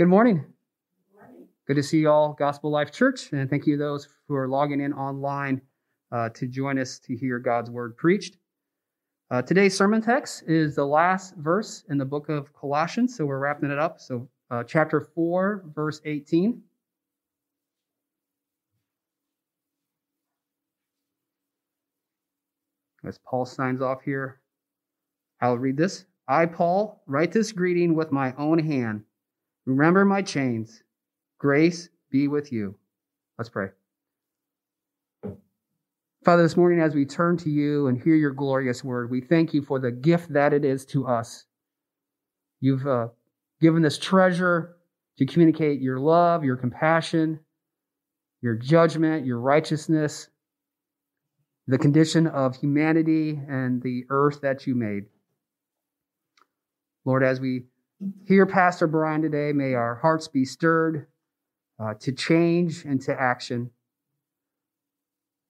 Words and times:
Good 0.00 0.08
morning. 0.08 0.46
Good 1.66 1.76
to 1.76 1.82
see 1.82 1.98
you 1.98 2.08
all, 2.08 2.32
Gospel 2.32 2.70
Life 2.70 2.90
Church, 2.90 3.30
and 3.32 3.50
thank 3.50 3.66
you 3.66 3.76
to 3.76 3.82
those 3.82 4.08
who 4.26 4.34
are 4.34 4.48
logging 4.48 4.80
in 4.80 4.94
online 4.94 5.60
uh, 6.10 6.30
to 6.30 6.46
join 6.46 6.78
us 6.78 6.98
to 7.00 7.14
hear 7.14 7.38
God's 7.38 7.68
word 7.68 7.98
preached. 7.98 8.38
Uh, 9.30 9.42
today's 9.42 9.76
sermon 9.76 10.00
text 10.00 10.44
is 10.46 10.74
the 10.74 10.86
last 10.86 11.36
verse 11.36 11.84
in 11.90 11.98
the 11.98 12.04
book 12.06 12.30
of 12.30 12.50
Colossians, 12.54 13.14
so 13.14 13.26
we're 13.26 13.40
wrapping 13.40 13.70
it 13.70 13.78
up. 13.78 14.00
So, 14.00 14.26
uh, 14.50 14.64
chapter 14.64 15.02
4, 15.02 15.66
verse 15.74 16.00
18. 16.06 16.62
As 23.04 23.18
Paul 23.18 23.44
signs 23.44 23.82
off 23.82 24.00
here, 24.00 24.40
I'll 25.42 25.58
read 25.58 25.76
this. 25.76 26.06
I, 26.26 26.46
Paul, 26.46 27.02
write 27.06 27.32
this 27.32 27.52
greeting 27.52 27.94
with 27.94 28.10
my 28.10 28.32
own 28.38 28.58
hand. 28.58 29.04
Remember 29.66 30.04
my 30.04 30.22
chains. 30.22 30.82
Grace 31.38 31.88
be 32.10 32.28
with 32.28 32.52
you. 32.52 32.76
Let's 33.38 33.48
pray. 33.48 33.68
Father, 36.24 36.42
this 36.42 36.56
morning 36.56 36.80
as 36.80 36.94
we 36.94 37.06
turn 37.06 37.38
to 37.38 37.48
you 37.48 37.86
and 37.86 38.00
hear 38.02 38.14
your 38.14 38.32
glorious 38.32 38.84
word, 38.84 39.10
we 39.10 39.22
thank 39.22 39.54
you 39.54 39.62
for 39.62 39.78
the 39.78 39.90
gift 39.90 40.32
that 40.32 40.52
it 40.52 40.64
is 40.64 40.84
to 40.86 41.06
us. 41.06 41.46
You've 42.60 42.86
uh, 42.86 43.08
given 43.60 43.80
this 43.82 43.96
treasure 43.96 44.76
to 45.16 45.24
communicate 45.24 45.80
your 45.80 45.98
love, 45.98 46.44
your 46.44 46.56
compassion, 46.56 47.40
your 48.42 48.54
judgment, 48.54 49.24
your 49.24 49.38
righteousness, 49.38 50.28
the 51.66 51.78
condition 51.78 52.26
of 52.26 52.56
humanity 52.56 53.40
and 53.48 53.82
the 53.82 54.04
earth 54.10 54.40
that 54.42 54.66
you 54.66 54.74
made. 54.74 55.04
Lord, 57.04 57.22
as 57.22 57.40
we 57.40 57.64
hear 58.26 58.46
Pastor 58.46 58.86
Brian 58.86 59.22
today, 59.22 59.52
may 59.52 59.74
our 59.74 59.96
hearts 59.96 60.28
be 60.28 60.44
stirred 60.44 61.06
uh, 61.78 61.94
to 62.00 62.12
change 62.12 62.84
and 62.84 63.00
to 63.02 63.18
action. 63.18 63.70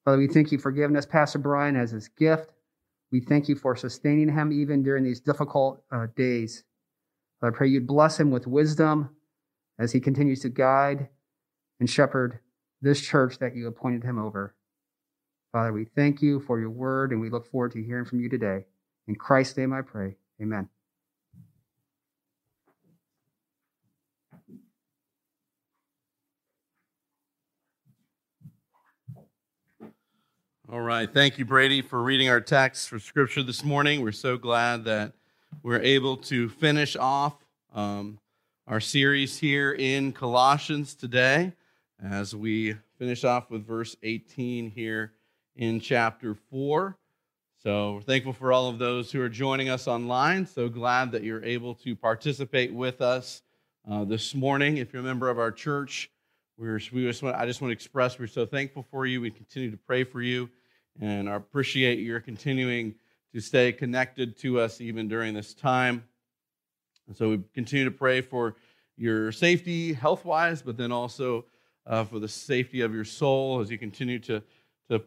Father, 0.04 0.18
we 0.18 0.28
thank 0.28 0.50
you 0.52 0.58
for 0.58 0.72
giving 0.72 0.96
us 0.96 1.06
Pastor 1.06 1.38
Brian 1.38 1.76
as 1.76 1.90
his 1.90 2.08
gift. 2.08 2.50
We 3.12 3.20
thank 3.20 3.48
you 3.48 3.56
for 3.56 3.76
sustaining 3.76 4.32
him 4.32 4.52
even 4.52 4.82
during 4.82 5.04
these 5.04 5.20
difficult 5.20 5.82
uh, 5.90 6.06
days. 6.16 6.64
I 7.42 7.50
pray 7.50 7.68
you'd 7.68 7.86
bless 7.86 8.20
him 8.20 8.30
with 8.30 8.46
wisdom 8.46 9.10
as 9.78 9.92
he 9.92 10.00
continues 10.00 10.40
to 10.40 10.48
guide 10.48 11.08
and 11.80 11.88
shepherd 11.88 12.40
this 12.82 13.00
church 13.00 13.38
that 13.38 13.56
you 13.56 13.66
appointed 13.66 14.04
him 14.04 14.18
over. 14.18 14.54
Father, 15.52 15.72
we 15.72 15.84
thank 15.84 16.22
you 16.22 16.40
for 16.40 16.60
your 16.60 16.70
word 16.70 17.12
and 17.12 17.20
we 17.20 17.30
look 17.30 17.50
forward 17.50 17.72
to 17.72 17.82
hearing 17.82 18.04
from 18.04 18.20
you 18.20 18.28
today. 18.28 18.64
In 19.08 19.16
Christ's 19.16 19.56
name 19.56 19.72
I 19.72 19.82
pray. 19.82 20.16
Amen. 20.40 20.68
All 30.72 30.80
right. 30.80 31.12
Thank 31.12 31.36
you, 31.36 31.44
Brady, 31.44 31.82
for 31.82 32.00
reading 32.00 32.28
our 32.28 32.40
text 32.40 32.88
for 32.88 33.00
Scripture 33.00 33.42
this 33.42 33.64
morning. 33.64 34.02
We're 34.02 34.12
so 34.12 34.38
glad 34.38 34.84
that 34.84 35.14
we're 35.64 35.80
able 35.80 36.16
to 36.18 36.48
finish 36.48 36.94
off 36.94 37.34
um, 37.74 38.20
our 38.68 38.78
series 38.78 39.36
here 39.36 39.72
in 39.72 40.12
Colossians 40.12 40.94
today 40.94 41.54
as 42.00 42.36
we 42.36 42.76
finish 43.00 43.24
off 43.24 43.50
with 43.50 43.66
verse 43.66 43.96
18 44.04 44.70
here 44.70 45.10
in 45.56 45.80
chapter 45.80 46.36
4. 46.52 46.96
So 47.64 47.94
we're 47.94 48.02
thankful 48.02 48.32
for 48.32 48.52
all 48.52 48.68
of 48.68 48.78
those 48.78 49.10
who 49.10 49.20
are 49.22 49.28
joining 49.28 49.70
us 49.70 49.88
online. 49.88 50.46
So 50.46 50.68
glad 50.68 51.10
that 51.10 51.24
you're 51.24 51.42
able 51.42 51.74
to 51.74 51.96
participate 51.96 52.72
with 52.72 53.00
us 53.00 53.42
uh, 53.90 54.04
this 54.04 54.36
morning. 54.36 54.76
If 54.76 54.92
you're 54.92 55.02
a 55.02 55.04
member 55.04 55.30
of 55.30 55.40
our 55.40 55.50
church, 55.50 56.12
we're, 56.56 56.78
we 56.92 57.02
just 57.06 57.24
want, 57.24 57.34
I 57.34 57.44
just 57.44 57.60
want 57.60 57.70
to 57.70 57.72
express 57.72 58.20
we're 58.20 58.28
so 58.28 58.46
thankful 58.46 58.86
for 58.88 59.04
you. 59.04 59.20
We 59.20 59.32
continue 59.32 59.72
to 59.72 59.76
pray 59.76 60.04
for 60.04 60.22
you 60.22 60.48
and 60.98 61.28
I 61.28 61.34
appreciate 61.34 61.98
your 61.98 62.20
continuing 62.20 62.94
to 63.34 63.40
stay 63.40 63.72
connected 63.72 64.38
to 64.38 64.60
us 64.60 64.80
even 64.80 65.08
during 65.08 65.34
this 65.34 65.54
time. 65.54 66.04
And 67.06 67.16
so 67.16 67.30
we 67.30 67.40
continue 67.54 67.84
to 67.84 67.90
pray 67.90 68.20
for 68.20 68.56
your 68.96 69.32
safety, 69.32 69.92
health 69.92 70.24
wise, 70.24 70.62
but 70.62 70.76
then 70.76 70.92
also 70.92 71.44
uh, 71.86 72.04
for 72.04 72.18
the 72.18 72.28
safety 72.28 72.80
of 72.80 72.94
your 72.94 73.04
soul 73.04 73.60
as 73.60 73.70
you 73.70 73.78
continue 73.78 74.18
to, 74.20 74.42
to 74.88 75.02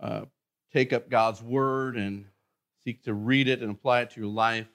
uh, 0.00 0.22
take 0.72 0.92
up 0.92 1.08
God's 1.08 1.42
word 1.42 1.96
and 1.96 2.26
seek 2.84 3.02
to 3.04 3.14
read 3.14 3.48
it 3.48 3.62
and 3.62 3.70
apply 3.70 4.02
it 4.02 4.10
to 4.10 4.20
your 4.20 4.30
life, 4.30 4.68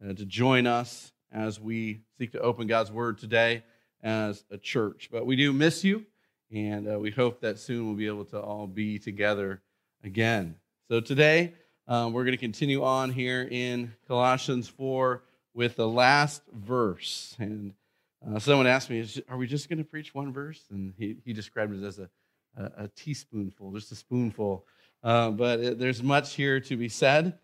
and 0.00 0.16
to 0.16 0.24
join 0.24 0.66
us 0.66 1.12
as 1.30 1.60
we 1.60 2.00
seek 2.18 2.32
to 2.32 2.40
open 2.40 2.66
God's 2.66 2.90
word 2.90 3.18
today 3.18 3.62
as 4.02 4.44
a 4.50 4.58
church. 4.58 5.08
But 5.12 5.26
we 5.26 5.36
do 5.36 5.52
miss 5.52 5.84
you, 5.84 6.06
and 6.52 6.86
uh, 6.86 6.98
we 6.98 7.10
hope 7.10 7.40
that 7.40 7.58
soon 7.58 7.86
we'll 7.86 7.96
be 7.96 8.06
able 8.06 8.26
to 8.26 8.38
all 8.38 8.66
be 8.66 8.98
together 8.98 9.62
again. 10.04 10.56
So 10.88 11.00
today, 11.00 11.54
um, 11.88 12.12
we're 12.12 12.24
going 12.24 12.36
to 12.36 12.40
continue 12.40 12.84
on 12.84 13.10
here 13.10 13.48
in 13.50 13.94
Colossians 14.06 14.68
4 14.68 15.22
with 15.54 15.76
the 15.76 15.88
last 15.88 16.42
verse. 16.52 17.34
And 17.38 17.72
uh, 18.26 18.38
someone 18.38 18.66
asked 18.66 18.90
me, 18.90 19.08
Are 19.28 19.38
we 19.38 19.46
just 19.46 19.70
going 19.70 19.78
to 19.78 19.84
preach 19.84 20.14
one 20.14 20.32
verse? 20.32 20.62
And 20.70 20.92
he, 20.98 21.16
he 21.24 21.32
described 21.32 21.74
it 21.74 21.82
as 21.84 21.98
a, 21.98 22.10
a, 22.56 22.84
a 22.84 22.88
teaspoonful, 22.88 23.72
just 23.72 23.90
a 23.90 23.96
spoonful. 23.96 24.66
Uh, 25.02 25.30
but 25.30 25.58
it, 25.58 25.78
there's 25.78 26.02
much 26.02 26.34
here 26.34 26.60
to 26.60 26.76
be 26.76 26.88
said. 26.90 27.38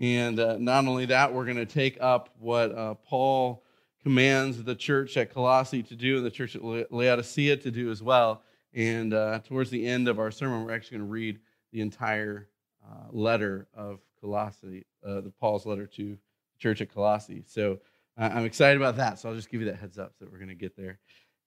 And 0.00 0.40
uh, 0.40 0.56
not 0.58 0.86
only 0.86 1.06
that, 1.06 1.34
we're 1.34 1.44
going 1.44 1.58
to 1.58 1.66
take 1.66 1.98
up 2.00 2.30
what 2.40 2.74
uh, 2.74 2.94
Paul 2.94 3.62
commands 4.02 4.62
the 4.62 4.74
church 4.74 5.16
at 5.18 5.32
Colossae 5.32 5.82
to 5.82 5.94
do 5.94 6.16
and 6.16 6.26
the 6.26 6.30
church 6.30 6.56
at 6.56 6.62
Laodicea 6.92 7.58
to 7.58 7.70
do 7.70 7.90
as 7.90 8.02
well. 8.02 8.42
And 8.74 9.14
uh, 9.14 9.38
towards 9.46 9.70
the 9.70 9.86
end 9.86 10.08
of 10.08 10.18
our 10.18 10.30
sermon, 10.30 10.64
we're 10.64 10.74
actually 10.74 10.98
going 10.98 11.08
to 11.08 11.12
read 11.12 11.38
the 11.72 11.80
entire 11.80 12.48
uh, 12.84 13.06
letter 13.12 13.68
of 13.74 14.00
Colossae, 14.20 14.84
uh, 15.06 15.20
the 15.20 15.32
Paul's 15.40 15.64
letter 15.64 15.86
to 15.86 16.10
the 16.10 16.58
church 16.58 16.80
at 16.80 16.92
Colossae. 16.92 17.44
So 17.46 17.78
uh, 18.18 18.30
I'm 18.32 18.44
excited 18.44 18.76
about 18.76 18.96
that. 18.96 19.18
So 19.18 19.28
I'll 19.28 19.36
just 19.36 19.50
give 19.50 19.60
you 19.60 19.68
that 19.68 19.76
heads 19.76 19.98
up 19.98 20.12
so 20.18 20.24
that 20.24 20.32
we're 20.32 20.38
going 20.38 20.48
to 20.48 20.54
get 20.54 20.76
there 20.76 20.98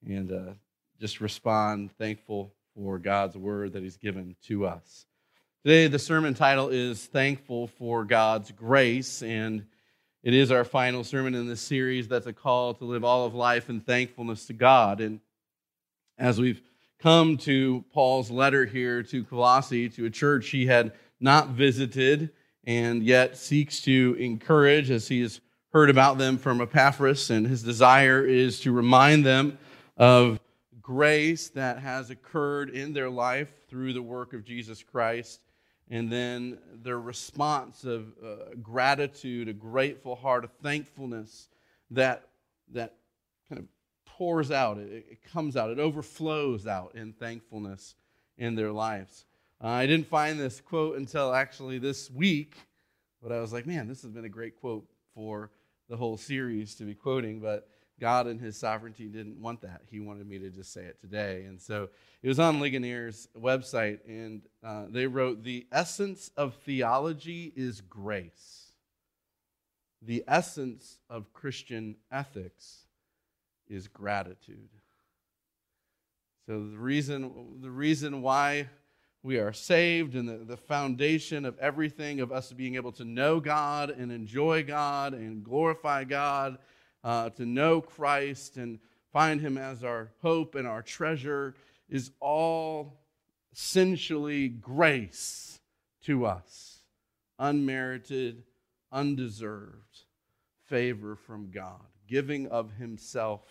and 0.06 0.32
uh, 0.32 0.54
just 1.00 1.20
respond 1.20 1.92
thankful 1.98 2.54
for 2.76 2.98
God's 2.98 3.36
word 3.36 3.74
that 3.74 3.84
He's 3.84 3.98
given 3.98 4.36
to 4.44 4.66
us. 4.66 5.06
Today, 5.64 5.88
the 5.88 6.00
sermon 6.00 6.34
title 6.34 6.70
is 6.70 7.06
Thankful 7.06 7.68
for 7.68 8.06
God's 8.06 8.52
Grace, 8.52 9.22
and 9.22 9.66
it 10.24 10.34
is 10.34 10.52
our 10.52 10.64
final 10.64 11.04
sermon 11.04 11.36
in 11.36 11.48
this 11.48 11.62
series 11.62 12.08
that's 12.08 12.28
a 12.28 12.34
call 12.34 12.74
to 12.76 12.86
live 12.86 13.04
all 13.04 13.26
of 13.26 13.34
life 13.34 13.70
in 13.70 13.82
thankfulness 13.82 14.46
to 14.46 14.54
God. 14.54 15.02
And 15.02 15.20
as 16.18 16.40
we've 16.40 16.62
come 17.00 17.38
to 17.38 17.84
Paul's 17.94 18.32
letter 18.32 18.66
here 18.66 19.04
to 19.04 19.24
Colossae, 19.24 19.90
to 19.90 20.06
a 20.06 20.10
church 20.10 20.50
he 20.50 20.66
had 20.66 20.94
not 21.20 21.50
visited 21.50 22.32
and 22.66 23.02
yet 23.02 23.38
seeks 23.38 23.82
to 23.82 24.16
encourage 24.20 24.92
as 24.92 25.08
he 25.08 25.22
has 25.22 25.40
heard 25.72 25.90
about 25.90 26.18
them 26.18 26.38
from 26.38 26.60
Epaphras. 26.60 27.30
And 27.30 27.48
his 27.48 27.64
desire 27.64 28.26
is 28.26 28.60
to 28.62 28.72
remind 28.72 29.26
them 29.26 29.58
of 29.96 30.40
grace 30.82 31.50
that 31.50 31.80
has 31.80 32.10
occurred 32.10 32.70
in 32.70 32.94
their 32.94 33.10
life 33.10 33.50
through 33.70 33.94
the 33.94 34.02
work 34.02 34.34
of 34.34 34.44
Jesus 34.44 34.84
Christ. 34.84 35.42
And 35.90 36.12
then 36.12 36.58
their 36.74 37.00
response 37.00 37.86
of 37.86 38.08
uh, 38.24 38.56
gratitude, 38.62 39.48
a 39.48 39.54
grateful 39.54 40.16
heart, 40.16 40.44
a 40.44 40.50
thankfulness 40.62 41.48
that, 41.92 42.28
that 42.74 42.96
kind 43.48 43.60
of 43.60 43.68
pours 44.18 44.50
out, 44.52 44.78
it, 44.78 45.06
it 45.12 45.24
comes 45.24 45.56
out, 45.56 45.70
it 45.70 45.80
overflows 45.80 46.66
out 46.66 46.96
in 46.96 47.14
thankfulness 47.14 47.96
in 48.38 48.56
their 48.56 48.72
lives. 48.72 49.26
Uh, 49.64 49.68
I 49.68 49.86
didn't 49.86 50.08
find 50.08 50.40
this 50.40 50.60
quote 50.60 50.98
until 50.98 51.34
actually 51.34 51.78
this 51.78 52.10
week, 52.10 52.56
but 53.22 53.32
I 53.32 53.40
was 53.40 53.54
like, 53.54 53.68
man, 53.68 53.88
this 53.88 54.02
has 54.02 54.12
been 54.12 54.26
a 54.26 54.30
great 54.30 54.60
quote 54.60 54.88
for 55.14 55.52
the 55.88 55.98
whole 55.98 56.18
series 56.18 56.76
to 56.76 56.84
be 56.84 56.96
quoting, 56.96 57.40
but 57.40 57.70
God 58.00 58.28
in 58.28 58.40
his 58.40 58.58
sovereignty 58.58 59.08
didn't 59.08 59.40
want 59.42 59.62
that. 59.62 59.82
He 59.90 60.00
wanted 60.00 60.28
me 60.28 60.40
to 60.40 60.50
just 60.50 60.74
say 60.74 60.82
it 60.82 61.00
today. 61.00 61.46
And 61.46 61.60
so 61.60 61.90
it 62.22 62.28
was 62.28 62.40
on 62.40 62.60
Ligonier's 62.60 63.28
website, 63.36 64.00
and 64.08 64.42
uh, 64.64 64.86
they 64.90 65.08
wrote, 65.08 65.44
The 65.44 65.66
essence 65.72 66.32
of 66.38 66.56
theology 66.66 67.54
is 67.56 67.82
grace. 67.82 68.72
The 70.02 70.24
essence 70.28 71.00
of 71.10 71.34
Christian 71.34 71.96
ethics 72.12 72.87
is 73.70 73.88
gratitude. 73.88 74.70
So 76.46 76.68
the 76.70 76.78
reason, 76.78 77.60
the 77.62 77.70
reason 77.70 78.22
why 78.22 78.70
we 79.22 79.38
are 79.38 79.52
saved 79.52 80.16
and 80.16 80.28
the, 80.28 80.38
the 80.46 80.58
foundation 80.58 81.44
of 81.44 81.60
everything 81.60 82.22
of 82.22 82.32
us 82.32 82.54
being 82.54 82.76
able 82.76 82.94
to 82.94 83.04
know 83.04 83.40
God 83.40 83.90
and 83.90 84.12
enjoy 84.12 84.64
God 84.64 85.14
and 85.14 85.44
glorify 85.44 86.06
God, 86.06 86.58
uh, 87.04 87.30
to 87.32 87.46
know 87.46 87.82
Christ 87.82 88.58
and 88.58 88.80
find 89.12 89.42
Him 89.42 89.58
as 89.58 89.84
our 89.84 90.12
hope 90.22 90.56
and 90.56 90.68
our 90.68 90.82
treasure 90.82 91.56
is 91.90 92.12
all 92.22 92.94
essentially 93.52 94.48
grace 94.48 95.60
to 96.04 96.26
us, 96.26 96.80
unmerited, 97.40 98.44
undeserved 98.92 100.04
favor 100.68 101.16
from 101.16 101.50
God 101.52 101.82
giving 102.08 102.48
of 102.48 102.74
himself 102.74 103.42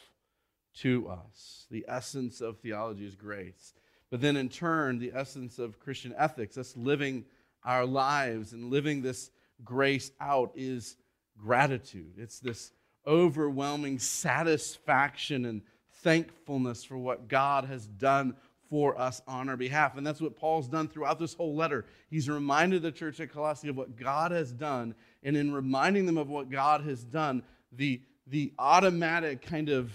to 0.77 1.09
us. 1.09 1.67
The 1.71 1.85
essence 1.89 2.41
of 2.41 2.59
theology 2.59 3.07
is 3.07 3.15
grace. 3.15 3.75
But 4.11 4.21
then, 4.21 4.37
in 4.37 4.49
turn, 4.49 4.99
the 4.99 5.13
essence 5.15 5.59
of 5.59 5.81
Christian 5.81 6.15
ethics, 6.17 6.57
us 6.59 6.77
living 6.77 7.25
our 7.65 7.85
lives 7.85 8.53
and 8.53 8.71
living 8.71 9.03
this 9.03 9.31
grace 9.65 10.11
out, 10.21 10.53
is 10.55 10.97
gratitude. 11.39 12.15
It's 12.17 12.39
this 12.39 12.73
overwhelming 13.07 13.99
satisfaction 13.99 15.45
and 15.45 15.63
thankfulness 16.03 16.85
for 16.85 16.97
what 16.97 17.29
God 17.29 17.65
has 17.65 17.87
done 17.87 18.37
for 18.69 18.99
us 18.99 19.23
on 19.27 19.49
our 19.49 19.57
behalf. 19.57 19.97
And 19.97 20.07
that's 20.07 20.21
what 20.21 20.37
Paul's 20.37 20.69
done 20.69 20.89
throughout 20.89 21.19
this 21.19 21.35
whole 21.35 21.55
letter. 21.55 21.85
He's 22.11 22.29
reminded 22.29 22.83
the 22.83 22.93
church 22.93 23.21
at 23.21 23.33
Colossae 23.33 23.69
of 23.69 23.77
what 23.77 23.97
God 23.97 24.33
has 24.33 24.53
done. 24.53 24.95
And 25.23 25.37
in 25.37 25.53
reminding 25.53 26.07
them 26.07 26.19
of 26.19 26.29
what 26.29 26.51
God 26.51 26.83
has 26.83 27.05
done, 27.05 27.43
the, 27.73 28.01
the 28.27 28.53
automatic 28.59 29.43
kind 29.43 29.69
of 29.69 29.93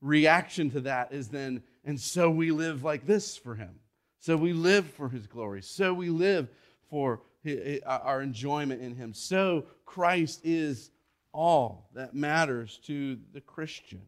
reaction 0.00 0.70
to 0.70 0.80
that 0.82 1.12
is 1.12 1.28
then, 1.28 1.62
and 1.84 1.98
so 1.98 2.30
we 2.30 2.50
live 2.50 2.82
like 2.82 3.06
this 3.06 3.36
for 3.36 3.54
Him. 3.54 3.80
So 4.18 4.36
we 4.36 4.52
live 4.52 4.86
for 4.86 5.08
His 5.08 5.26
glory. 5.26 5.62
So 5.62 5.94
we 5.94 6.10
live 6.10 6.48
for 6.88 7.22
uh, 7.46 7.78
our 7.86 8.20
enjoyment 8.22 8.82
in 8.82 8.94
Him. 8.94 9.14
So 9.14 9.64
Christ 9.86 10.40
is 10.44 10.90
all 11.32 11.88
that 11.94 12.14
matters 12.14 12.78
to 12.84 13.18
the 13.32 13.40
Christian. 13.40 14.02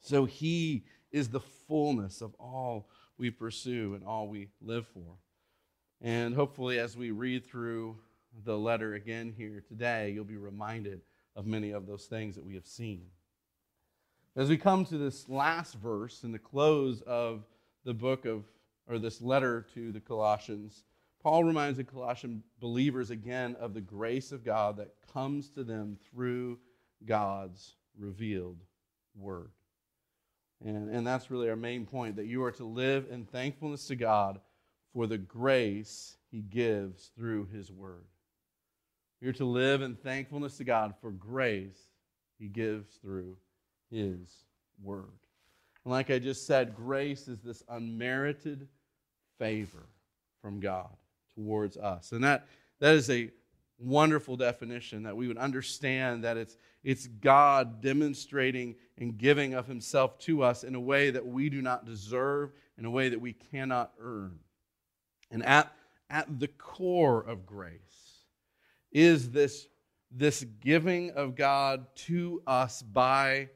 So 0.00 0.24
He 0.24 0.84
is 1.12 1.28
the 1.28 1.40
fullness 1.40 2.20
of 2.20 2.34
all 2.38 2.88
we 3.16 3.30
pursue 3.30 3.94
and 3.94 4.04
all 4.04 4.28
we 4.28 4.48
live 4.60 4.86
for. 4.88 5.16
And 6.02 6.34
hopefully, 6.34 6.78
as 6.78 6.96
we 6.96 7.10
read 7.10 7.46
through 7.46 7.96
the 8.44 8.56
letter 8.56 8.94
again 8.94 9.34
here 9.36 9.62
today, 9.68 10.10
you'll 10.10 10.24
be 10.24 10.36
reminded 10.36 11.02
of 11.36 11.46
many 11.46 11.70
of 11.70 11.86
those 11.86 12.06
things 12.06 12.34
that 12.34 12.44
we 12.44 12.54
have 12.54 12.66
seen. 12.66 13.06
As 14.36 14.48
we 14.48 14.56
come 14.56 14.84
to 14.86 14.98
this 14.98 15.28
last 15.28 15.74
verse 15.74 16.22
in 16.22 16.32
the 16.32 16.38
close 16.38 17.02
of 17.02 17.44
the 17.84 17.94
book 17.94 18.26
of, 18.26 18.44
or 18.88 18.98
this 18.98 19.20
letter 19.20 19.66
to 19.74 19.92
the 19.92 20.00
Colossians, 20.00 20.84
Paul 21.22 21.44
reminds 21.44 21.76
the 21.76 21.84
Colossian 21.84 22.42
believers 22.60 23.10
again 23.10 23.56
of 23.60 23.74
the 23.74 23.80
grace 23.80 24.32
of 24.32 24.44
God 24.44 24.76
that 24.78 24.94
comes 25.12 25.50
to 25.50 25.64
them 25.64 25.98
through 26.10 26.58
God's 27.04 27.74
revealed 27.98 28.58
word. 29.14 29.50
And, 30.64 30.90
and 30.90 31.06
that's 31.06 31.30
really 31.30 31.48
our 31.48 31.56
main 31.56 31.86
point 31.86 32.16
that 32.16 32.26
you 32.26 32.42
are 32.44 32.52
to 32.52 32.64
live 32.64 33.06
in 33.10 33.24
thankfulness 33.24 33.86
to 33.88 33.96
God 33.96 34.40
for 34.92 35.06
the 35.06 35.18
grace 35.18 36.16
he 36.30 36.40
gives 36.42 37.10
through 37.16 37.46
his 37.46 37.70
word. 37.70 38.04
You're 39.20 39.32
to 39.34 39.44
live 39.44 39.82
in 39.82 39.96
thankfulness 39.96 40.56
to 40.58 40.64
God 40.64 40.94
for 41.00 41.10
grace 41.10 41.78
he 42.38 42.48
gives 42.48 42.88
through 42.96 43.36
his 43.90 44.44
word. 44.82 45.04
And 45.84 45.92
like 45.92 46.10
I 46.10 46.18
just 46.18 46.46
said, 46.46 46.74
grace 46.74 47.28
is 47.28 47.40
this 47.40 47.62
unmerited 47.68 48.66
favor 49.38 49.86
from 50.40 50.60
God 50.60 50.88
towards 51.34 51.76
us. 51.76 52.12
And 52.12 52.24
that, 52.24 52.46
that 52.78 52.94
is 52.94 53.10
a 53.10 53.30
wonderful 53.78 54.36
definition 54.36 55.02
that 55.02 55.16
we 55.16 55.28
would 55.28 55.38
understand 55.38 56.24
that 56.24 56.36
it's, 56.36 56.56
it's 56.82 57.06
God 57.06 57.82
demonstrating 57.82 58.74
and 58.98 59.16
giving 59.16 59.54
of 59.54 59.66
himself 59.66 60.18
to 60.20 60.42
us 60.42 60.64
in 60.64 60.74
a 60.74 60.80
way 60.80 61.10
that 61.10 61.26
we 61.26 61.48
do 61.50 61.62
not 61.62 61.84
deserve, 61.84 62.52
in 62.78 62.84
a 62.84 62.90
way 62.90 63.08
that 63.10 63.20
we 63.20 63.32
cannot 63.32 63.92
earn. 64.00 64.38
And 65.30 65.44
at, 65.44 65.72
at 66.08 66.40
the 66.40 66.48
core 66.48 67.22
of 67.22 67.46
grace 67.46 68.09
is 68.92 69.30
this, 69.30 69.68
this 70.10 70.44
giving 70.60 71.10
of 71.10 71.36
God 71.36 71.86
to 72.06 72.42
us 72.46 72.82
by 72.82 73.48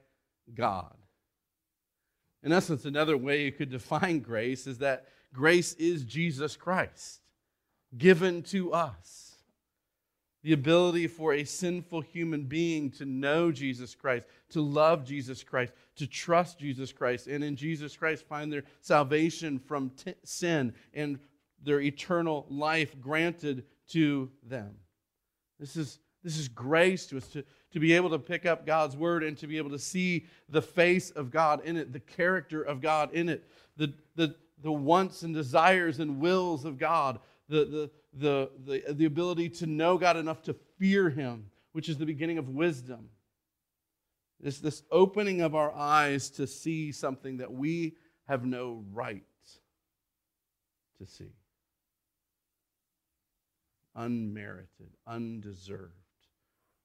God. 0.54 0.94
In 2.42 2.52
essence, 2.52 2.84
another 2.84 3.16
way 3.16 3.44
you 3.44 3.52
could 3.52 3.70
define 3.70 4.20
grace 4.20 4.66
is 4.66 4.78
that 4.78 5.06
grace 5.32 5.72
is 5.74 6.04
Jesus 6.04 6.56
Christ 6.56 7.20
given 7.96 8.42
to 8.42 8.72
us 8.72 9.34
the 10.42 10.52
ability 10.52 11.06
for 11.06 11.32
a 11.32 11.42
sinful 11.42 12.02
human 12.02 12.44
being 12.44 12.90
to 12.90 13.06
know 13.06 13.50
Jesus 13.50 13.94
Christ, 13.94 14.26
to 14.50 14.60
love 14.60 15.02
Jesus 15.04 15.42
Christ, 15.42 15.72
to 15.96 16.06
trust 16.06 16.58
Jesus 16.58 16.92
Christ, 16.92 17.28
and 17.28 17.42
in 17.42 17.56
Jesus 17.56 17.96
Christ 17.96 18.26
find 18.28 18.52
their 18.52 18.64
salvation 18.82 19.58
from 19.58 19.90
t- 19.90 20.12
sin 20.22 20.74
and 20.92 21.18
their 21.62 21.80
eternal 21.80 22.44
life 22.50 23.00
granted 23.00 23.64
to 23.88 24.30
them. 24.42 24.74
This 25.64 25.76
is, 25.76 25.98
this 26.22 26.36
is 26.36 26.46
grace 26.46 27.06
to 27.06 27.16
us 27.16 27.26
to, 27.28 27.42
to 27.72 27.80
be 27.80 27.94
able 27.94 28.10
to 28.10 28.18
pick 28.18 28.44
up 28.44 28.66
God's 28.66 28.98
word 28.98 29.24
and 29.24 29.34
to 29.38 29.46
be 29.46 29.56
able 29.56 29.70
to 29.70 29.78
see 29.78 30.26
the 30.50 30.60
face 30.60 31.08
of 31.08 31.30
God 31.30 31.64
in 31.64 31.78
it, 31.78 31.90
the 31.90 32.00
character 32.00 32.60
of 32.60 32.82
God 32.82 33.14
in 33.14 33.30
it, 33.30 33.48
the, 33.78 33.94
the, 34.14 34.34
the 34.62 34.70
wants 34.70 35.22
and 35.22 35.34
desires 35.34 36.00
and 36.00 36.20
wills 36.20 36.66
of 36.66 36.76
God, 36.76 37.18
the, 37.48 37.64
the, 37.64 37.90
the, 38.12 38.50
the, 38.66 38.92
the 38.92 39.04
ability 39.06 39.48
to 39.48 39.66
know 39.66 39.96
God 39.96 40.18
enough 40.18 40.42
to 40.42 40.54
fear 40.78 41.08
Him, 41.08 41.46
which 41.72 41.88
is 41.88 41.96
the 41.96 42.04
beginning 42.04 42.36
of 42.36 42.50
wisdom. 42.50 43.08
It's 44.42 44.58
this 44.58 44.82
opening 44.90 45.40
of 45.40 45.54
our 45.54 45.72
eyes 45.72 46.28
to 46.32 46.46
see 46.46 46.92
something 46.92 47.38
that 47.38 47.50
we 47.50 47.96
have 48.28 48.44
no 48.44 48.84
right 48.92 49.24
to 50.98 51.06
see. 51.06 51.32
Unmerited, 53.94 54.96
undeserved. 55.06 55.92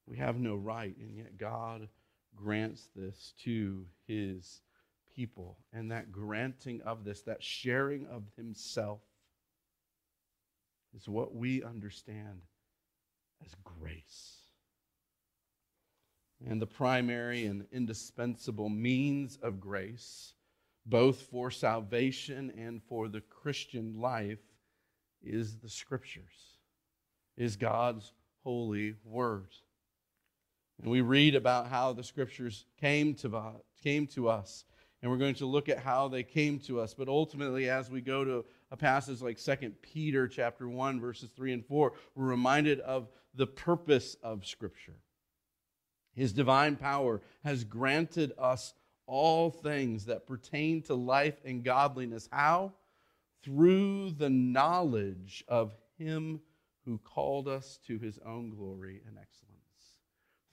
We 0.05 0.17
have 0.17 0.39
no 0.39 0.55
right, 0.55 0.95
and 0.97 1.17
yet 1.17 1.37
God 1.37 1.87
grants 2.35 2.89
this 2.95 3.33
to 3.43 3.85
His 4.07 4.61
people. 5.15 5.57
And 5.73 5.91
that 5.91 6.11
granting 6.11 6.81
of 6.81 7.03
this, 7.03 7.21
that 7.23 7.43
sharing 7.43 8.07
of 8.07 8.23
Himself, 8.35 9.01
is 10.95 11.07
what 11.07 11.35
we 11.35 11.63
understand 11.63 12.41
as 13.45 13.51
grace. 13.63 14.37
And 16.47 16.61
the 16.61 16.67
primary 16.67 17.45
and 17.45 17.65
indispensable 17.71 18.69
means 18.69 19.37
of 19.43 19.59
grace, 19.59 20.33
both 20.85 21.21
for 21.23 21.51
salvation 21.51 22.51
and 22.57 22.81
for 22.83 23.07
the 23.09 23.21
Christian 23.21 23.99
life, 23.99 24.39
is 25.21 25.57
the 25.57 25.69
Scriptures, 25.69 26.48
is 27.39 27.55
God's 27.55 28.12
holy 28.43 28.93
word. 29.03 29.48
And 30.81 30.91
we 30.91 31.01
read 31.01 31.34
about 31.34 31.67
how 31.67 31.93
the 31.93 32.03
Scriptures 32.03 32.65
came 32.79 33.15
to, 33.15 33.53
came 33.81 34.05
to 34.08 34.29
us, 34.29 34.65
and 35.01 35.10
we're 35.10 35.17
going 35.17 35.36
to 35.36 35.46
look 35.46 35.69
at 35.69 35.79
how 35.79 36.10
they 36.10 36.24
came 36.24 36.60
to 36.60 36.81
us. 36.81 36.93
But 36.93 37.08
ultimately, 37.08 37.69
as 37.69 37.89
we 37.89 38.01
go 38.01 38.24
to 38.25 38.46
a 38.69 38.77
passage 38.77 39.22
like 39.22 39.39
2 39.39 39.72
Peter 39.81 40.27
chapter 40.27 40.67
1 40.67 41.00
verses 41.00 41.31
3 41.31 41.53
and 41.53 41.65
4, 41.65 41.93
we're 42.15 42.25
reminded 42.25 42.81
of 42.81 43.08
the 43.34 43.48
purpose 43.48 44.17
of 44.22 44.46
scripture. 44.46 44.98
His 46.13 46.34
divine 46.34 46.75
power 46.75 47.22
has 47.46 47.63
granted 47.63 48.34
us 48.38 48.74
all 49.05 49.50
things 49.50 50.05
that 50.05 50.27
pertain 50.27 50.81
to 50.84 50.96
life 50.96 51.39
and 51.46 51.63
godliness. 51.63 52.27
How? 52.31 52.74
Through 53.41 54.12
the 54.12 54.29
knowledge 54.29 55.46
of 55.48 55.74
him 55.98 56.41
who 56.89 56.98
called 56.98 57.48
us 57.48 57.77
to 57.86 58.00
his 58.00 58.17
own 58.25 58.50
glory 58.50 59.00
and 59.05 59.15
excellence. 59.15 59.55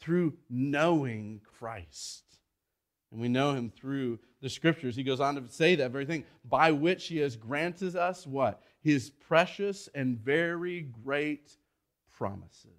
Through 0.00 0.35
knowing 0.50 1.40
Christ. 1.59 2.25
And 3.11 3.19
we 3.19 3.28
know 3.28 3.55
him 3.55 3.71
through 3.71 4.19
the 4.43 4.50
scriptures. 4.50 4.95
He 4.95 5.02
goes 5.02 5.19
on 5.19 5.37
to 5.37 5.49
say 5.49 5.76
that 5.76 5.93
very 5.93 6.05
thing, 6.05 6.25
by 6.45 6.73
which 6.73 7.07
he 7.07 7.16
has 7.19 7.37
granted 7.37 7.97
us 7.97 8.26
what? 8.26 8.62
His 8.83 9.09
precious 9.09 9.88
and 9.95 10.19
very 10.19 10.83
great 10.83 11.57
promises, 12.12 12.71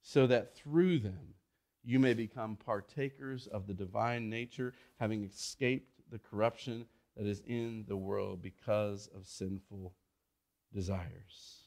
so 0.00 0.28
that 0.28 0.54
through 0.54 1.00
them 1.00 1.34
you 1.82 1.98
may 1.98 2.14
become 2.14 2.56
partakers 2.56 3.48
of 3.48 3.66
the 3.66 3.74
divine 3.74 4.30
nature, 4.30 4.72
having 5.00 5.24
escaped 5.24 6.00
the 6.12 6.18
corruption 6.20 6.86
that 7.16 7.26
is 7.26 7.42
in 7.44 7.84
the 7.88 7.96
world 7.96 8.40
because 8.40 9.08
of 9.16 9.26
sinful 9.26 9.94
desires. 10.72 11.59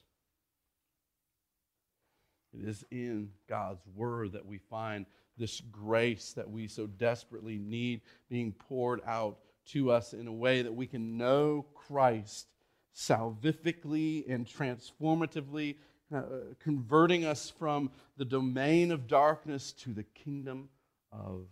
It 2.54 2.68
is 2.68 2.86
in 2.92 3.30
God's 3.48 3.82
word 3.96 4.34
that 4.34 4.46
we 4.46 4.58
find 4.58 5.06
this 5.38 5.62
grace 5.72 6.34
that 6.34 6.50
we 6.50 6.68
so 6.68 6.86
desperately 6.86 7.58
need 7.58 8.02
being 8.30 8.52
poured 8.52 9.02
out 9.06 9.40
to 9.66 9.92
us 9.92 10.14
in 10.14 10.28
a 10.28 10.34
way 10.34 10.62
that 10.62 10.74
we 10.74 10.86
can 10.86 11.18
know 11.18 11.66
Christ 11.74 12.48
salvifically 12.96 14.32
and 14.32 14.46
transformatively, 14.46 15.78
uh, 16.14 16.22
converting 16.60 17.26
us 17.26 17.50
from 17.50 17.90
the 18.18 18.26
domain 18.26 18.92
of 18.92 19.08
darkness 19.08 19.72
to 19.72 19.94
the 19.94 20.04
kingdom 20.04 20.70
of 21.12 21.48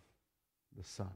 the 0.78 0.84
Son. 0.84 1.10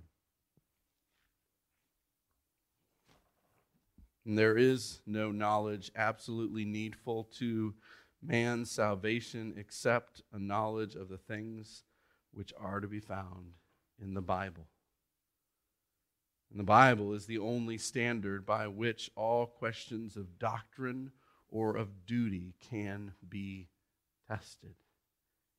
And 4.26 4.38
there 4.38 4.58
is 4.58 5.02
no 5.06 5.32
knowledge 5.32 5.92
absolutely 5.96 6.66
needful 6.66 7.26
to 7.38 7.76
man's 8.26 8.72
salvation 8.72 9.54
except 9.58 10.22
a 10.34 10.40
knowledge 10.40 10.96
of 10.96 11.10
the 11.10 11.18
things 11.18 11.84
which 12.32 12.54
are 12.60 12.80
to 12.80 12.88
be 12.88 13.00
found 13.00 13.54
in 14.02 14.14
the 14.14 14.22
Bible. 14.22 14.68
And 16.52 16.60
the 16.60 16.64
Bible 16.64 17.14
is 17.14 17.26
the 17.26 17.40
only 17.40 17.78
standard 17.78 18.46
by 18.46 18.68
which 18.68 19.10
all 19.16 19.46
questions 19.46 20.16
of 20.16 20.40
doctrine 20.40 21.12
or 21.50 21.76
of 21.76 22.06
duty 22.06 22.54
can 22.70 23.14
be 23.28 23.70
tested. 24.28 24.76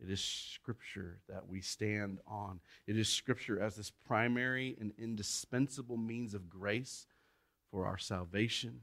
It 0.01 0.11
is 0.11 0.23
Scripture 0.23 1.21
that 1.29 1.49
we 1.49 1.61
stand 1.61 2.19
on. 2.27 2.61
It 2.87 2.99
is 2.99 3.09
Scripture 3.09 3.61
as 3.61 3.77
this 3.77 3.91
primary 3.91 4.77
and 4.79 4.93
indispensable 4.99 5.97
means 5.97 6.35
of 6.35 6.51
grace 6.51 7.07
for 7.71 7.87
our 7.87 7.99
salvation 7.99 8.83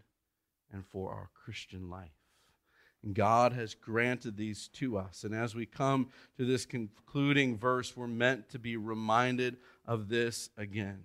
and 0.71 0.85
for 0.85 1.11
our 1.11 1.29
Christian 1.33 1.89
life. 1.89 2.22
God 3.11 3.51
has 3.51 3.75
granted 3.75 4.37
these 4.37 4.69
to 4.75 4.97
us. 4.97 5.25
And 5.25 5.35
as 5.35 5.53
we 5.53 5.65
come 5.65 6.09
to 6.37 6.45
this 6.45 6.65
concluding 6.65 7.57
verse, 7.57 7.97
we're 7.97 8.07
meant 8.07 8.49
to 8.51 8.59
be 8.59 8.77
reminded 8.77 9.57
of 9.85 10.07
this 10.07 10.49
again. 10.57 11.03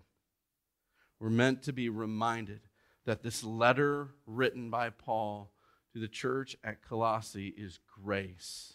We're 1.19 1.31
meant 1.31 1.65
to 1.65 1.73
be 1.73 1.89
reminded 1.89 2.61
that 3.05 3.23
this 3.23 3.43
letter 3.43 4.11
written 4.27 4.71
by 4.71 4.91
Paul 4.91 5.51
to 5.93 5.99
the 5.99 6.07
church 6.07 6.57
at 6.63 6.83
Colossae 6.83 7.49
is 7.49 7.81
grace 8.03 8.75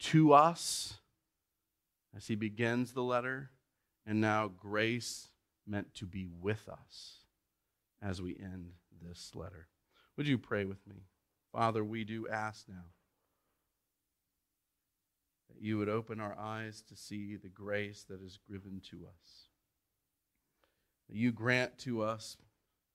to 0.00 0.34
us 0.34 0.98
as 2.14 2.26
he 2.26 2.34
begins 2.34 2.92
the 2.92 3.02
letter, 3.02 3.50
and 4.06 4.20
now 4.20 4.48
grace 4.48 5.28
meant 5.66 5.94
to 5.94 6.04
be 6.04 6.26
with 6.26 6.68
us 6.68 7.20
as 8.02 8.20
we 8.20 8.36
end 8.36 8.72
this 9.02 9.32
letter. 9.34 9.68
Would 10.16 10.28
you 10.28 10.36
pray 10.36 10.64
with 10.64 10.86
me? 10.86 11.06
Father, 11.54 11.84
we 11.84 12.02
do 12.02 12.26
ask 12.26 12.68
now 12.68 12.86
that 15.48 15.62
you 15.62 15.78
would 15.78 15.88
open 15.88 16.18
our 16.18 16.36
eyes 16.36 16.82
to 16.88 16.96
see 16.96 17.36
the 17.36 17.48
grace 17.48 18.04
that 18.08 18.20
is 18.20 18.40
given 18.50 18.82
to 18.90 19.06
us. 19.06 19.48
That 21.08 21.16
you 21.16 21.30
grant 21.30 21.78
to 21.80 22.02
us, 22.02 22.36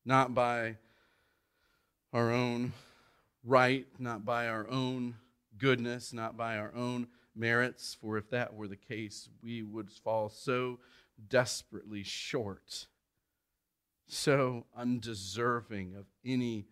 not 0.03 0.33
by 0.33 0.75
our 2.11 2.33
own 2.33 2.73
right, 3.45 3.87
not 3.97 4.25
by 4.25 4.49
our 4.49 4.69
own 4.69 5.15
goodness, 5.57 6.11
not 6.11 6.35
by 6.35 6.57
our 6.57 6.75
own 6.75 7.07
merits, 7.33 7.95
for 8.01 8.17
if 8.17 8.29
that 8.31 8.53
were 8.53 8.67
the 8.67 8.75
case, 8.75 9.29
we 9.41 9.63
would 9.63 9.89
fall 9.89 10.27
so 10.27 10.79
desperately 11.29 12.03
short, 12.03 12.87
so 14.05 14.65
undeserving 14.75 15.95
of 15.95 16.07
any 16.25 16.65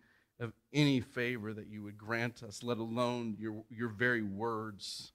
any 0.72 1.00
favor 1.00 1.52
that 1.52 1.68
you 1.68 1.82
would 1.82 1.96
grant 1.96 2.42
us, 2.42 2.62
let 2.62 2.78
alone 2.78 3.36
your, 3.38 3.64
your 3.70 3.88
very 3.88 4.22
words. 4.22 5.12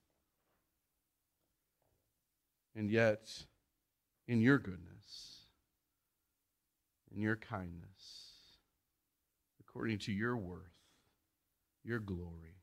And 2.75 2.89
yet, 2.89 3.29
in 4.27 4.41
your 4.41 4.57
goodness, 4.57 5.45
in 7.13 7.21
your 7.21 7.35
kindness, 7.35 8.31
according 9.59 9.99
to 9.99 10.11
your 10.11 10.35
worth, 10.35 10.71
your 11.83 11.99
glory, 11.99 12.57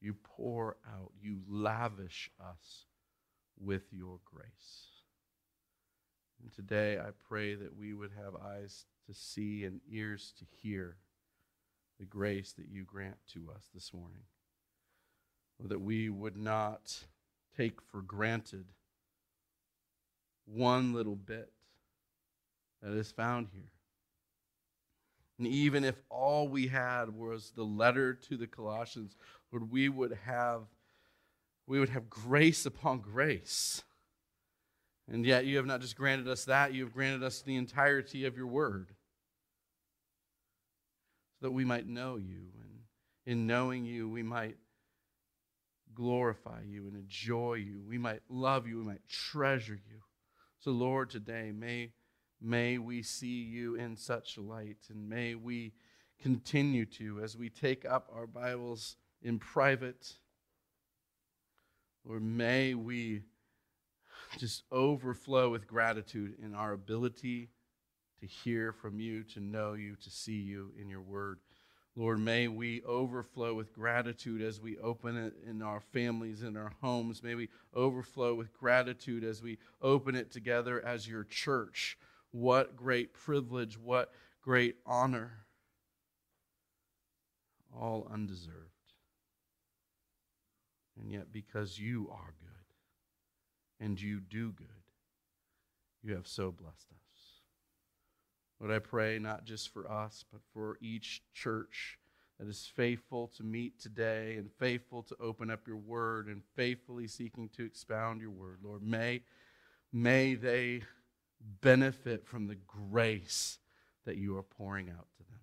you 0.00 0.14
pour 0.14 0.76
out, 0.88 1.12
you 1.20 1.40
lavish 1.48 2.30
us 2.40 2.86
with 3.58 3.82
your 3.92 4.18
grace. 4.24 4.91
And 6.42 6.52
today 6.52 6.98
I 6.98 7.10
pray 7.28 7.54
that 7.54 7.76
we 7.76 7.94
would 7.94 8.10
have 8.16 8.34
eyes 8.34 8.86
to 9.06 9.14
see 9.14 9.64
and 9.64 9.80
ears 9.90 10.32
to 10.38 10.44
hear 10.60 10.96
the 11.98 12.04
grace 12.04 12.52
that 12.52 12.68
you 12.68 12.84
grant 12.84 13.16
to 13.32 13.50
us 13.54 13.68
this 13.72 13.92
morning. 13.94 14.24
Or 15.60 15.68
that 15.68 15.80
we 15.80 16.08
would 16.08 16.36
not 16.36 17.04
take 17.56 17.80
for 17.80 18.02
granted 18.02 18.64
one 20.44 20.92
little 20.92 21.14
bit 21.14 21.52
that 22.82 22.92
is 22.92 23.12
found 23.12 23.48
here. 23.52 23.70
And 25.38 25.46
even 25.46 25.84
if 25.84 25.96
all 26.08 26.48
we 26.48 26.68
had 26.68 27.10
was 27.10 27.52
the 27.54 27.64
letter 27.64 28.14
to 28.14 28.36
the 28.36 28.46
Colossians, 28.46 29.16
Lord, 29.50 29.70
we 29.70 29.88
would 29.88 30.18
have 30.24 30.62
we 31.66 31.78
would 31.78 31.90
have 31.90 32.10
grace 32.10 32.66
upon 32.66 33.00
grace. 33.00 33.84
And 35.10 35.26
yet 35.26 35.44
you 35.44 35.56
have 35.56 35.66
not 35.66 35.80
just 35.80 35.96
granted 35.96 36.28
us 36.28 36.44
that, 36.44 36.72
you 36.72 36.84
have 36.84 36.92
granted 36.92 37.22
us 37.22 37.42
the 37.42 37.56
entirety 37.56 38.24
of 38.24 38.36
your 38.36 38.46
word. 38.46 38.94
So 41.40 41.46
that 41.46 41.52
we 41.52 41.64
might 41.64 41.88
know 41.88 42.16
you. 42.16 42.46
And 42.60 42.80
in 43.26 43.46
knowing 43.46 43.84
you, 43.84 44.08
we 44.08 44.22
might 44.22 44.56
glorify 45.94 46.60
you 46.66 46.86
and 46.86 46.96
enjoy 46.96 47.54
you. 47.54 47.82
We 47.86 47.98
might 47.98 48.22
love 48.28 48.66
you. 48.66 48.78
We 48.78 48.84
might 48.84 49.06
treasure 49.08 49.74
you. 49.74 50.00
So, 50.60 50.70
Lord, 50.70 51.10
today, 51.10 51.52
may, 51.52 51.90
may 52.40 52.78
we 52.78 53.02
see 53.02 53.42
you 53.42 53.74
in 53.74 53.96
such 53.96 54.38
light. 54.38 54.78
And 54.88 55.08
may 55.08 55.34
we 55.34 55.72
continue 56.20 56.86
to 56.86 57.20
as 57.20 57.36
we 57.36 57.50
take 57.50 57.84
up 57.84 58.08
our 58.14 58.26
Bibles 58.26 58.96
in 59.20 59.38
private. 59.40 60.14
Lord, 62.04 62.22
may 62.22 62.74
we 62.74 63.22
just 64.38 64.62
overflow 64.70 65.50
with 65.50 65.66
gratitude 65.66 66.36
in 66.42 66.54
our 66.54 66.72
ability 66.72 67.50
to 68.20 68.26
hear 68.26 68.72
from 68.72 69.00
you, 69.00 69.24
to 69.24 69.40
know 69.40 69.74
you, 69.74 69.96
to 69.96 70.10
see 70.10 70.40
you 70.40 70.72
in 70.80 70.88
your 70.88 71.00
word. 71.00 71.38
Lord, 71.94 72.20
may 72.20 72.48
we 72.48 72.82
overflow 72.84 73.52
with 73.52 73.74
gratitude 73.74 74.40
as 74.40 74.60
we 74.60 74.78
open 74.78 75.16
it 75.16 75.34
in 75.46 75.60
our 75.60 75.80
families, 75.80 76.42
in 76.42 76.56
our 76.56 76.72
homes. 76.80 77.22
May 77.22 77.34
we 77.34 77.50
overflow 77.74 78.34
with 78.34 78.52
gratitude 78.54 79.24
as 79.24 79.42
we 79.42 79.58
open 79.82 80.14
it 80.14 80.30
together 80.30 80.82
as 80.84 81.06
your 81.06 81.24
church. 81.24 81.98
What 82.30 82.76
great 82.76 83.12
privilege, 83.12 83.76
what 83.76 84.12
great 84.40 84.76
honor. 84.86 85.44
All 87.78 88.08
undeserved. 88.10 88.56
And 90.98 91.10
yet, 91.10 91.32
because 91.32 91.78
you 91.78 92.08
are 92.10 92.32
good 92.40 92.51
and 93.82 94.00
you 94.00 94.20
do 94.20 94.52
good, 94.52 94.68
you 96.02 96.14
have 96.14 96.28
so 96.28 96.52
blessed 96.52 96.86
us. 96.92 97.12
Lord, 98.60 98.72
I 98.72 98.78
pray 98.78 99.18
not 99.18 99.44
just 99.44 99.72
for 99.72 99.90
us, 99.90 100.24
but 100.30 100.40
for 100.54 100.78
each 100.80 101.22
church 101.34 101.98
that 102.38 102.48
is 102.48 102.70
faithful 102.76 103.32
to 103.36 103.42
meet 103.42 103.80
today 103.80 104.36
and 104.38 104.50
faithful 104.58 105.02
to 105.02 105.16
open 105.20 105.50
up 105.50 105.66
your 105.66 105.76
word 105.76 106.28
and 106.28 106.42
faithfully 106.54 107.08
seeking 107.08 107.48
to 107.56 107.64
expound 107.64 108.20
your 108.20 108.30
word. 108.30 108.60
Lord, 108.62 108.82
may, 108.82 109.22
may 109.92 110.34
they 110.34 110.82
benefit 111.60 112.24
from 112.24 112.46
the 112.46 112.58
grace 112.66 113.58
that 114.06 114.16
you 114.16 114.36
are 114.36 114.44
pouring 114.44 114.90
out 114.90 115.08
to 115.16 115.24
them. 115.24 115.40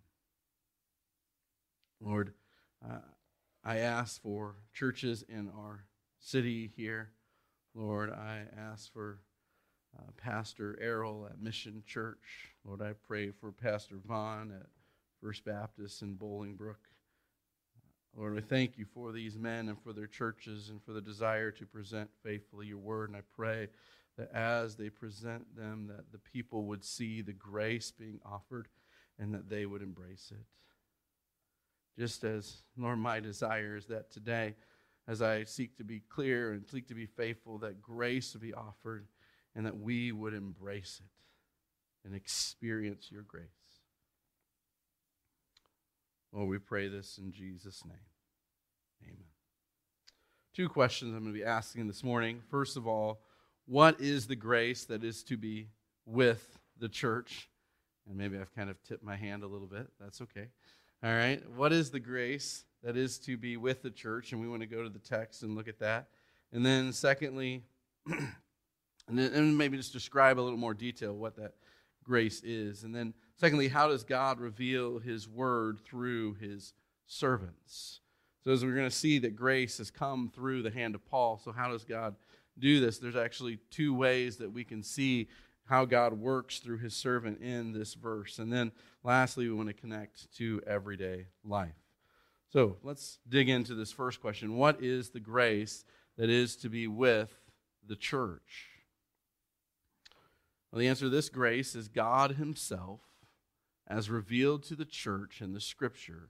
Lord, 2.02 2.34
uh, 2.90 3.00
I 3.66 3.80
ask 3.80 4.22
for 4.22 4.56
churches 4.74 5.26
in 5.28 5.50
our 5.50 5.84
city 6.20 6.72
here. 6.78 7.12
Lord, 7.76 8.10
I 8.12 8.44
ask 8.58 8.92
for 8.92 9.20
uh, 9.98 10.12
Pastor 10.18 10.78
Errol 10.82 11.28
at 11.30 11.42
Mission 11.42 11.84
Church. 11.86 12.54
Lord, 12.66 12.82
I 12.82 12.94
pray 13.08 13.32
for 13.32 13.52
Pastor 13.52 13.96
Vaughn 14.06 14.52
at 14.52 14.68
First 15.22 15.46
Baptist 15.46 16.02
in 16.02 16.16
Bolingbrook. 16.16 16.78
Lord, 18.16 18.38
I 18.38 18.42
thank 18.42 18.78
you 18.78 18.86
for 18.86 19.12
these 19.12 19.38
men 19.38 19.70
and 19.70 19.82
for 19.82 19.94
their 19.94 20.08
churches 20.08 20.70
and 20.70 20.82
for 20.84 20.94
the 20.94 21.02
desire 21.02 21.52
to 21.52 21.66
present 21.66 22.10
faithfully 22.24 22.68
your 22.68 22.80
word. 22.80 23.10
And 23.10 23.18
I 23.18 23.22
pray 23.36 23.68
that 24.18 24.32
as 24.34 24.76
they 24.76 24.90
present 24.90 25.56
them, 25.56 25.88
that 25.88 26.12
the 26.12 26.18
people 26.18 26.66
would 26.66 26.84
see 26.84 27.22
the 27.22 27.34
grace 27.34 27.92
being 27.92 28.20
offered 28.26 28.68
and 29.20 29.34
that 29.34 29.50
they 29.50 29.66
would 29.66 29.82
embrace 29.82 30.32
it. 30.32 30.46
Just 31.98 32.24
as, 32.24 32.64
Lord, 32.78 33.00
my 33.00 33.20
desire 33.20 33.76
is 33.76 33.86
that 33.88 34.12
today, 34.12 34.56
as 35.10 35.24
I 35.24 35.44
seek 35.44 35.76
to 35.78 35.84
be 35.84 36.04
clear 36.08 36.54
and 36.54 36.66
seek 36.68 36.88
to 36.90 36.94
be 36.94 37.08
faithful, 37.08 37.58
that 37.60 37.82
grace 37.82 38.34
would 38.34 38.44
be 38.44 38.54
offered 38.54 39.08
and 39.56 39.66
that 39.66 39.76
we 39.76 40.12
would 40.12 40.36
embrace 40.36 41.02
it 41.04 42.08
and 42.08 42.16
experience 42.16 43.10
your 43.12 43.24
grace. 43.24 43.44
Lord, 46.32 46.48
we 46.48 46.60
pray 46.60 46.90
this 46.90 47.18
in 47.18 47.32
Jesus' 47.32 47.84
name. 47.84 47.98
Amen. 49.04 49.26
Two 50.56 50.70
questions 50.70 51.16
I'm 51.16 51.24
going 51.24 51.34
to 51.34 51.40
be 51.40 51.44
asking 51.44 51.88
this 51.88 52.04
morning. 52.04 52.42
First 52.52 52.78
of 52.78 52.86
all, 52.86 53.22
what 53.66 54.00
is 54.00 54.28
the 54.28 54.36
grace 54.36 54.86
that 54.86 55.04
is 55.04 55.24
to 55.24 55.38
be 55.38 55.70
with 56.06 56.60
the 56.78 56.88
church? 56.88 57.50
And 58.08 58.16
maybe 58.16 58.38
I've 58.38 58.54
kind 58.54 58.70
of 58.70 58.82
tipped 58.84 59.04
my 59.04 59.16
hand 59.16 59.42
a 59.42 59.48
little 59.48 59.68
bit. 59.68 59.88
That's 60.00 60.22
okay. 60.22 60.50
All 61.02 61.14
right. 61.14 61.42
What 61.56 61.72
is 61.72 61.92
the 61.92 62.00
grace 62.02 62.66
that 62.84 62.98
is 62.98 63.20
to 63.20 63.38
be 63.38 63.56
with 63.56 63.82
the 63.82 63.90
church? 63.90 64.34
And 64.34 64.42
we 64.42 64.50
want 64.50 64.64
to 64.64 64.68
go 64.68 64.84
to 64.84 64.90
the 64.90 65.00
text 65.00 65.44
and 65.44 65.56
look 65.56 65.70
at 65.70 65.80
that. 65.80 66.10
And 66.52 66.66
then, 66.66 66.92
secondly, 66.92 67.64
and 68.06 69.18
then 69.18 69.56
maybe 69.56 69.78
just 69.78 69.94
describe 69.94 70.38
a 70.38 70.42
little 70.42 70.60
more 70.60 70.74
detail 70.74 71.14
what 71.16 71.38
that 71.38 71.54
grace 72.04 72.42
is. 72.44 72.84
And 72.84 72.94
then, 72.94 73.14
secondly, 73.38 73.70
how 73.70 73.88
does 73.88 74.04
God 74.04 74.42
reveal 74.42 75.00
his 75.00 75.26
word 75.26 75.80
through 75.86 76.34
his 76.34 76.74
servants? 77.06 78.02
So, 78.44 78.52
as 78.52 78.66
we're 78.66 78.76
going 78.76 78.90
to 78.90 78.92
see 78.96 79.20
that 79.20 79.38
grace 79.38 79.78
has 79.78 79.90
come 79.90 80.30
through 80.36 80.64
the 80.64 80.72
hand 80.72 80.96
of 80.96 81.06
Paul, 81.06 81.40
so 81.42 81.54
how 81.54 81.72
does 81.72 81.86
God 81.86 82.14
do 82.58 82.82
this? 82.82 82.98
There's 82.98 83.16
actually 83.16 83.60
two 83.72 83.94
ways 83.94 84.36
that 84.38 84.52
we 84.52 84.66
can 84.66 84.84
see 84.84 85.30
how 85.70 85.86
God 85.86 86.14
works 86.14 86.58
through 86.58 86.80
his 86.80 86.96
servant 86.96 87.42
in 87.42 87.72
this 87.72 87.94
verse. 87.94 88.40
And 88.40 88.52
then 88.52 88.72
lastly, 89.04 89.48
we 89.48 89.54
want 89.54 89.68
to 89.68 89.74
connect 89.74 90.36
to 90.38 90.62
everyday 90.66 91.28
life. 91.44 91.76
So 92.52 92.78
let's 92.82 93.20
dig 93.30 93.50
into 93.50 93.76
this 93.76 93.92
first 93.92 94.20
question 94.20 94.58
What 94.58 94.84
is 94.84 95.12
the 95.12 95.20
grace 95.20 95.86
that 96.18 96.30
is 96.30 96.56
to 96.58 96.70
be 96.70 96.88
with 96.88 97.32
the 97.88 97.96
church? 97.96 98.70
Well, 100.72 100.80
the 100.80 100.88
answer 100.88 101.06
to 101.06 101.10
this 101.10 101.30
grace 101.30 101.76
is 101.76 101.88
God 101.88 102.32
Himself 102.32 103.02
as 103.88 104.10
revealed 104.10 104.64
to 104.64 104.76
the 104.76 104.86
church 104.86 105.40
in 105.40 105.54
the 105.54 105.62
scripture 105.62 106.30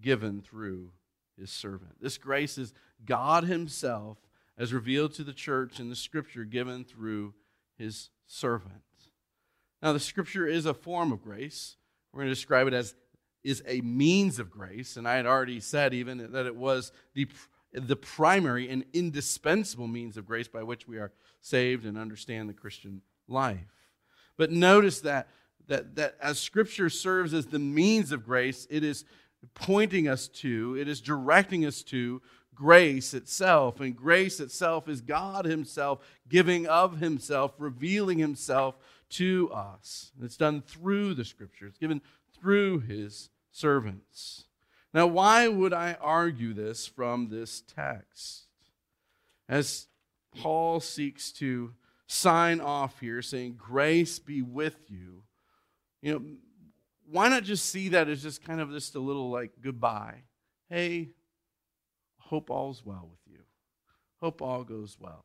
given 0.00 0.42
through 0.42 0.92
His 1.36 1.50
servant. 1.50 2.00
This 2.00 2.18
grace 2.18 2.56
is 2.56 2.72
God 3.04 3.44
Himself 3.44 4.18
as 4.56 4.72
revealed 4.72 5.12
to 5.14 5.24
the 5.24 5.32
church 5.32 5.80
in 5.80 5.90
the 5.90 5.96
scripture 5.96 6.44
given 6.44 6.84
through 6.84 7.34
His 7.80 8.10
servant. 8.26 8.82
Now, 9.82 9.94
the 9.94 10.00
scripture 10.00 10.46
is 10.46 10.66
a 10.66 10.74
form 10.74 11.12
of 11.12 11.22
grace. 11.22 11.76
We're 12.12 12.18
going 12.18 12.28
to 12.28 12.34
describe 12.34 12.66
it 12.66 12.74
as 12.74 12.94
is 13.42 13.62
a 13.66 13.80
means 13.80 14.38
of 14.38 14.50
grace. 14.50 14.98
And 14.98 15.08
I 15.08 15.14
had 15.14 15.24
already 15.24 15.60
said 15.60 15.94
even 15.94 16.32
that 16.32 16.44
it 16.44 16.54
was 16.54 16.92
the, 17.14 17.26
the 17.72 17.96
primary 17.96 18.68
and 18.68 18.84
indispensable 18.92 19.86
means 19.86 20.18
of 20.18 20.26
grace 20.26 20.46
by 20.46 20.62
which 20.62 20.86
we 20.86 20.98
are 20.98 21.10
saved 21.40 21.86
and 21.86 21.96
understand 21.96 22.50
the 22.50 22.54
Christian 22.54 23.00
life. 23.28 23.58
But 24.36 24.50
notice 24.50 25.00
that, 25.00 25.28
that, 25.68 25.96
that 25.96 26.16
as 26.20 26.38
Scripture 26.38 26.90
serves 26.90 27.32
as 27.32 27.46
the 27.46 27.58
means 27.58 28.12
of 28.12 28.26
grace, 28.26 28.66
it 28.68 28.84
is 28.84 29.06
pointing 29.54 30.06
us 30.06 30.28
to, 30.28 30.76
it 30.78 30.86
is 30.86 31.00
directing 31.00 31.64
us 31.64 31.82
to 31.84 32.20
grace 32.54 33.14
itself. 33.14 33.80
And 33.80 33.96
grace 33.96 34.40
itself 34.40 34.88
is 34.88 35.00
God 35.00 35.44
Himself 35.44 36.00
giving 36.28 36.66
of 36.66 36.98
Himself, 36.98 37.54
revealing 37.58 38.18
Himself 38.18 38.76
to 39.10 39.50
us. 39.52 40.12
It's 40.22 40.36
done 40.36 40.62
through 40.62 41.14
the 41.14 41.24
Scripture, 41.24 41.66
it's 41.66 41.78
given 41.78 42.00
through 42.38 42.80
His 42.80 43.30
servants. 43.50 44.44
Now, 44.92 45.06
why 45.06 45.46
would 45.46 45.72
I 45.72 45.96
argue 46.00 46.52
this 46.52 46.86
from 46.86 47.28
this 47.28 47.60
text? 47.60 48.46
As 49.48 49.86
Paul 50.36 50.80
seeks 50.80 51.32
to 51.32 51.74
sign 52.06 52.60
off 52.60 53.00
here 53.00 53.22
saying, 53.22 53.54
Grace 53.56 54.18
be 54.18 54.42
with 54.42 54.76
you, 54.88 55.22
you 56.02 56.12
know, 56.12 56.24
why 57.10 57.28
not 57.28 57.42
just 57.42 57.66
see 57.66 57.90
that 57.90 58.08
as 58.08 58.22
just 58.22 58.44
kind 58.44 58.60
of 58.60 58.70
just 58.70 58.94
a 58.94 59.00
little 59.00 59.30
like 59.30 59.52
goodbye? 59.60 60.22
Hey, 60.68 61.10
hope 62.30 62.48
all's 62.48 62.86
well 62.86 63.08
with 63.10 63.34
you. 63.34 63.40
Hope 64.20 64.40
all 64.40 64.62
goes 64.62 64.96
well. 65.00 65.24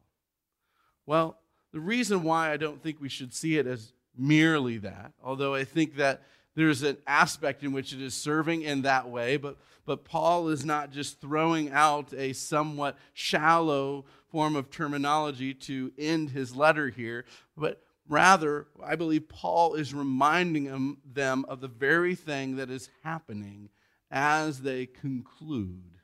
Well, 1.06 1.38
the 1.72 1.80
reason 1.80 2.24
why 2.24 2.52
I 2.52 2.58
don't 2.58 2.82
think 2.82 3.00
we 3.00 3.10
should 3.10 3.32
see 3.32 3.60
it 3.60 3.68
as 3.68 3.94
merely 4.18 4.80
that, 4.80 5.14
although 5.24 5.54
I 5.54 5.66
think 5.66 5.98
that 5.98 6.24
there's 6.56 6.82
an 6.82 6.98
aspect 7.06 7.64
in 7.64 7.74
which 7.74 7.94
it 7.94 8.02
is 8.02 8.16
serving 8.16 8.64
in 8.64 8.82
that 8.84 9.08
way, 9.08 9.38
but, 9.38 9.58
but 9.86 10.04
Paul 10.04 10.50
is 10.50 10.66
not 10.66 10.90
just 10.90 11.22
throwing 11.22 11.70
out 11.70 12.12
a 12.14 12.34
somewhat 12.34 12.98
shallow 13.14 14.06
form 14.32 14.56
of 14.56 14.72
terminology 14.72 15.54
to 15.54 15.92
end 16.00 16.32
his 16.32 16.56
letter 16.56 16.90
here, 16.90 17.26
but 17.56 17.84
rather, 18.10 18.66
I 18.84 18.96
believe 18.96 19.30
Paul 19.30 19.76
is 19.76 19.94
reminding 19.94 20.98
them 21.06 21.46
of 21.48 21.62
the 21.62 21.68
very 21.68 22.16
thing 22.16 22.56
that 22.56 22.72
is 22.72 22.90
happening 23.04 23.70
as 24.10 24.62
they 24.62 24.88
conclude 24.88 25.95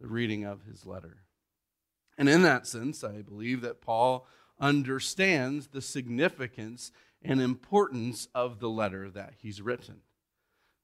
the 0.00 0.08
reading 0.08 0.44
of 0.44 0.62
his 0.62 0.86
letter. 0.86 1.18
And 2.16 2.28
in 2.28 2.42
that 2.42 2.66
sense, 2.66 3.04
I 3.04 3.22
believe 3.22 3.60
that 3.60 3.80
Paul 3.80 4.26
understands 4.60 5.68
the 5.68 5.80
significance 5.80 6.90
and 7.22 7.40
importance 7.40 8.28
of 8.34 8.58
the 8.60 8.68
letter 8.68 9.10
that 9.10 9.34
he's 9.40 9.60
written. 9.60 10.00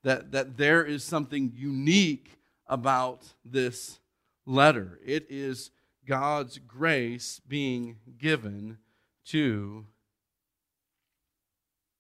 That, 0.03 0.33
that 0.33 0.57
there 0.57 0.85
is 0.85 1.03
something 1.03 1.53
unique 1.55 2.39
about 2.67 3.25
this 3.45 3.99
letter. 4.47 5.01
It 5.05 5.27
is 5.29 5.71
God's 6.07 6.59
grace 6.59 7.41
being 7.47 7.97
given 8.19 8.79
to 9.27 9.87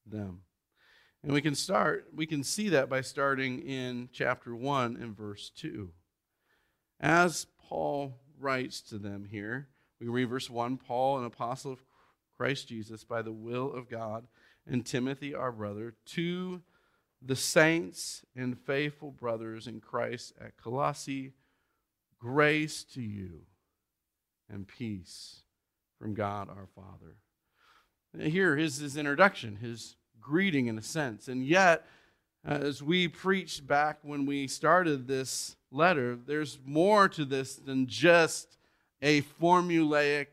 them. 0.06 0.42
And 1.22 1.32
we 1.32 1.40
can 1.40 1.54
start, 1.54 2.08
we 2.14 2.26
can 2.26 2.44
see 2.44 2.68
that 2.68 2.90
by 2.90 3.00
starting 3.00 3.60
in 3.60 4.10
chapter 4.12 4.54
1 4.54 4.98
and 5.00 5.16
verse 5.16 5.50
2. 5.56 5.90
As 7.04 7.46
Paul 7.58 8.18
writes 8.40 8.80
to 8.80 8.96
them 8.96 9.26
here, 9.30 9.68
we 10.00 10.08
read 10.08 10.30
verse 10.30 10.48
1 10.48 10.78
Paul, 10.78 11.18
an 11.18 11.26
apostle 11.26 11.72
of 11.72 11.84
Christ 12.38 12.68
Jesus 12.68 13.04
by 13.04 13.20
the 13.20 13.30
will 13.30 13.70
of 13.70 13.90
God, 13.90 14.26
and 14.66 14.86
Timothy, 14.86 15.34
our 15.34 15.52
brother, 15.52 15.96
to 16.12 16.62
the 17.20 17.36
saints 17.36 18.24
and 18.34 18.58
faithful 18.58 19.10
brothers 19.10 19.66
in 19.66 19.80
Christ 19.80 20.32
at 20.40 20.56
Colossae, 20.56 21.34
grace 22.18 22.82
to 22.94 23.02
you 23.02 23.42
and 24.48 24.66
peace 24.66 25.42
from 25.98 26.14
God 26.14 26.48
our 26.48 26.68
Father. 26.74 27.18
Here 28.18 28.56
is 28.56 28.78
his 28.78 28.96
introduction, 28.96 29.56
his 29.56 29.96
greeting 30.22 30.68
in 30.68 30.78
a 30.78 30.82
sense. 30.82 31.28
And 31.28 31.44
yet, 31.44 31.86
as 32.44 32.82
we 32.82 33.08
preached 33.08 33.66
back 33.66 33.98
when 34.02 34.26
we 34.26 34.46
started 34.46 35.06
this 35.06 35.56
letter, 35.70 36.16
there's 36.16 36.58
more 36.64 37.08
to 37.08 37.24
this 37.24 37.56
than 37.56 37.86
just 37.86 38.58
a 39.00 39.22
formulaic 39.22 40.26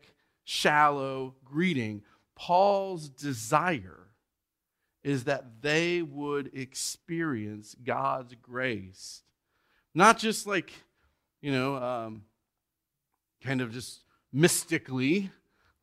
shallow 0.44 1.34
greeting. 1.44 2.02
Paul's 2.34 3.08
desire 3.08 4.08
is 5.02 5.24
that 5.24 5.62
they 5.62 6.02
would 6.02 6.50
experience 6.54 7.74
God's 7.82 8.34
grace. 8.40 9.22
Not 9.94 10.18
just 10.18 10.46
like, 10.46 10.72
you 11.40 11.50
know, 11.50 11.76
um, 11.76 12.22
kind 13.42 13.60
of 13.60 13.72
just 13.72 14.00
mystically, 14.32 15.30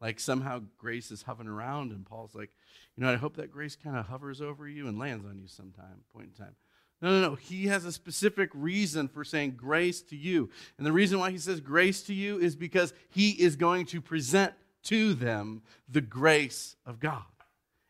like 0.01 0.19
somehow 0.19 0.61
grace 0.77 1.11
is 1.11 1.23
hovering 1.23 1.49
around, 1.49 1.91
and 1.91 2.05
Paul's 2.05 2.35
like, 2.35 2.51
you 2.95 3.03
know, 3.03 3.11
I 3.11 3.17
hope 3.17 3.35
that 3.37 3.51
grace 3.51 3.75
kind 3.75 3.97
of 3.97 4.05
hovers 4.05 4.41
over 4.41 4.67
you 4.67 4.87
and 4.87 4.99
lands 4.99 5.25
on 5.25 5.37
you 5.39 5.47
sometime, 5.47 6.03
point 6.13 6.29
in 6.37 6.45
time. 6.45 6.55
No, 7.01 7.11
no, 7.11 7.29
no. 7.29 7.35
He 7.35 7.67
has 7.67 7.85
a 7.85 7.91
specific 7.91 8.49
reason 8.53 9.07
for 9.07 9.23
saying 9.23 9.51
grace 9.51 10.01
to 10.03 10.17
you. 10.17 10.49
And 10.77 10.85
the 10.85 10.91
reason 10.91 11.19
why 11.19 11.31
he 11.31 11.37
says 11.37 11.61
grace 11.61 12.01
to 12.03 12.13
you 12.13 12.39
is 12.39 12.55
because 12.55 12.93
he 13.09 13.31
is 13.31 13.55
going 13.55 13.85
to 13.87 14.01
present 14.01 14.53
to 14.83 15.13
them 15.13 15.61
the 15.87 16.01
grace 16.01 16.75
of 16.85 16.99
God. 16.99 17.23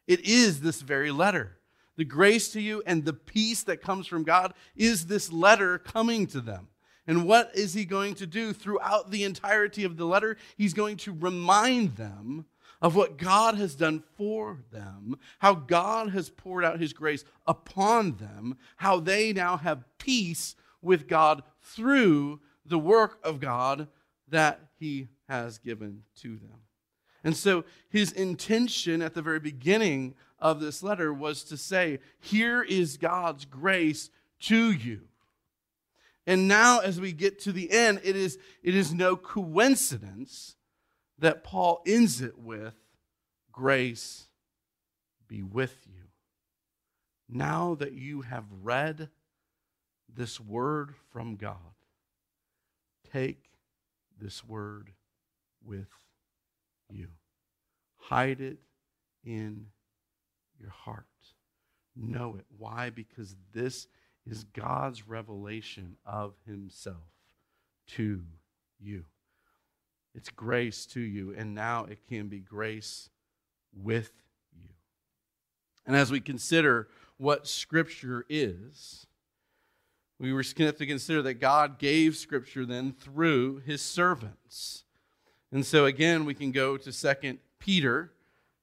It 0.08 0.26
is 0.26 0.62
this 0.62 0.82
very 0.82 1.12
letter. 1.12 1.58
The 1.96 2.06
grace 2.06 2.50
to 2.54 2.62
you 2.62 2.84
and 2.86 3.04
the 3.04 3.14
peace 3.14 3.64
that 3.64 3.82
comes 3.82 4.08
from 4.08 4.24
God 4.24 4.54
is 4.76 5.08
this 5.08 5.32
letter 5.32 5.78
coming 5.80 6.28
to 6.28 6.40
them. 6.40 6.68
And 7.10 7.26
what 7.26 7.50
is 7.56 7.74
he 7.74 7.86
going 7.86 8.14
to 8.16 8.28
do 8.28 8.54
throughout 8.54 9.10
the 9.10 9.24
entirety 9.24 9.84
of 9.84 9.98
the 9.98 10.06
letter? 10.06 10.38
He's 10.56 10.76
going 10.76 10.98
to 10.98 11.12
remind 11.12 11.96
them 11.96 12.46
of 12.84 12.96
what 12.96 13.18
God 13.18 13.56
has 13.56 13.74
done 13.74 14.04
for 14.16 14.60
them, 14.72 15.18
how 15.40 15.56
God 15.56 16.12
has 16.12 16.30
poured 16.30 16.64
out 16.64 16.80
his 16.80 16.94
grace 16.94 17.26
upon 17.48 18.18
them, 18.18 18.60
how 18.78 19.00
they 19.00 19.34
now 19.34 19.58
have 19.58 19.86
peace 19.98 20.56
with 20.84 21.08
God 21.08 21.42
through 21.64 22.42
the 22.64 22.78
work 22.78 23.18
of 23.24 23.40
God 23.40 23.88
that 24.28 24.60
he 24.80 25.08
has 25.28 25.58
given 25.58 26.04
to 26.18 26.38
them. 26.38 26.60
And 27.24 27.36
so 27.36 27.66
his 27.90 28.12
intention 28.12 29.02
at 29.02 29.16
the 29.16 29.24
very 29.24 29.40
beginning 29.40 30.14
of 30.38 30.60
this 30.60 30.84
letter 30.84 31.12
was 31.12 31.44
to 31.46 31.58
say, 31.58 32.02
Here 32.20 32.62
is 32.62 32.98
God's 32.98 33.46
grace 33.46 34.12
to 34.42 34.72
you. 34.72 35.02
And 36.30 36.48
now, 36.48 36.78
as 36.78 37.02
we 37.02 37.12
get 37.12 37.40
to 37.40 37.52
the 37.52 37.72
end, 37.72 38.02
it 38.04 38.16
is, 38.16 38.38
it 38.62 38.76
is 38.76 38.94
no 38.94 39.16
coincidence 39.16 40.56
that 41.18 41.44
Paul 41.44 41.82
ends 41.88 42.22
it 42.22 42.38
with 42.38 42.76
grace 43.52 44.28
be 45.28 45.42
with 45.42 45.76
you. 45.88 46.04
Now 47.28 47.74
that 47.80 47.94
you 47.94 48.22
have 48.22 48.46
read 48.62 49.10
this 50.08 50.40
word 50.40 50.94
from 51.12 51.36
God, 51.36 51.56
take 53.12 53.46
this 54.22 54.46
word 54.46 54.92
with 55.66 55.90
you. 56.92 57.08
Hide 57.98 58.40
it 58.40 58.60
in 59.24 59.66
your 60.60 60.70
heart. 60.70 61.08
Know 61.96 62.36
it. 62.38 62.46
Why? 62.56 62.92
Because 62.92 63.36
this 63.52 63.88
is 64.30 64.44
God's 64.46 65.08
revelation 65.08 65.96
of 66.06 66.34
Himself 66.46 66.96
to 67.96 68.24
you. 68.80 69.06
It's 70.16 70.30
grace 70.30 70.86
to 70.88 71.00
you, 71.00 71.34
and 71.36 71.54
now 71.54 71.86
it 71.86 72.00
can 72.08 72.28
be 72.28 72.40
grace 72.40 73.10
with 73.74 74.12
you. 74.54 74.70
And 75.86 75.96
as 75.96 76.12
we 76.12 76.20
consider 76.20 76.88
what 77.18 77.48
Scripture 77.48 78.26
is, 78.30 79.06
we 80.20 80.34
were 80.34 80.44
going 80.56 80.74
to 80.74 80.86
consider 80.86 81.22
that 81.22 81.36
God 81.36 81.80
gave 81.80 82.16
Scripture 82.16 82.66
then 82.66 82.92
through 82.94 83.60
His 83.66 83.82
servants. 83.82 84.84
And 85.52 85.66
so 85.66 85.86
again, 85.86 86.26
we 86.26 86.34
can 86.34 86.52
go 86.52 86.78
to 86.78 86.92
Second 86.92 87.40
Peter 87.60 88.12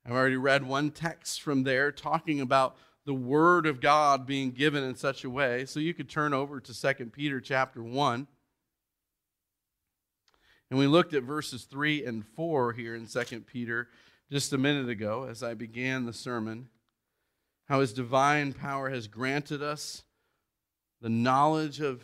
I've 0.07 0.13
already 0.13 0.37
read 0.37 0.63
one 0.65 0.93
text 0.93 1.43
from 1.43 1.65
there 1.65 1.91
talking 1.91 2.41
about 2.41 2.77
the 3.07 3.15
word 3.15 3.67
of 3.67 3.81
God 3.81 4.27
being 4.27 4.51
given 4.51 4.85
in 4.85 4.95
such 4.95 5.25
a 5.25 5.31
way. 5.31 5.65
So 5.65 5.81
you 5.81 5.95
could 5.95 6.11
turn 6.11 6.35
over 6.35 6.61
to 6.61 6.95
2 6.95 7.07
Peter 7.07 7.41
chapter 7.41 7.83
1. 7.83 8.27
And 10.69 10.79
we 10.79 10.87
looked 10.87 11.15
at 11.15 11.23
verses 11.23 11.65
3 11.65 12.05
and 12.05 12.27
4 12.27 12.73
here 12.73 12.95
in 12.95 13.07
2 13.07 13.41
Peter 13.41 13.89
just 14.31 14.53
a 14.53 14.59
minute 14.59 14.89
ago 14.89 15.27
as 15.31 15.43
I 15.43 15.55
began 15.55 16.05
the 16.05 16.13
sermon. 16.13 16.69
How 17.69 17.81
his 17.81 17.95
divine 17.95 18.53
power 18.53 18.91
has 18.91 19.09
granted 19.09 19.63
us 19.63 20.03
the 21.01 21.09
knowledge 21.09 21.81
of 21.81 22.03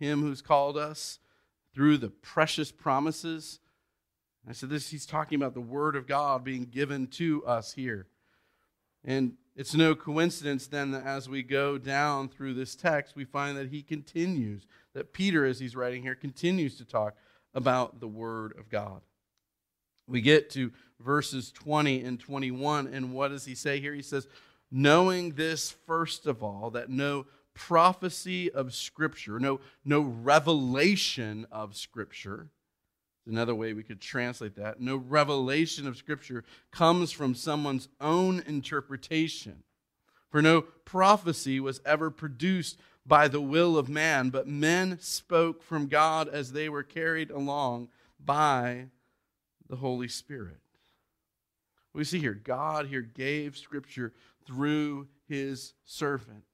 him 0.00 0.22
who's 0.22 0.42
called 0.42 0.76
us 0.76 1.20
through 1.74 1.98
the 1.98 2.10
precious 2.10 2.72
promises 2.72 3.60
I 4.48 4.52
said 4.52 4.70
this 4.70 4.88
he's 4.88 5.04
talking 5.04 5.36
about 5.36 5.52
the 5.52 5.60
word 5.60 5.94
of 5.94 6.06
God 6.06 6.42
being 6.42 6.64
given 6.64 7.06
to 7.08 7.44
us 7.44 7.74
here. 7.74 8.06
And 9.04 9.34
it's 9.58 9.74
no 9.74 9.96
coincidence 9.96 10.68
then 10.68 10.92
that 10.92 11.04
as 11.04 11.28
we 11.28 11.42
go 11.42 11.78
down 11.78 12.28
through 12.28 12.54
this 12.54 12.76
text, 12.76 13.16
we 13.16 13.24
find 13.24 13.58
that 13.58 13.70
he 13.70 13.82
continues, 13.82 14.68
that 14.94 15.12
Peter, 15.12 15.44
as 15.44 15.58
he's 15.58 15.74
writing 15.74 16.00
here, 16.00 16.14
continues 16.14 16.78
to 16.78 16.84
talk 16.84 17.16
about 17.52 17.98
the 17.98 18.06
word 18.06 18.56
of 18.56 18.68
God. 18.68 19.00
We 20.06 20.20
get 20.20 20.48
to 20.50 20.70
verses 21.00 21.50
20 21.50 22.04
and 22.04 22.20
21, 22.20 22.86
and 22.86 23.12
what 23.12 23.32
does 23.32 23.46
he 23.46 23.56
say 23.56 23.80
here? 23.80 23.92
He 23.92 24.00
says, 24.00 24.28
Knowing 24.70 25.32
this, 25.32 25.72
first 25.88 26.28
of 26.28 26.40
all, 26.40 26.70
that 26.70 26.88
no 26.88 27.26
prophecy 27.52 28.52
of 28.52 28.72
Scripture, 28.72 29.40
no, 29.40 29.58
no 29.84 30.02
revelation 30.02 31.48
of 31.50 31.76
Scripture, 31.76 32.46
another 33.28 33.54
way 33.54 33.72
we 33.72 33.82
could 33.82 34.00
translate 34.00 34.56
that. 34.56 34.80
No 34.80 34.96
revelation 34.96 35.86
of 35.86 35.96
Scripture 35.96 36.44
comes 36.70 37.12
from 37.12 37.34
someone's 37.34 37.88
own 38.00 38.42
interpretation. 38.46 39.62
For 40.30 40.42
no 40.42 40.62
prophecy 40.62 41.60
was 41.60 41.80
ever 41.86 42.10
produced 42.10 42.78
by 43.06 43.28
the 43.28 43.40
will 43.40 43.78
of 43.78 43.88
man, 43.88 44.30
but 44.30 44.46
men 44.46 44.98
spoke 45.00 45.62
from 45.62 45.86
God 45.86 46.28
as 46.28 46.52
they 46.52 46.68
were 46.68 46.82
carried 46.82 47.30
along 47.30 47.88
by 48.22 48.86
the 49.68 49.76
Holy 49.76 50.08
Spirit. 50.08 50.60
We 51.94 52.04
see 52.04 52.18
here, 52.18 52.34
God 52.34 52.86
here 52.86 53.02
gave 53.02 53.56
Scripture 53.56 54.12
through 54.46 55.08
his 55.26 55.74
servant. 55.84 56.44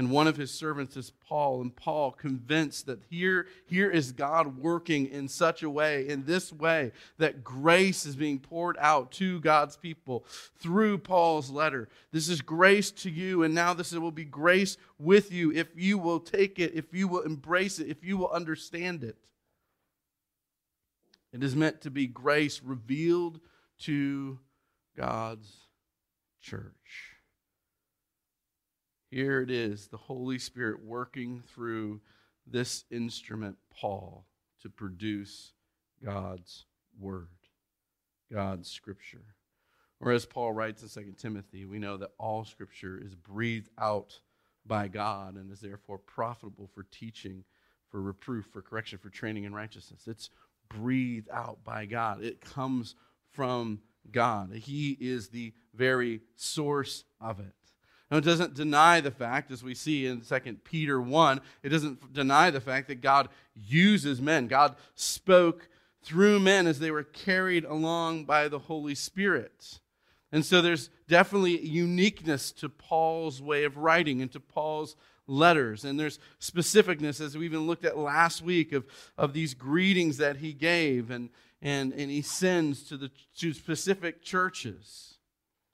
And 0.00 0.10
one 0.10 0.26
of 0.26 0.38
his 0.38 0.50
servants 0.50 0.96
is 0.96 1.12
Paul. 1.28 1.60
And 1.60 1.76
Paul, 1.76 2.12
convinced 2.12 2.86
that 2.86 3.02
here, 3.10 3.46
here 3.66 3.90
is 3.90 4.12
God 4.12 4.56
working 4.56 5.06
in 5.06 5.28
such 5.28 5.62
a 5.62 5.68
way, 5.68 6.08
in 6.08 6.24
this 6.24 6.54
way, 6.54 6.92
that 7.18 7.44
grace 7.44 8.06
is 8.06 8.16
being 8.16 8.38
poured 8.38 8.78
out 8.80 9.12
to 9.12 9.40
God's 9.40 9.76
people 9.76 10.24
through 10.58 10.96
Paul's 10.96 11.50
letter. 11.50 11.90
This 12.12 12.30
is 12.30 12.40
grace 12.40 12.90
to 12.92 13.10
you, 13.10 13.42
and 13.42 13.54
now 13.54 13.74
this 13.74 13.92
will 13.92 14.10
be 14.10 14.24
grace 14.24 14.78
with 14.98 15.32
you 15.32 15.52
if 15.52 15.68
you 15.76 15.98
will 15.98 16.20
take 16.20 16.58
it, 16.58 16.72
if 16.74 16.94
you 16.94 17.06
will 17.06 17.20
embrace 17.20 17.78
it, 17.78 17.88
if 17.88 18.02
you 18.02 18.16
will 18.16 18.30
understand 18.30 19.04
it. 19.04 19.18
It 21.30 21.44
is 21.44 21.54
meant 21.54 21.82
to 21.82 21.90
be 21.90 22.06
grace 22.06 22.62
revealed 22.64 23.38
to 23.80 24.38
God's 24.96 25.54
church. 26.40 27.09
Here 29.10 29.40
it 29.40 29.50
is, 29.50 29.88
the 29.88 29.96
Holy 29.96 30.38
Spirit 30.38 30.84
working 30.84 31.42
through 31.52 32.00
this 32.46 32.84
instrument, 32.90 33.56
Paul, 33.74 34.24
to 34.62 34.68
produce 34.68 35.52
God's 36.04 36.66
word, 36.98 37.28
God's 38.32 38.70
scripture. 38.70 39.34
Or 40.00 40.12
as 40.12 40.24
Paul 40.24 40.52
writes 40.52 40.82
in 40.82 41.04
2 41.04 41.12
Timothy, 41.18 41.64
we 41.64 41.78
know 41.78 41.96
that 41.96 42.12
all 42.18 42.44
scripture 42.44 43.00
is 43.04 43.14
breathed 43.14 43.68
out 43.78 44.20
by 44.64 44.88
God 44.88 45.34
and 45.34 45.50
is 45.50 45.60
therefore 45.60 45.98
profitable 45.98 46.70
for 46.72 46.84
teaching, 46.84 47.44
for 47.90 48.00
reproof, 48.00 48.46
for 48.52 48.62
correction, 48.62 48.98
for 48.98 49.10
training 49.10 49.44
in 49.44 49.52
righteousness. 49.52 50.06
It's 50.06 50.30
breathed 50.68 51.28
out 51.32 51.64
by 51.64 51.86
God. 51.86 52.22
It 52.22 52.40
comes 52.40 52.94
from 53.32 53.80
God. 54.10 54.52
He 54.54 54.96
is 55.00 55.28
the 55.28 55.52
very 55.74 56.20
source 56.36 57.04
of 57.20 57.40
it. 57.40 57.52
Now, 58.10 58.16
it 58.16 58.24
doesn't 58.24 58.54
deny 58.54 59.00
the 59.00 59.12
fact, 59.12 59.52
as 59.52 59.62
we 59.62 59.74
see 59.74 60.06
in 60.06 60.22
2 60.22 60.40
Peter 60.64 61.00
1, 61.00 61.40
it 61.62 61.68
doesn't 61.68 62.12
deny 62.12 62.50
the 62.50 62.60
fact 62.60 62.88
that 62.88 63.00
God 63.00 63.28
uses 63.54 64.20
men. 64.20 64.48
God 64.48 64.74
spoke 64.96 65.68
through 66.02 66.40
men 66.40 66.66
as 66.66 66.80
they 66.80 66.90
were 66.90 67.04
carried 67.04 67.64
along 67.64 68.24
by 68.24 68.48
the 68.48 68.58
Holy 68.58 68.96
Spirit. 68.96 69.78
And 70.32 70.44
so 70.44 70.60
there's 70.60 70.90
definitely 71.08 71.64
uniqueness 71.64 72.50
to 72.52 72.68
Paul's 72.68 73.40
way 73.40 73.64
of 73.64 73.76
writing 73.76 74.22
and 74.22 74.32
to 74.32 74.40
Paul's 74.40 74.96
letters. 75.28 75.84
And 75.84 75.98
there's 75.98 76.18
specificness, 76.40 77.20
as 77.20 77.36
we 77.36 77.44
even 77.44 77.66
looked 77.66 77.84
at 77.84 77.96
last 77.96 78.42
week, 78.42 78.72
of, 78.72 78.86
of 79.16 79.32
these 79.32 79.54
greetings 79.54 80.16
that 80.16 80.36
he 80.36 80.52
gave 80.52 81.12
and, 81.12 81.30
and, 81.62 81.92
and 81.92 82.10
he 82.10 82.22
sends 82.22 82.82
to, 82.84 82.96
the, 82.96 83.10
to 83.38 83.52
specific 83.52 84.22
churches 84.22 85.18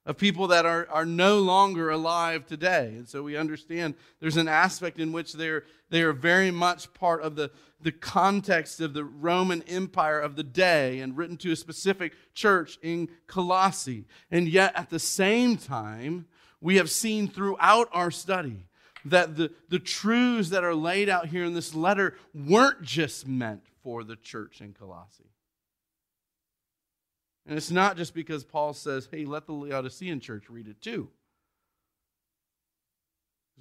of 0.06 0.16
people 0.16 0.46
that 0.46 0.64
are, 0.64 0.86
are 0.90 1.04
no 1.04 1.40
longer 1.40 1.90
alive 1.90 2.46
today. 2.46 2.94
And 2.96 3.08
so 3.08 3.24
we 3.24 3.36
understand 3.36 3.94
there's 4.20 4.36
an 4.36 4.48
aspect 4.48 4.98
in 4.98 5.12
which 5.12 5.32
they're, 5.32 5.64
they 5.90 6.02
are 6.02 6.12
very 6.12 6.52
much 6.52 6.94
part 6.94 7.22
of 7.22 7.34
the, 7.34 7.50
the 7.80 7.92
context 7.92 8.80
of 8.80 8.94
the 8.94 9.04
Roman 9.04 9.62
Empire 9.62 10.20
of 10.20 10.36
the 10.36 10.44
day 10.44 11.00
and 11.00 11.16
written 11.16 11.36
to 11.38 11.52
a 11.52 11.56
specific 11.56 12.12
church 12.34 12.78
in 12.82 13.08
Colossae. 13.26 14.06
And 14.30 14.48
yet, 14.48 14.72
at 14.76 14.90
the 14.90 15.00
same 15.00 15.56
time, 15.56 16.26
we 16.60 16.76
have 16.76 16.90
seen 16.90 17.28
throughout 17.28 17.88
our 17.92 18.12
study 18.12 18.68
that 19.04 19.36
the, 19.36 19.52
the 19.68 19.78
truths 19.78 20.50
that 20.50 20.64
are 20.64 20.74
laid 20.74 21.08
out 21.08 21.28
here 21.28 21.44
in 21.44 21.54
this 21.54 21.74
letter 21.74 22.14
weren't 22.32 22.82
just 22.82 23.26
meant 23.26 23.62
for 23.82 24.04
the 24.04 24.16
church 24.16 24.60
in 24.60 24.72
Colossae. 24.72 25.24
And 27.46 27.56
it's 27.56 27.70
not 27.70 27.96
just 27.96 28.12
because 28.12 28.42
Paul 28.44 28.74
says, 28.74 29.08
hey, 29.10 29.24
let 29.24 29.46
the 29.46 29.52
Laodicean 29.52 30.20
church 30.20 30.50
read 30.50 30.66
it 30.66 30.80
too. 30.80 31.08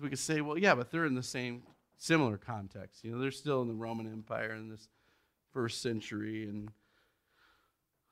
We 0.01 0.09
could 0.09 0.19
say, 0.19 0.41
well, 0.41 0.57
yeah, 0.57 0.75
but 0.75 0.91
they're 0.91 1.05
in 1.05 1.15
the 1.15 1.23
same 1.23 1.63
similar 1.97 2.37
context. 2.37 3.03
You 3.03 3.11
know, 3.11 3.19
they're 3.19 3.31
still 3.31 3.61
in 3.61 3.67
the 3.67 3.73
Roman 3.73 4.07
Empire 4.07 4.53
in 4.53 4.69
this 4.69 4.87
first 5.53 5.81
century. 5.81 6.49
And 6.49 6.71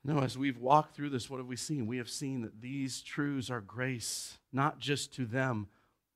no, 0.04 0.20
as 0.20 0.38
we've 0.38 0.58
walked 0.58 0.94
through 0.94 1.10
this, 1.10 1.28
what 1.28 1.38
have 1.38 1.46
we 1.46 1.56
seen? 1.56 1.86
We 1.86 1.98
have 1.98 2.08
seen 2.08 2.42
that 2.42 2.62
these 2.62 3.02
truths 3.02 3.50
are 3.50 3.60
grace, 3.60 4.38
not 4.52 4.78
just 4.78 5.12
to 5.14 5.26
them, 5.26 5.66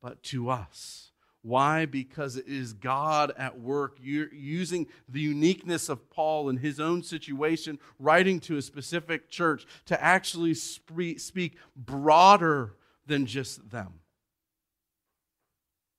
but 0.00 0.22
to 0.24 0.48
us. 0.48 1.10
Why? 1.48 1.86
Because 1.86 2.36
it 2.36 2.46
is 2.46 2.74
God 2.74 3.32
at 3.38 3.58
work 3.58 3.96
You're 4.02 4.32
using 4.34 4.86
the 5.08 5.20
uniqueness 5.20 5.88
of 5.88 6.10
Paul 6.10 6.50
in 6.50 6.58
his 6.58 6.78
own 6.78 7.02
situation, 7.02 7.78
writing 7.98 8.38
to 8.40 8.58
a 8.58 8.62
specific 8.62 9.30
church 9.30 9.66
to 9.86 10.02
actually 10.02 10.52
speak 10.52 11.56
broader 11.74 12.74
than 13.06 13.24
just 13.24 13.70
them, 13.70 13.94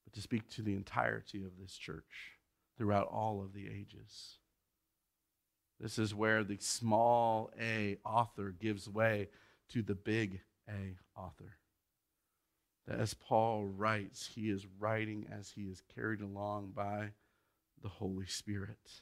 but 0.05 0.13
to 0.13 0.21
speak 0.21 0.47
to 0.51 0.61
the 0.61 0.75
entirety 0.75 1.43
of 1.43 1.57
this 1.59 1.73
church 1.73 2.37
throughout 2.77 3.07
all 3.07 3.41
of 3.41 3.53
the 3.53 3.65
ages. 3.67 4.37
This 5.79 5.97
is 5.97 6.13
where 6.13 6.43
the 6.43 6.57
small 6.59 7.49
a 7.59 7.97
author 8.05 8.51
gives 8.51 8.87
way 8.87 9.29
to 9.69 9.81
the 9.81 9.95
big 9.95 10.41
A 10.69 10.95
author 11.19 11.57
that 12.87 12.99
as 12.99 13.13
Paul 13.13 13.65
writes, 13.65 14.29
he 14.33 14.49
is 14.49 14.65
writing 14.79 15.27
as 15.31 15.51
he 15.51 15.63
is 15.63 15.81
carried 15.95 16.21
along 16.21 16.71
by 16.75 17.09
the 17.81 17.89
Holy 17.89 18.25
Spirit. 18.25 19.01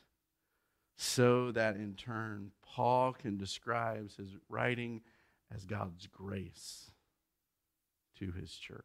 So 0.97 1.51
that 1.51 1.75
in 1.75 1.93
turn, 1.93 2.51
Paul 2.65 3.13
can 3.13 3.37
describe 3.37 4.11
his 4.17 4.35
writing 4.49 5.01
as 5.53 5.65
God's 5.65 6.07
grace 6.07 6.91
to 8.19 8.31
his 8.31 8.51
church. 8.51 8.83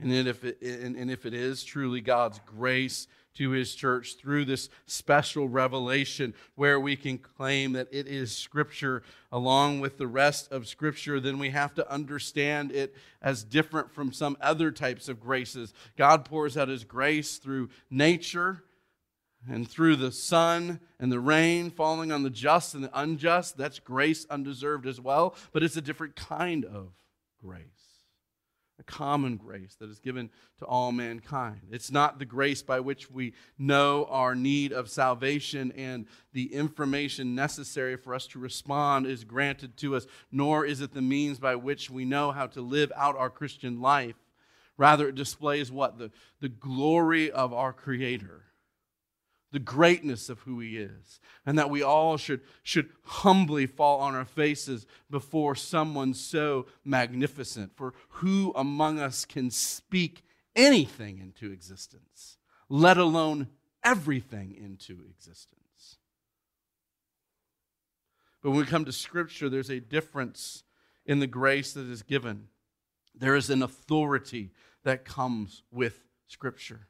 And 0.00 0.12
if 0.12 0.44
it, 0.44 0.60
and, 0.60 1.10
if 1.10 1.24
it 1.24 1.34
is 1.34 1.62
truly 1.62 2.00
God's 2.00 2.40
grace 2.44 3.06
to 3.34 3.50
his 3.50 3.74
church 3.74 4.16
through 4.16 4.44
this 4.44 4.68
special 4.86 5.48
revelation 5.48 6.34
where 6.54 6.78
we 6.78 6.96
can 6.96 7.18
claim 7.18 7.72
that 7.72 7.88
it 7.90 8.06
is 8.06 8.36
Scripture 8.36 9.02
along 9.32 9.80
with 9.80 9.98
the 9.98 10.06
rest 10.06 10.50
of 10.52 10.68
Scripture, 10.68 11.20
then 11.20 11.38
we 11.38 11.50
have 11.50 11.74
to 11.74 11.90
understand 11.90 12.72
it 12.72 12.94
as 13.20 13.42
different 13.42 13.90
from 13.92 14.12
some 14.12 14.36
other 14.40 14.70
types 14.70 15.08
of 15.08 15.20
graces. 15.20 15.74
God 15.96 16.24
pours 16.24 16.56
out 16.56 16.68
his 16.68 16.84
grace 16.84 17.38
through 17.38 17.70
nature 17.90 18.62
and 19.48 19.68
through 19.68 19.96
the 19.96 20.12
sun 20.12 20.80
and 20.98 21.10
the 21.10 21.20
rain 21.20 21.70
falling 21.70 22.12
on 22.12 22.22
the 22.22 22.30
just 22.30 22.74
and 22.74 22.84
the 22.84 22.98
unjust. 22.98 23.56
That's 23.56 23.78
grace 23.78 24.26
undeserved 24.30 24.86
as 24.86 25.00
well, 25.00 25.34
but 25.52 25.62
it's 25.62 25.76
a 25.76 25.82
different 25.82 26.16
kind 26.16 26.64
of 26.64 26.92
grace. 27.42 27.73
A 28.78 28.82
common 28.82 29.36
grace 29.36 29.76
that 29.76 29.88
is 29.88 30.00
given 30.00 30.30
to 30.58 30.64
all 30.64 30.90
mankind. 30.92 31.60
It's 31.70 31.90
not 31.90 32.18
the 32.18 32.24
grace 32.24 32.62
by 32.62 32.80
which 32.80 33.10
we 33.10 33.34
know 33.58 34.06
our 34.10 34.34
need 34.34 34.72
of 34.72 34.90
salvation 34.90 35.72
and 35.72 36.06
the 36.32 36.52
information 36.52 37.34
necessary 37.34 37.96
for 37.96 38.14
us 38.14 38.26
to 38.28 38.38
respond 38.38 39.06
is 39.06 39.24
granted 39.24 39.76
to 39.78 39.94
us, 39.96 40.06
nor 40.32 40.66
is 40.66 40.80
it 40.80 40.92
the 40.92 41.02
means 41.02 41.38
by 41.38 41.54
which 41.54 41.90
we 41.90 42.04
know 42.04 42.32
how 42.32 42.46
to 42.48 42.60
live 42.60 42.90
out 42.96 43.16
our 43.16 43.30
Christian 43.30 43.80
life. 43.80 44.16
Rather, 44.76 45.08
it 45.08 45.14
displays 45.14 45.70
what? 45.70 45.98
The, 45.98 46.10
the 46.40 46.48
glory 46.48 47.30
of 47.30 47.52
our 47.52 47.72
Creator 47.72 48.42
the 49.54 49.60
greatness 49.60 50.28
of 50.28 50.40
who 50.40 50.58
he 50.58 50.76
is, 50.78 51.20
and 51.46 51.56
that 51.56 51.70
we 51.70 51.80
all 51.80 52.16
should, 52.16 52.40
should 52.64 52.88
humbly 53.04 53.66
fall 53.66 54.00
on 54.00 54.12
our 54.12 54.24
faces 54.24 54.84
before 55.08 55.54
someone 55.54 56.12
so 56.12 56.66
magnificent. 56.84 57.70
For 57.76 57.94
who 58.08 58.52
among 58.56 58.98
us 58.98 59.24
can 59.24 59.52
speak 59.52 60.24
anything 60.56 61.20
into 61.20 61.52
existence, 61.52 62.36
let 62.68 62.98
alone 62.98 63.46
everything 63.84 64.56
into 64.56 65.04
existence? 65.08 65.98
But 68.42 68.50
when 68.50 68.58
we 68.58 68.66
come 68.66 68.84
to 68.86 68.92
Scripture, 68.92 69.48
there's 69.48 69.70
a 69.70 69.78
difference 69.78 70.64
in 71.06 71.20
the 71.20 71.28
grace 71.28 71.74
that 71.74 71.86
is 71.86 72.02
given. 72.02 72.48
There 73.14 73.36
is 73.36 73.50
an 73.50 73.62
authority 73.62 74.50
that 74.82 75.04
comes 75.04 75.62
with 75.70 76.08
Scripture. 76.26 76.88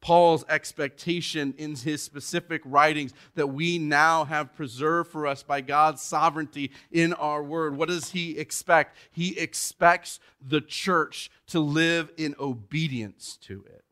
Paul's 0.00 0.44
expectation 0.48 1.54
in 1.58 1.76
his 1.76 2.02
specific 2.02 2.62
writings 2.64 3.12
that 3.34 3.48
we 3.48 3.78
now 3.78 4.24
have 4.24 4.54
preserved 4.54 5.10
for 5.10 5.26
us 5.26 5.42
by 5.42 5.60
God's 5.60 6.02
sovereignty 6.02 6.70
in 6.90 7.12
our 7.14 7.42
word. 7.42 7.76
What 7.76 7.88
does 7.88 8.10
he 8.10 8.38
expect? 8.38 8.96
He 9.10 9.38
expects 9.38 10.20
the 10.40 10.60
church 10.60 11.30
to 11.48 11.60
live 11.60 12.12
in 12.16 12.34
obedience 12.38 13.36
to 13.42 13.64
it. 13.68 13.84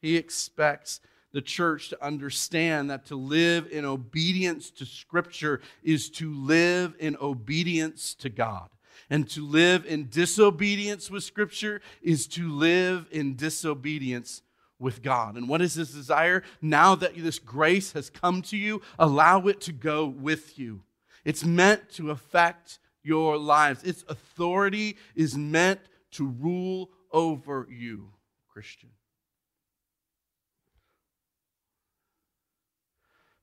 He 0.00 0.16
expects 0.16 1.00
the 1.32 1.42
church 1.42 1.88
to 1.88 2.04
understand 2.04 2.90
that 2.90 3.06
to 3.06 3.16
live 3.16 3.66
in 3.72 3.84
obedience 3.84 4.70
to 4.70 4.86
Scripture 4.86 5.60
is 5.82 6.08
to 6.10 6.32
live 6.32 6.94
in 7.00 7.16
obedience 7.20 8.14
to 8.14 8.28
God. 8.28 8.68
And 9.10 9.28
to 9.30 9.46
live 9.46 9.84
in 9.86 10.08
disobedience 10.08 11.10
with 11.10 11.24
Scripture 11.24 11.80
is 12.02 12.26
to 12.28 12.50
live 12.50 13.06
in 13.10 13.36
disobedience 13.36 14.42
with 14.78 15.02
God. 15.02 15.36
And 15.36 15.48
what 15.48 15.62
is 15.62 15.74
his 15.74 15.92
desire? 15.92 16.42
Now 16.60 16.94
that 16.94 17.14
this 17.16 17.38
grace 17.38 17.92
has 17.92 18.10
come 18.10 18.42
to 18.42 18.56
you, 18.56 18.82
allow 18.98 19.46
it 19.46 19.60
to 19.62 19.72
go 19.72 20.06
with 20.06 20.58
you. 20.58 20.82
It's 21.24 21.44
meant 21.44 21.90
to 21.92 22.10
affect 22.10 22.78
your 23.02 23.36
lives, 23.36 23.82
its 23.84 24.02
authority 24.08 24.96
is 25.14 25.36
meant 25.36 25.80
to 26.12 26.26
rule 26.26 26.88
over 27.12 27.68
you, 27.70 28.08
Christian. 28.48 28.88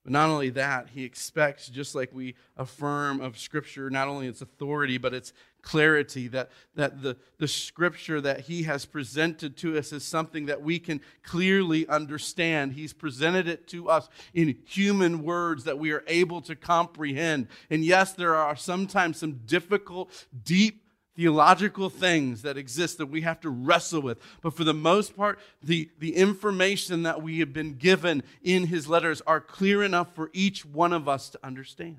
But 0.03 0.13
not 0.13 0.29
only 0.29 0.49
that, 0.49 0.89
he 0.89 1.03
expects, 1.03 1.67
just 1.67 1.93
like 1.93 2.09
we 2.11 2.33
affirm 2.57 3.21
of 3.21 3.37
Scripture, 3.37 3.91
not 3.91 4.07
only 4.07 4.27
its 4.27 4.41
authority, 4.41 4.97
but 4.97 5.13
its 5.13 5.31
clarity, 5.61 6.27
that, 6.29 6.49
that 6.75 7.01
the, 7.01 7.17
the 7.37 7.47
Scripture 7.47 8.21
that 8.21 8.41
he 8.41 8.63
has 8.63 8.85
presented 8.85 9.57
to 9.57 9.77
us 9.77 9.91
is 9.91 10.03
something 10.03 10.47
that 10.47 10.61
we 10.61 10.79
can 10.79 11.01
clearly 11.23 11.87
understand. 11.87 12.73
He's 12.73 12.93
presented 12.93 13.47
it 13.47 13.67
to 13.69 13.89
us 13.89 14.09
in 14.33 14.57
human 14.65 15.23
words 15.23 15.63
that 15.65 15.79
we 15.79 15.91
are 15.91 16.03
able 16.07 16.41
to 16.41 16.55
comprehend. 16.55 17.47
And 17.69 17.83
yes, 17.83 18.13
there 18.13 18.35
are 18.35 18.55
sometimes 18.55 19.17
some 19.17 19.41
difficult, 19.45 20.11
deep 20.43 20.81
theological 21.15 21.89
things 21.89 22.41
that 22.41 22.57
exist 22.57 22.97
that 22.97 23.07
we 23.07 23.21
have 23.21 23.39
to 23.41 23.49
wrestle 23.49 24.01
with. 24.01 24.17
But 24.41 24.53
for 24.53 24.63
the 24.63 24.73
most 24.73 25.15
part, 25.15 25.39
the, 25.61 25.89
the 25.99 26.15
information 26.15 27.03
that 27.03 27.21
we 27.21 27.39
have 27.39 27.53
been 27.53 27.73
given 27.75 28.23
in 28.41 28.67
his 28.67 28.87
letters 28.87 29.21
are 29.27 29.41
clear 29.41 29.83
enough 29.83 30.15
for 30.15 30.29
each 30.33 30.65
one 30.65 30.93
of 30.93 31.09
us 31.09 31.29
to 31.29 31.39
understand. 31.45 31.97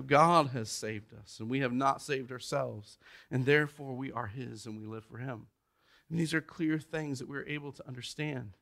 God 0.00 0.48
has 0.48 0.70
saved 0.70 1.12
us, 1.12 1.38
and 1.38 1.50
we 1.50 1.60
have 1.60 1.72
not 1.72 2.00
saved 2.00 2.32
ourselves, 2.32 2.98
and 3.30 3.44
therefore 3.44 3.94
we 3.94 4.10
are 4.10 4.26
his 4.26 4.64
and 4.64 4.78
we 4.78 4.86
live 4.86 5.04
for 5.04 5.18
him. 5.18 5.46
And 6.08 6.18
these 6.18 6.32
are 6.34 6.40
clear 6.40 6.78
things 6.78 7.18
that 7.18 7.28
we're 7.28 7.46
able 7.46 7.72
to 7.72 7.86
understand 7.86 8.52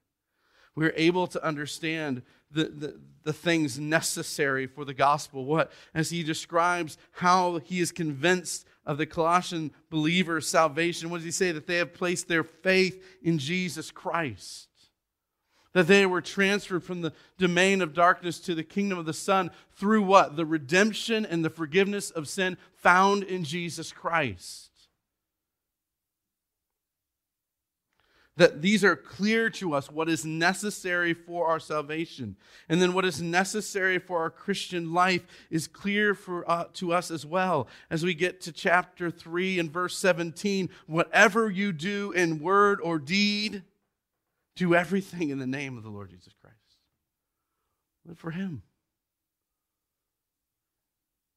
we're 0.75 0.95
able 0.97 1.27
to 1.27 1.45
understand 1.45 2.23
the, 2.51 2.65
the, 2.65 3.01
the, 3.25 3.33
things 3.33 3.79
necessary 3.79 4.67
for 4.67 4.85
the 4.85 4.95
gospel. 4.95 5.45
What? 5.45 5.71
As 5.95 6.11
he 6.11 6.23
describes 6.23 6.97
how 7.13 7.59
he 7.59 7.81
is 7.81 7.93
convinced 7.93 8.67
of 8.87 8.97
the 8.97 9.07
Colossian 9.07 9.73
believers' 9.91 10.49
salvation, 10.49 11.11
what 11.11 11.19
does 11.19 11.25
he 11.25 11.33
say? 11.33 11.53
That 11.53 11.67
they 11.67 11.77
have 11.77 11.93
placed 11.93 12.29
their 12.29 12.45
faith 12.45 13.05
in 13.23 13.39
Jesus 13.39 13.91
Christ. 13.91 14.69
That 15.73 15.87
they 15.87 16.05
were 16.05 16.21
transferred 16.21 16.83
from 16.83 17.03
the 17.03 17.13
domain 17.39 17.81
of 17.81 17.95
darkness 17.95 18.41
to 18.41 18.55
the 18.55 18.65
kingdom 18.65 18.99
of 18.99 19.07
the 19.07 19.13
Son 19.13 19.51
through 19.77 20.03
what? 20.03 20.37
The 20.37 20.47
redemption 20.47 21.25
and 21.25 21.45
the 21.45 21.51
forgiveness 21.51 22.11
of 22.11 22.29
sin 22.29 22.57
found 22.75 23.23
in 23.23 23.45
Jesus 23.45 23.93
Christ. 23.93 24.71
that 28.41 28.63
these 28.63 28.83
are 28.83 28.97
clear 28.97 29.51
to 29.51 29.75
us 29.75 29.91
what 29.91 30.09
is 30.09 30.25
necessary 30.25 31.13
for 31.13 31.47
our 31.47 31.61
salvation. 31.61 32.37
And 32.71 32.81
then 32.81 32.95
what 32.95 33.05
is 33.05 33.21
necessary 33.21 33.99
for 33.99 34.19
our 34.21 34.31
Christian 34.31 34.95
life 34.95 35.27
is 35.51 35.67
clear 35.67 36.15
for, 36.15 36.51
uh, 36.51 36.65
to 36.75 36.95
us 36.95 37.11
as 37.11 37.27
well. 37.27 37.69
As 37.91 38.03
we 38.03 38.15
get 38.15 38.41
to 38.41 38.53
chapter 38.53 39.11
3 39.11 39.59
and 39.59 39.71
verse 39.71 39.95
17, 39.99 40.71
whatever 40.87 41.51
you 41.51 41.71
do 41.71 42.13
in 42.13 42.41
word 42.41 42.81
or 42.83 42.99
deed, 42.99 43.63
do 44.57 44.75
everything 44.75 45.31
in 45.31 45.39
the 45.39 45.47
name 45.47 45.77
of 45.77 45.83
the 45.83 45.91
Lord 45.91 46.11
Jesus 46.11 46.33
Christ. 46.41 46.57
Live 48.07 48.19
for 48.19 48.31
Him. 48.31 48.63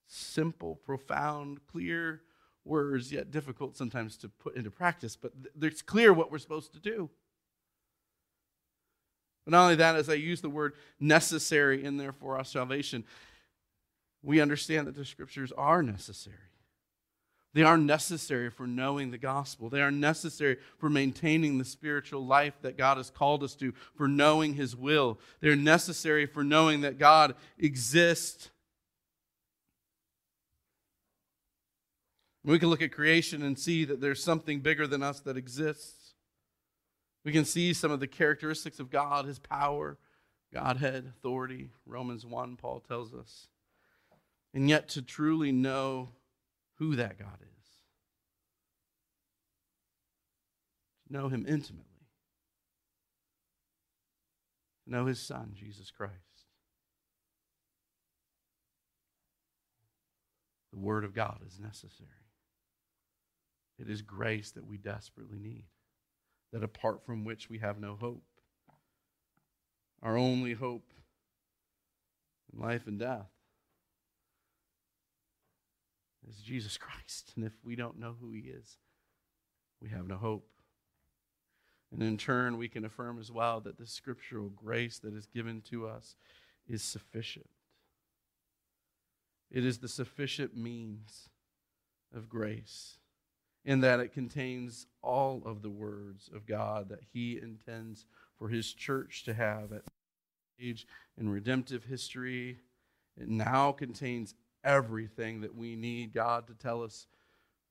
Simple, 0.08 0.76
profound, 0.76 1.60
clear 1.72 2.22
words, 2.66 3.12
yet 3.12 3.32
difficult 3.32 3.76
sometimes 3.76 4.18
to 4.18 4.30
put 4.30 4.56
into 4.56 4.72
practice, 4.72 5.16
but 5.16 5.34
it's 5.62 5.82
clear 5.82 6.14
what 6.14 6.32
we're 6.32 6.38
supposed 6.38 6.74
to 6.74 6.80
do. 6.80 7.10
But 9.46 9.52
not 9.52 9.64
only 9.64 9.76
that, 9.76 9.96
as 9.96 10.10
I 10.10 10.14
use 10.14 10.42
the 10.42 10.50
word 10.50 10.74
necessary 11.00 11.84
in 11.84 11.98
there 11.98 12.14
for 12.14 12.38
our 12.38 12.46
salvation, 12.46 13.04
we 14.22 14.40
understand 14.40 14.88
that 14.88 14.96
the 14.96 15.04
scriptures 15.04 15.52
are 15.52 15.84
necessary. 15.84 16.38
They 17.54 17.64
are 17.64 17.78
necessary 17.78 18.50
for 18.50 18.66
knowing 18.66 19.12
the 19.12 19.18
gospel. 19.18 19.70
They 19.70 19.82
are 19.82 19.92
necessary 19.92 20.58
for 20.80 20.90
maintaining 20.90 21.58
the 21.58 21.66
spiritual 21.66 22.26
life 22.26 22.56
that 22.62 22.78
God 22.78 22.98
has 22.98 23.12
called 23.12 23.44
us 23.44 23.54
to, 23.56 23.74
for 23.96 24.08
knowing 24.08 24.56
His 24.56 24.76
will. 24.76 25.20
They're 25.40 25.56
necessary 25.56 26.26
for 26.26 26.44
knowing 26.44 26.82
that 26.82 26.98
God 26.98 27.36
exists 27.60 28.50
We 32.46 32.60
can 32.60 32.70
look 32.70 32.82
at 32.82 32.92
creation 32.92 33.42
and 33.42 33.58
see 33.58 33.86
that 33.86 34.02
there's 34.02 34.22
something 34.22 34.60
bigger 34.60 34.86
than 34.86 35.02
us 35.02 35.22
that 35.22 35.38
exists. 35.38 36.14
We 37.24 37.32
can 37.32 37.46
see 37.46 37.74
some 37.74 37.92
of 37.92 38.02
the 38.02 38.08
characteristics 38.08 38.80
of 38.80 38.90
God, 38.90 39.26
his 39.26 39.40
power, 39.40 39.98
Godhead, 40.54 41.06
authority. 41.08 41.70
Romans 41.86 42.26
1, 42.26 42.58
Paul 42.58 42.82
tells 42.82 43.14
us. 43.14 43.48
And 44.54 44.70
yet, 44.70 44.90
to 44.90 45.02
truly 45.02 45.52
know 45.52 46.10
who 46.80 46.96
that 46.96 47.20
God 47.20 47.40
is, 47.42 47.70
to 51.08 51.14
know 51.14 51.30
him 51.30 51.46
intimately, 51.48 51.86
to 54.86 54.92
know 54.92 55.06
his 55.06 55.20
Son, 55.20 55.52
Jesus 55.54 55.92
Christ. 55.92 56.14
The 60.72 60.80
Word 60.80 61.04
of 61.04 61.14
God 61.14 61.40
is 61.46 61.60
necessary. 61.60 62.10
It 63.78 63.90
is 63.90 64.02
grace 64.02 64.52
that 64.52 64.66
we 64.66 64.78
desperately 64.78 65.40
need, 65.40 65.66
that 66.52 66.64
apart 66.64 67.06
from 67.06 67.24
which 67.26 67.50
we 67.50 67.60
have 67.60 67.80
no 67.80 67.96
hope. 67.96 68.24
Our 70.02 70.18
only 70.18 70.54
hope 70.54 70.92
in 72.52 72.60
life 72.60 72.88
and 72.88 73.00
death 73.00 73.33
is 76.30 76.38
Jesus 76.38 76.78
Christ. 76.78 77.34
And 77.36 77.46
if 77.46 77.54
we 77.64 77.76
don't 77.76 78.00
know 78.00 78.16
who 78.20 78.32
he 78.32 78.42
is, 78.42 78.78
we 79.82 79.90
have 79.90 80.08
no 80.08 80.18
hope. 80.18 80.48
And 81.92 82.02
in 82.02 82.18
turn, 82.18 82.58
we 82.58 82.68
can 82.68 82.86
affirm 82.86 83.20
as 83.20 83.32
well 83.32 83.60
that 83.62 83.78
the 83.78 83.86
scriptural 83.86 84.50
grace 84.50 84.98
that 85.00 85.14
is 85.14 85.28
given 85.28 85.62
to 85.70 85.88
us 85.88 86.16
is 86.68 86.82
sufficient. 86.82 87.50
It 89.52 89.64
is 89.64 89.78
the 89.78 89.88
sufficient 89.88 90.58
means 90.58 91.30
of 92.16 92.30
grace 92.30 92.98
in 93.66 93.82
that 93.82 94.00
it 94.00 94.14
contains 94.14 94.88
all 95.02 95.42
of 95.46 95.62
the 95.62 95.70
words 95.70 96.30
of 96.34 96.46
God 96.46 96.90
that 96.90 97.04
He 97.14 97.40
intends 97.42 98.06
for 98.38 98.50
His 98.50 98.74
church 98.74 99.24
to 99.26 99.34
have 99.34 99.72
at 99.72 99.84
age 100.60 100.88
in 101.18 101.30
redemptive 101.30 101.86
history. 101.86 102.60
It 103.20 103.30
now 103.30 103.72
contains 103.72 104.34
everything 104.64 105.42
that 105.42 105.56
we 105.56 105.76
need 105.76 106.14
God 106.14 106.48
to 106.48 106.54
tell 106.54 106.84
us 106.84 107.08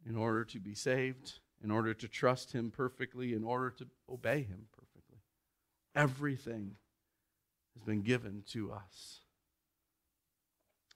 in 0.08 0.16
order 0.16 0.44
to 0.44 0.58
be 0.58 0.74
saved, 0.74 1.38
in 1.62 1.70
order 1.70 1.94
to 1.94 2.08
trust 2.08 2.52
Him 2.52 2.70
perfectly, 2.70 3.34
in 3.34 3.44
order 3.44 3.70
to 3.70 3.86
obey 4.10 4.42
Him 4.42 4.66
perfectly. 4.72 5.18
Everything 5.94 6.76
has 7.74 7.82
been 7.82 8.02
given 8.02 8.42
to 8.50 8.72
us. 8.72 9.20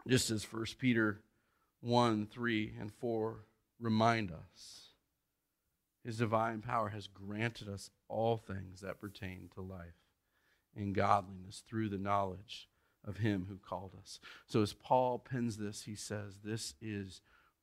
Just 0.09 0.31
as 0.31 0.45
1 0.45 0.65
Peter 0.79 1.21
1 1.81 2.27
3 2.27 2.75
and 2.81 2.93
4 2.93 3.45
remind 3.81 4.31
us, 4.31 4.91
His 6.05 6.19
divine 6.19 6.63
power 6.63 6.91
has 6.91 7.07
granted 7.07 7.69
us 7.69 7.91
all 8.09 8.37
things 8.37 8.81
that 8.81 9.01
pertain 9.01 9.51
to 9.55 9.61
life 9.61 10.07
and 10.77 10.95
godliness 10.95 11.63
through 11.67 11.89
the 11.89 11.99
knowledge 11.99 12.69
of 13.07 13.19
Him 13.19 13.47
who 13.49 13.59
called 13.59 13.93
us. 14.01 14.19
So, 14.47 14.63
as 14.63 14.73
Paul 14.73 15.19
pens 15.19 15.57
this, 15.57 15.83
he 15.83 15.95
says, 15.95 16.39
This 16.45 16.75
is 16.81 17.21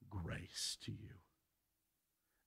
grace 0.10 0.77
to 0.86 0.91
you. 0.91 1.15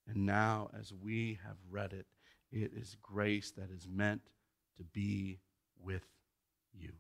And 0.09 0.25
now, 0.25 0.71
as 0.79 0.93
we 0.93 1.39
have 1.45 1.57
read 1.71 1.93
it, 1.93 2.07
it 2.53 2.73
is 2.75 2.97
grace 3.03 3.51
that 3.53 3.71
is 3.71 3.89
meant 3.91 4.23
to 4.77 4.85
be 4.85 5.41
with 5.83 6.07
you. 6.73 6.93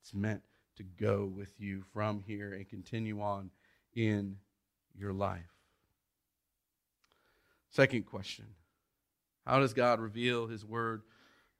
It's 0.00 0.14
meant 0.14 0.42
to 0.76 0.82
go 0.82 1.24
with 1.24 1.52
you 1.58 1.82
from 1.92 2.22
here 2.26 2.52
and 2.52 2.68
continue 2.68 3.20
on 3.20 3.50
in 3.94 4.36
your 4.96 5.12
life. 5.12 5.42
Second 7.70 8.06
question 8.06 8.46
How 9.46 9.58
does 9.58 9.74
God 9.74 10.00
reveal 10.00 10.46
his 10.46 10.64
word 10.64 11.02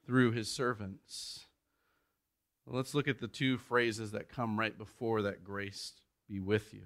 through 0.06 0.32
his 0.32 0.50
servants? 0.50 1.46
Let's 2.66 2.94
look 2.94 3.08
at 3.08 3.18
the 3.18 3.28
two 3.28 3.58
phrases 3.58 4.12
that 4.12 4.28
come 4.28 4.58
right 4.58 4.76
before 4.76 5.22
that 5.22 5.44
grace 5.44 5.92
be 6.28 6.40
with 6.40 6.72
you. 6.72 6.84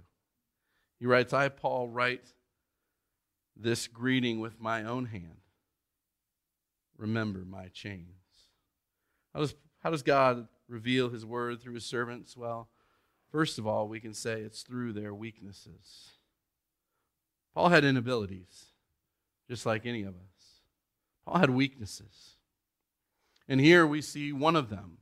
He 0.98 1.06
writes, 1.06 1.32
I, 1.32 1.48
Paul, 1.48 1.88
write 1.88 2.32
this 3.56 3.86
greeting 3.86 4.40
with 4.40 4.60
my 4.60 4.82
own 4.84 5.06
hand. 5.06 5.40
Remember 6.96 7.44
my 7.48 7.68
chains. 7.68 8.04
How 9.32 9.40
does, 9.40 9.54
how 9.82 9.90
does 9.90 10.02
God 10.02 10.48
reveal 10.68 11.10
his 11.10 11.24
word 11.24 11.60
through 11.60 11.74
his 11.74 11.86
servants? 11.86 12.36
Well, 12.36 12.68
first 13.30 13.58
of 13.58 13.66
all, 13.66 13.86
we 13.86 14.00
can 14.00 14.14
say 14.14 14.40
it's 14.40 14.62
through 14.62 14.94
their 14.94 15.14
weaknesses. 15.14 16.10
Paul 17.54 17.68
had 17.68 17.84
inabilities, 17.84 18.66
just 19.48 19.64
like 19.64 19.86
any 19.86 20.02
of 20.02 20.14
us. 20.14 20.62
Paul 21.24 21.38
had 21.38 21.50
weaknesses. 21.50 22.36
And 23.48 23.60
here 23.60 23.86
we 23.86 24.02
see 24.02 24.32
one 24.32 24.56
of 24.56 24.70
them. 24.70 24.98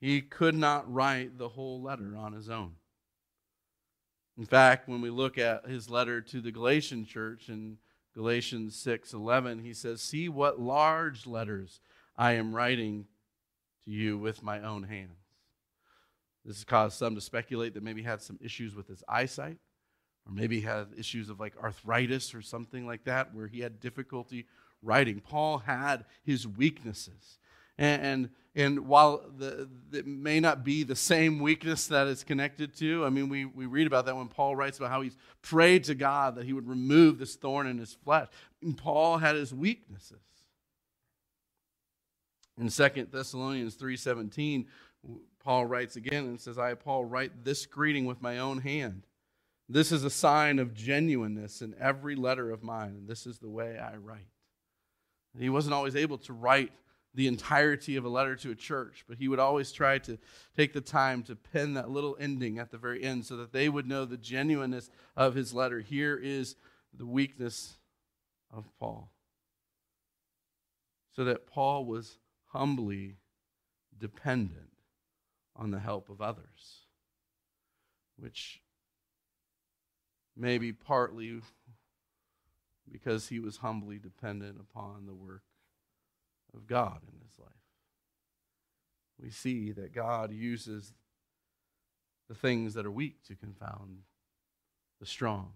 He 0.00 0.20
could 0.20 0.54
not 0.54 0.92
write 0.92 1.38
the 1.38 1.48
whole 1.48 1.82
letter 1.82 2.16
on 2.16 2.32
his 2.32 2.48
own. 2.48 2.76
In 4.36 4.46
fact, 4.46 4.88
when 4.88 5.00
we 5.00 5.10
look 5.10 5.36
at 5.36 5.66
his 5.66 5.90
letter 5.90 6.20
to 6.20 6.40
the 6.40 6.52
Galatian 6.52 7.04
church 7.04 7.48
in 7.48 7.78
Galatians 8.14 8.76
6:11, 8.76 9.60
he 9.60 9.74
says, 9.74 10.00
"See 10.00 10.28
what 10.28 10.60
large 10.60 11.26
letters 11.26 11.80
I 12.16 12.32
am 12.32 12.54
writing 12.54 13.08
to 13.84 13.90
you 13.90 14.16
with 14.16 14.42
my 14.42 14.60
own 14.60 14.84
hands." 14.84 15.18
This 16.44 16.56
has 16.58 16.64
caused 16.64 16.96
some 16.96 17.16
to 17.16 17.20
speculate 17.20 17.74
that 17.74 17.82
maybe 17.82 18.00
he 18.02 18.06
had 18.06 18.22
some 18.22 18.38
issues 18.40 18.74
with 18.74 18.86
his 18.86 19.02
eyesight, 19.08 19.58
or 20.24 20.32
maybe 20.32 20.56
he 20.56 20.62
had 20.62 20.94
issues 20.96 21.28
of 21.28 21.40
like 21.40 21.56
arthritis 21.56 22.34
or 22.34 22.42
something 22.42 22.86
like 22.86 23.04
that, 23.04 23.34
where 23.34 23.48
he 23.48 23.60
had 23.60 23.80
difficulty 23.80 24.46
writing. 24.80 25.20
Paul 25.20 25.58
had 25.58 26.06
his 26.22 26.46
weaknesses. 26.46 27.38
And, 27.78 28.02
and, 28.02 28.30
and 28.54 28.88
while 28.88 29.22
the, 29.38 29.68
it 29.92 30.06
may 30.06 30.40
not 30.40 30.64
be 30.64 30.82
the 30.82 30.96
same 30.96 31.38
weakness 31.38 31.86
that 31.86 32.08
it's 32.08 32.24
connected 32.24 32.76
to, 32.78 33.04
I 33.04 33.10
mean, 33.10 33.28
we, 33.28 33.44
we 33.44 33.66
read 33.66 33.86
about 33.86 34.06
that 34.06 34.16
when 34.16 34.28
Paul 34.28 34.56
writes 34.56 34.78
about 34.78 34.90
how 34.90 35.00
he's 35.00 35.16
prayed 35.42 35.84
to 35.84 35.94
God 35.94 36.34
that 36.34 36.44
he 36.44 36.52
would 36.52 36.68
remove 36.68 37.18
this 37.18 37.36
thorn 37.36 37.66
in 37.66 37.78
his 37.78 37.94
flesh. 37.94 38.26
And 38.62 38.76
Paul 38.76 39.18
had 39.18 39.36
his 39.36 39.54
weaknesses. 39.54 40.18
In 42.58 42.68
2 42.68 43.06
Thessalonians 43.12 43.76
3.17, 43.76 44.66
Paul 45.38 45.66
writes 45.66 45.94
again 45.94 46.24
and 46.24 46.40
says, 46.40 46.58
I, 46.58 46.74
Paul, 46.74 47.04
write 47.04 47.44
this 47.44 47.64
greeting 47.64 48.04
with 48.04 48.20
my 48.20 48.38
own 48.38 48.58
hand. 48.58 49.04
This 49.68 49.92
is 49.92 50.02
a 50.02 50.10
sign 50.10 50.58
of 50.58 50.74
genuineness 50.74 51.62
in 51.62 51.74
every 51.78 52.16
letter 52.16 52.50
of 52.50 52.62
mine, 52.62 52.96
and 52.98 53.06
this 53.06 53.26
is 53.26 53.38
the 53.38 53.48
way 53.48 53.78
I 53.78 53.96
write. 53.96 54.26
He 55.38 55.50
wasn't 55.50 55.74
always 55.74 55.94
able 55.94 56.18
to 56.18 56.32
write 56.32 56.72
the 57.14 57.26
entirety 57.26 57.96
of 57.96 58.04
a 58.04 58.08
letter 58.08 58.36
to 58.36 58.50
a 58.50 58.54
church, 58.54 59.04
but 59.08 59.18
he 59.18 59.28
would 59.28 59.38
always 59.38 59.72
try 59.72 59.98
to 59.98 60.18
take 60.56 60.72
the 60.72 60.80
time 60.80 61.22
to 61.24 61.34
pen 61.34 61.74
that 61.74 61.90
little 61.90 62.16
ending 62.20 62.58
at 62.58 62.70
the 62.70 62.78
very 62.78 63.02
end 63.02 63.24
so 63.24 63.36
that 63.36 63.52
they 63.52 63.68
would 63.68 63.86
know 63.86 64.04
the 64.04 64.16
genuineness 64.16 64.90
of 65.16 65.34
his 65.34 65.54
letter. 65.54 65.80
Here 65.80 66.16
is 66.16 66.56
the 66.92 67.06
weakness 67.06 67.78
of 68.52 68.68
Paul. 68.78 69.10
So 71.16 71.24
that 71.24 71.46
Paul 71.46 71.86
was 71.86 72.18
humbly 72.52 73.16
dependent 73.98 74.70
on 75.56 75.70
the 75.70 75.80
help 75.80 76.08
of 76.08 76.20
others, 76.20 76.86
which 78.16 78.60
may 80.36 80.58
be 80.58 80.72
partly 80.72 81.40
because 82.90 83.28
he 83.28 83.40
was 83.40 83.56
humbly 83.56 83.98
dependent 83.98 84.58
upon 84.60 85.06
the 85.06 85.14
work 85.14 85.42
of 86.58 86.66
God 86.66 87.00
in 87.02 87.20
his 87.26 87.38
life. 87.38 87.48
We 89.22 89.30
see 89.30 89.72
that 89.72 89.94
God 89.94 90.32
uses 90.32 90.92
the 92.28 92.34
things 92.34 92.74
that 92.74 92.84
are 92.84 92.90
weak 92.90 93.24
to 93.28 93.34
confound 93.34 94.00
the 95.00 95.06
strong, 95.06 95.52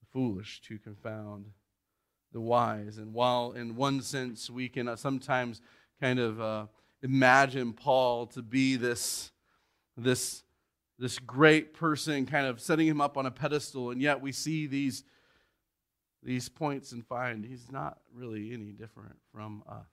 the 0.00 0.06
foolish 0.12 0.60
to 0.62 0.78
confound 0.78 1.46
the 2.32 2.40
wise. 2.40 2.98
And 2.98 3.14
while 3.14 3.52
in 3.52 3.76
one 3.76 4.02
sense 4.02 4.50
we 4.50 4.68
can 4.68 4.94
sometimes 4.96 5.62
kind 6.00 6.18
of 6.18 6.40
uh, 6.40 6.66
imagine 7.02 7.72
Paul 7.72 8.26
to 8.28 8.42
be 8.42 8.76
this, 8.76 9.30
this, 9.96 10.42
this 10.98 11.18
great 11.18 11.72
person, 11.72 12.26
kind 12.26 12.46
of 12.46 12.60
setting 12.60 12.86
him 12.86 13.00
up 13.00 13.16
on 13.16 13.26
a 13.26 13.30
pedestal, 13.30 13.90
and 13.90 14.02
yet 14.02 14.20
we 14.20 14.32
see 14.32 14.66
these 14.66 15.04
these 16.26 16.48
points 16.48 16.90
and 16.90 17.06
find 17.06 17.44
he's 17.44 17.70
not 17.70 17.98
really 18.12 18.52
any 18.52 18.72
different 18.72 19.14
from 19.32 19.62
us. 19.68 19.86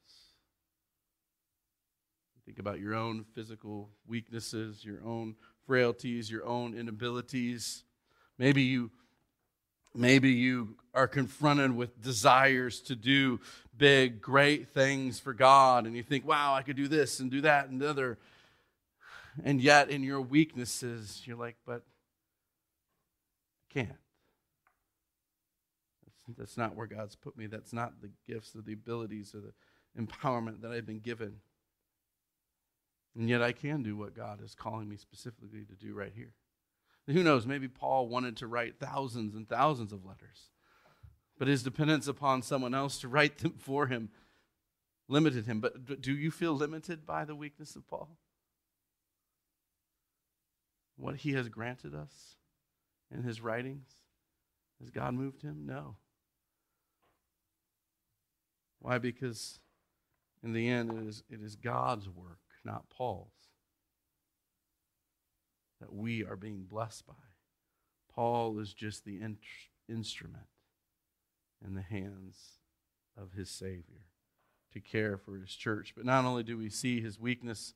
Think 2.44 2.58
about 2.58 2.80
your 2.80 2.96
own 2.96 3.24
physical 3.36 3.92
weaknesses, 4.08 4.84
your 4.84 5.00
own 5.06 5.36
frailties, 5.68 6.30
your 6.30 6.44
own 6.44 6.74
inabilities. 6.74 7.84
Maybe 8.38 8.64
you 8.64 8.92
maybe 9.96 10.32
you 10.32 10.76
are 10.96 11.08
confronted 11.08 11.76
with 11.76 12.02
desires 12.02 12.82
to 12.82 12.96
do 12.96 13.40
big 13.78 14.20
great 14.20 14.70
things 14.70 15.20
for 15.20 15.34
God 15.34 15.86
and 15.86 15.96
you 15.96 16.02
think, 16.02 16.26
"Wow, 16.26 16.56
I 16.56 16.64
could 16.64 16.76
do 16.76 16.88
this 16.88 17.20
and 17.20 17.30
do 17.30 17.42
that 17.42 17.70
and 17.70 17.80
the 17.80 17.88
other." 17.88 18.18
And 19.44 19.62
yet 19.62 19.92
in 19.92 20.02
your 20.02 20.20
weaknesses, 20.20 21.22
you're 21.26 21.38
like, 21.38 21.58
"But 21.64 21.86
I 23.70 23.74
can't." 23.74 24.03
That's 26.38 26.58
not 26.58 26.76
where 26.76 26.88
God's 26.88 27.16
put 27.16 27.38
me. 27.38 27.48
That's 27.48 27.74
not 27.74 28.02
the 28.02 28.12
gifts 28.26 28.56
or 28.56 28.62
the 28.62 28.74
abilities 28.74 29.36
or 29.36 29.42
the 29.42 29.54
empowerment 30.02 30.62
that 30.62 30.72
I've 30.72 30.86
been 30.86 31.00
given. 31.00 31.38
And 33.16 33.30
yet 33.30 33.42
I 33.42 33.52
can 33.52 33.84
do 33.84 33.96
what 33.96 34.16
God 34.16 34.44
is 34.44 34.56
calling 34.56 34.90
me 34.90 34.98
specifically 34.98 35.66
to 35.66 35.76
do 35.76 35.94
right 35.94 36.14
here. 36.16 36.34
Who 37.08 37.22
knows, 37.22 37.46
maybe 37.46 37.68
Paul 37.68 38.08
wanted 38.08 38.38
to 38.38 38.48
write 38.48 38.80
thousands 38.80 39.36
and 39.36 39.48
thousands 39.48 39.92
of 39.92 40.06
letters, 40.06 40.52
but 41.38 41.50
his 41.50 41.62
dependence 41.62 42.08
upon 42.08 42.42
someone 42.42 42.74
else 42.74 43.00
to 43.00 43.08
write 43.08 43.40
them 43.40 43.56
for 43.60 43.88
him 43.88 44.10
limited 45.10 45.46
him. 45.46 45.60
But 45.60 46.02
do 46.02 46.14
you 46.14 46.32
feel 46.32 46.54
limited 46.54 47.06
by 47.06 47.26
the 47.26 47.36
weakness 47.36 47.76
of 47.76 47.88
Paul? 47.88 48.18
What 50.96 51.18
he 51.18 51.34
has 51.34 51.50
granted 51.50 51.94
us 51.94 52.38
in 53.12 53.24
his 53.24 53.42
writings? 53.42 53.90
Has 54.80 54.90
God 54.90 55.14
moved 55.14 55.42
him? 55.42 55.66
No. 55.66 55.98
Why? 58.84 58.98
Because 58.98 59.60
in 60.44 60.52
the 60.52 60.68
end, 60.68 60.92
it 60.92 61.08
is, 61.08 61.24
it 61.30 61.42
is 61.42 61.56
God's 61.56 62.10
work, 62.10 62.42
not 62.66 62.90
Paul's, 62.90 63.32
that 65.80 65.94
we 65.94 66.26
are 66.26 66.36
being 66.36 66.66
blessed 66.70 67.08
by. 67.08 67.14
Paul 68.14 68.60
is 68.60 68.74
just 68.74 69.06
the 69.06 69.22
in- 69.22 69.38
instrument 69.88 70.48
in 71.66 71.76
the 71.76 71.82
hands 71.82 72.60
of 73.18 73.32
his 73.32 73.50
Savior 73.50 74.06
to 74.74 74.82
care 74.82 75.18
for 75.18 75.38
his 75.38 75.56
church. 75.56 75.94
But 75.96 76.06
not 76.06 76.26
only 76.26 76.44
do 76.44 76.58
we 76.58 76.70
see 76.70 77.00
his 77.00 77.18
weakness, 77.18 77.76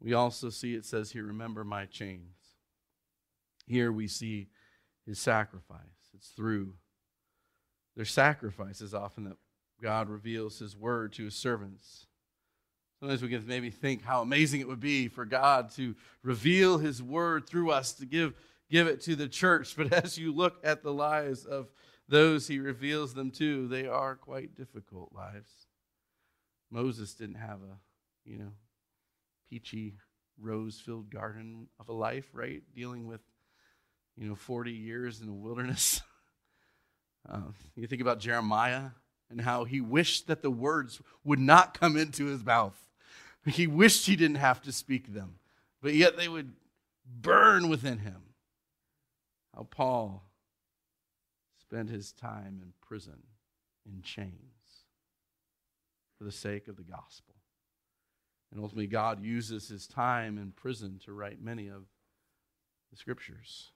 we 0.00 0.14
also 0.14 0.50
see 0.50 0.74
it 0.74 0.84
says 0.84 1.12
here, 1.12 1.24
remember 1.24 1.62
my 1.62 1.86
chains. 1.86 2.34
Here 3.68 3.92
we 3.92 4.08
see 4.08 4.48
his 5.06 5.20
sacrifice. 5.20 6.10
It's 6.12 6.30
through 6.30 6.74
their 7.94 8.04
sacrifices 8.04 8.94
often 8.94 9.24
that 9.24 9.36
God 9.84 10.08
reveals 10.08 10.58
his 10.58 10.74
word 10.74 11.12
to 11.12 11.24
his 11.24 11.34
servants. 11.34 12.06
Sometimes 12.98 13.20
we 13.20 13.28
can 13.28 13.46
maybe 13.46 13.68
think 13.68 14.02
how 14.02 14.22
amazing 14.22 14.62
it 14.62 14.66
would 14.66 14.80
be 14.80 15.08
for 15.08 15.26
God 15.26 15.72
to 15.72 15.94
reveal 16.22 16.78
his 16.78 17.02
word 17.02 17.46
through 17.46 17.70
us, 17.70 17.92
to 17.94 18.06
give, 18.06 18.32
give 18.70 18.86
it 18.86 19.02
to 19.02 19.14
the 19.14 19.28
church. 19.28 19.76
But 19.76 19.92
as 20.04 20.16
you 20.16 20.32
look 20.32 20.56
at 20.64 20.82
the 20.82 20.92
lives 20.92 21.44
of 21.44 21.68
those 22.08 22.48
he 22.48 22.60
reveals 22.60 23.12
them 23.12 23.30
to, 23.32 23.68
they 23.68 23.86
are 23.86 24.14
quite 24.14 24.54
difficult 24.54 25.12
lives. 25.12 25.50
Moses 26.70 27.12
didn't 27.12 27.34
have 27.34 27.58
a, 27.58 27.76
you 28.24 28.38
know, 28.38 28.52
peachy, 29.50 29.98
rose 30.40 30.80
filled 30.80 31.10
garden 31.10 31.68
of 31.78 31.90
a 31.90 31.92
life, 31.92 32.30
right? 32.32 32.62
Dealing 32.74 33.06
with, 33.06 33.20
you 34.16 34.30
know, 34.30 34.34
40 34.34 34.72
years 34.72 35.20
in 35.20 35.26
the 35.26 35.32
wilderness. 35.34 36.00
Uh, 37.26 37.40
you 37.74 37.86
think 37.86 38.02
about 38.02 38.20
Jeremiah 38.20 38.90
and 39.34 39.42
how 39.42 39.64
he 39.64 39.80
wished 39.80 40.26
that 40.28 40.42
the 40.42 40.50
words 40.50 41.02
would 41.24 41.40
not 41.40 41.78
come 41.78 41.96
into 41.96 42.26
his 42.26 42.44
mouth. 42.44 42.80
He 43.44 43.66
wished 43.66 44.06
he 44.06 44.16
didn't 44.16 44.36
have 44.36 44.62
to 44.62 44.72
speak 44.72 45.12
them, 45.12 45.34
but 45.82 45.92
yet 45.92 46.16
they 46.16 46.28
would 46.28 46.52
burn 47.04 47.68
within 47.68 47.98
him. 47.98 48.22
How 49.54 49.64
Paul 49.64 50.24
spent 51.60 51.90
his 51.90 52.12
time 52.12 52.60
in 52.62 52.72
prison, 52.80 53.22
in 53.84 54.00
chains, 54.02 54.32
for 56.16 56.24
the 56.24 56.32
sake 56.32 56.68
of 56.68 56.76
the 56.76 56.82
gospel. 56.82 57.34
And 58.50 58.62
ultimately, 58.62 58.86
God 58.86 59.22
uses 59.22 59.68
his 59.68 59.86
time 59.86 60.38
in 60.38 60.52
prison 60.52 61.00
to 61.04 61.12
write 61.12 61.42
many 61.42 61.68
of 61.68 61.82
the 62.90 62.96
scriptures. 62.96 63.72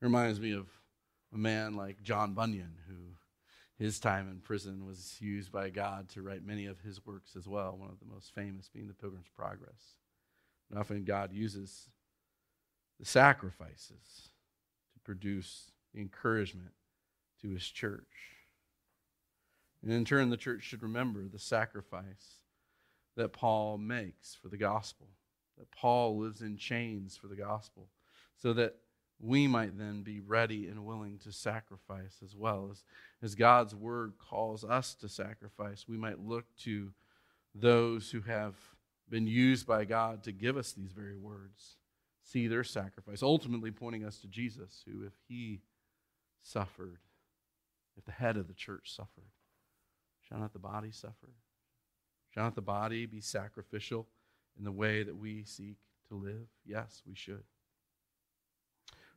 It 0.00 0.04
reminds 0.04 0.40
me 0.40 0.52
of 0.52 0.68
a 1.34 1.38
man 1.38 1.74
like 1.74 2.02
John 2.02 2.32
Bunyan, 2.32 2.76
who 2.86 2.94
his 3.78 3.98
time 3.98 4.30
in 4.30 4.38
prison 4.38 4.86
was 4.86 5.16
used 5.20 5.50
by 5.50 5.70
God 5.70 6.08
to 6.10 6.22
write 6.22 6.44
many 6.44 6.66
of 6.66 6.80
his 6.80 7.04
works 7.04 7.34
as 7.36 7.48
well, 7.48 7.76
one 7.76 7.90
of 7.90 7.98
the 7.98 8.12
most 8.12 8.32
famous 8.34 8.68
being 8.68 8.86
the 8.86 8.94
Pilgrim's 8.94 9.30
Progress. 9.36 9.96
And 10.70 10.78
often 10.78 11.04
God 11.04 11.32
uses 11.32 11.88
the 13.00 13.06
sacrifices 13.06 14.30
to 14.92 15.00
produce 15.00 15.72
encouragement 15.94 16.72
to 17.42 17.50
his 17.50 17.66
church. 17.66 18.06
And 19.82 19.92
in 19.92 20.04
turn, 20.04 20.30
the 20.30 20.36
church 20.36 20.62
should 20.62 20.82
remember 20.82 21.26
the 21.26 21.38
sacrifice 21.38 22.38
that 23.16 23.32
Paul 23.32 23.76
makes 23.76 24.34
for 24.34 24.48
the 24.48 24.56
gospel, 24.56 25.08
that 25.58 25.70
Paul 25.70 26.16
lives 26.18 26.42
in 26.42 26.56
chains 26.56 27.16
for 27.16 27.26
the 27.26 27.36
gospel, 27.36 27.88
so 28.36 28.52
that 28.54 28.76
we 29.20 29.46
might 29.46 29.78
then 29.78 30.02
be 30.02 30.20
ready 30.20 30.68
and 30.68 30.84
willing 30.84 31.18
to 31.18 31.32
sacrifice 31.32 32.16
as 32.22 32.34
well. 32.36 32.68
As, 32.70 32.82
as 33.22 33.34
God's 33.34 33.74
word 33.74 34.14
calls 34.18 34.64
us 34.64 34.94
to 34.96 35.08
sacrifice, 35.08 35.86
we 35.88 35.96
might 35.96 36.20
look 36.20 36.44
to 36.64 36.92
those 37.54 38.10
who 38.10 38.20
have 38.22 38.54
been 39.08 39.26
used 39.26 39.66
by 39.66 39.84
God 39.84 40.24
to 40.24 40.32
give 40.32 40.56
us 40.56 40.72
these 40.72 40.92
very 40.92 41.16
words, 41.16 41.76
see 42.22 42.48
their 42.48 42.64
sacrifice, 42.64 43.22
ultimately 43.22 43.70
pointing 43.70 44.04
us 44.04 44.18
to 44.20 44.26
Jesus, 44.26 44.82
who, 44.86 45.04
if 45.06 45.12
he 45.28 45.60
suffered, 46.42 46.98
if 47.96 48.04
the 48.04 48.12
head 48.12 48.36
of 48.36 48.48
the 48.48 48.54
church 48.54 48.94
suffered, 48.94 49.30
shall 50.28 50.38
not 50.38 50.52
the 50.52 50.58
body 50.58 50.90
suffer? 50.90 51.30
Shall 52.30 52.44
not 52.44 52.56
the 52.56 52.62
body 52.62 53.06
be 53.06 53.20
sacrificial 53.20 54.08
in 54.58 54.64
the 54.64 54.72
way 54.72 55.04
that 55.04 55.16
we 55.16 55.44
seek 55.44 55.76
to 56.08 56.16
live? 56.16 56.48
Yes, 56.66 57.02
we 57.06 57.14
should. 57.14 57.44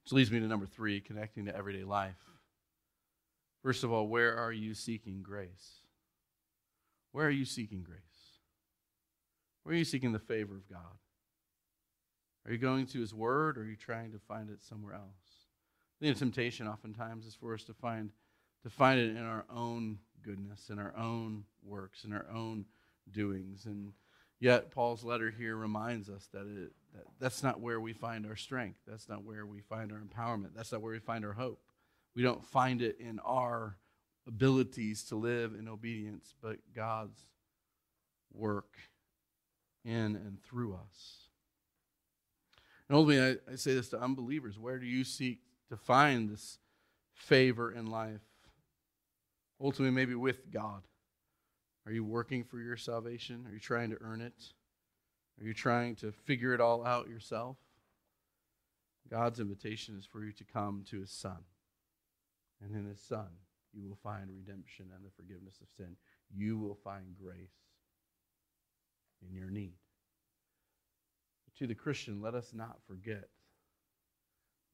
Which 0.07 0.13
leads 0.13 0.31
me 0.31 0.39
to 0.39 0.47
number 0.47 0.65
three 0.65 1.01
connecting 1.01 1.47
to 1.47 1.53
everyday 1.57 1.83
life. 1.83 2.15
First 3.61 3.83
of 3.83 3.91
all, 3.91 4.07
where 4.07 4.37
are 4.37 4.53
you 4.53 4.73
seeking 4.73 5.21
grace? 5.21 5.81
Where 7.11 7.27
are 7.27 7.29
you 7.29 7.43
seeking 7.43 7.83
grace? 7.83 7.99
Where 9.63 9.75
are 9.75 9.77
you 9.77 9.83
seeking 9.83 10.13
the 10.13 10.19
favor 10.19 10.55
of 10.55 10.69
God? 10.69 10.95
Are 12.45 12.53
you 12.53 12.57
going 12.57 12.85
to 12.85 13.01
His 13.01 13.13
Word 13.13 13.57
or 13.57 13.63
are 13.63 13.65
you 13.65 13.75
trying 13.75 14.13
to 14.13 14.19
find 14.29 14.49
it 14.49 14.63
somewhere 14.63 14.93
else? 14.93 15.49
The 15.99 16.13
temptation 16.13 16.69
oftentimes 16.69 17.25
is 17.25 17.35
for 17.35 17.53
us 17.53 17.65
to 17.65 17.73
find 17.73 18.11
to 18.63 18.69
find 18.69 19.01
it 19.01 19.09
in 19.09 19.25
our 19.25 19.43
own 19.53 19.97
goodness, 20.23 20.69
in 20.69 20.79
our 20.79 20.95
own 20.95 21.43
works, 21.65 22.05
in 22.05 22.13
our 22.13 22.27
own 22.33 22.63
doings. 23.11 23.65
And 23.65 23.91
Yet, 24.39 24.71
Paul's 24.71 25.03
letter 25.03 25.31
here 25.31 25.55
reminds 25.55 26.09
us 26.09 26.27
that, 26.31 26.41
it, 26.41 26.71
that 26.93 27.05
that's 27.19 27.41
not 27.41 27.59
where 27.59 27.81
we 27.81 27.93
find 27.93 28.25
our 28.25 28.35
strength. 28.35 28.79
That's 28.87 29.09
not 29.09 29.23
where 29.23 29.45
we 29.45 29.61
find 29.61 29.91
our 29.91 29.99
empowerment. 29.99 30.49
That's 30.55 30.71
not 30.71 30.81
where 30.81 30.93
we 30.93 30.99
find 30.99 31.25
our 31.25 31.33
hope. 31.33 31.59
We 32.15 32.21
don't 32.21 32.43
find 32.43 32.81
it 32.81 32.97
in 32.99 33.19
our 33.25 33.77
abilities 34.27 35.03
to 35.05 35.15
live 35.15 35.55
in 35.57 35.67
obedience, 35.67 36.35
but 36.41 36.57
God's 36.75 37.19
work 38.31 38.77
in 39.83 40.15
and 40.15 40.37
through 40.43 40.75
us. 40.75 41.27
And 42.87 42.97
ultimately, 42.97 43.39
I, 43.47 43.53
I 43.53 43.55
say 43.55 43.73
this 43.73 43.89
to 43.89 44.01
unbelievers 44.01 44.59
where 44.59 44.77
do 44.77 44.85
you 44.85 45.03
seek 45.03 45.39
to 45.69 45.77
find 45.77 46.29
this 46.29 46.59
favor 47.13 47.71
in 47.71 47.87
life? 47.87 48.21
Ultimately, 49.59 49.95
maybe 49.95 50.15
with 50.15 50.51
God. 50.51 50.83
Are 51.87 51.93
you 51.93 52.03
working 52.03 52.43
for 52.43 52.59
your 52.59 52.75
salvation? 52.75 53.45
Are 53.47 53.53
you 53.53 53.61
trying 53.61 53.91
to 53.91 53.97
earn 54.01 54.19
it? 54.19 54.33
Are 55.39 55.45
you 55.45 55.53
trying 55.53 55.95
to 55.97 56.11
figure 56.11 56.53
it 56.53 56.59
all 56.59 56.85
out 56.85 57.07
yourself? 57.07 57.55
God's 59.09 59.39
invitation 59.39 59.95
is 59.97 60.05
for 60.05 60.21
you 60.21 60.33
to 60.33 60.43
come 60.43 60.83
to 60.89 60.99
his 60.99 61.11
Son. 61.11 61.37
And 62.61 62.75
in 62.75 62.85
his 62.85 62.99
Son, 62.99 63.27
you 63.73 63.87
will 63.87 63.99
find 64.03 64.29
redemption 64.29 64.87
and 64.93 65.05
the 65.05 65.11
forgiveness 65.15 65.61
of 65.61 65.69
sin. 65.77 65.95
You 66.35 66.57
will 66.57 66.77
find 66.83 67.05
grace 67.23 67.55
in 69.25 69.33
your 69.33 69.49
need. 69.49 69.77
But 71.45 71.57
to 71.59 71.67
the 71.67 71.75
Christian, 71.75 72.21
let 72.21 72.35
us 72.35 72.51
not 72.53 72.79
forget. 72.85 73.29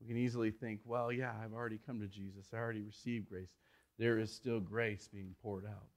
We 0.02 0.08
can 0.08 0.18
easily 0.18 0.50
think, 0.50 0.80
well, 0.84 1.12
yeah, 1.12 1.34
I've 1.44 1.54
already 1.54 1.80
come 1.86 2.00
to 2.00 2.08
Jesus. 2.08 2.48
I 2.52 2.58
already 2.58 2.82
received 2.82 3.30
grace. 3.30 3.54
There 4.00 4.18
is 4.18 4.34
still 4.34 4.60
grace 4.60 5.08
being 5.14 5.36
poured 5.44 5.66
out. 5.68 5.93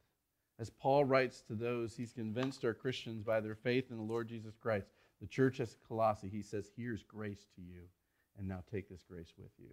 As 0.59 0.70
Paul 0.70 1.04
writes 1.04 1.42
to 1.42 1.54
those 1.54 1.96
he's 1.96 2.12
convinced 2.12 2.64
are 2.64 2.72
Christians 2.72 3.22
by 3.22 3.40
their 3.40 3.54
faith 3.54 3.90
in 3.90 3.98
the 3.98 4.02
Lord 4.02 4.28
Jesus 4.28 4.57
Christ, 4.57 4.86
the 5.20 5.26
church 5.26 5.61
at 5.61 5.68
Colossae, 5.86 6.28
he 6.28 6.42
says, 6.42 6.70
Here's 6.76 7.02
grace 7.02 7.46
to 7.57 7.62
you, 7.62 7.82
and 8.38 8.48
now 8.48 8.62
take 8.70 8.88
this 8.88 9.02
grace 9.02 9.32
with 9.36 9.50
you. 9.59 9.70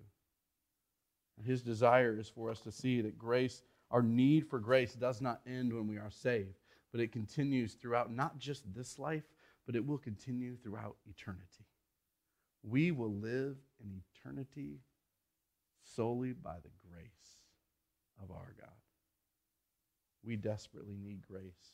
His 1.46 1.62
desire 1.62 2.18
is 2.18 2.30
for 2.30 2.52
us 2.52 2.60
to 2.62 2.72
see 2.72 3.02
that 3.02 3.18
grace, 3.18 3.64
our 3.92 4.02
need 4.02 4.48
for 4.48 4.60
grace, 4.60 4.94
does 4.94 5.22
not 5.22 5.42
end 5.48 5.74
when 5.74 5.88
we 5.88 5.98
are 5.98 6.12
saved, 6.12 6.60
but 6.92 7.02
it 7.02 7.12
continues 7.12 7.74
throughout 7.74 8.12
not 8.12 8.38
just 8.38 8.72
this 8.74 9.00
life, 9.00 9.24
but 9.66 9.76
it 9.76 9.86
will 9.86 9.98
continue 9.98 10.56
throughout 10.56 10.98
eternity. 11.10 11.66
We 12.62 12.92
will 12.92 13.14
live 13.14 13.58
in 13.82 14.02
eternity 14.16 14.80
solely 15.84 16.34
by 16.34 16.56
the 16.56 16.72
grace 16.90 17.40
of 18.22 18.32
our 18.32 18.54
God. 18.60 18.83
We 20.24 20.36
desperately 20.36 20.98
need 20.98 21.22
grace. 21.28 21.74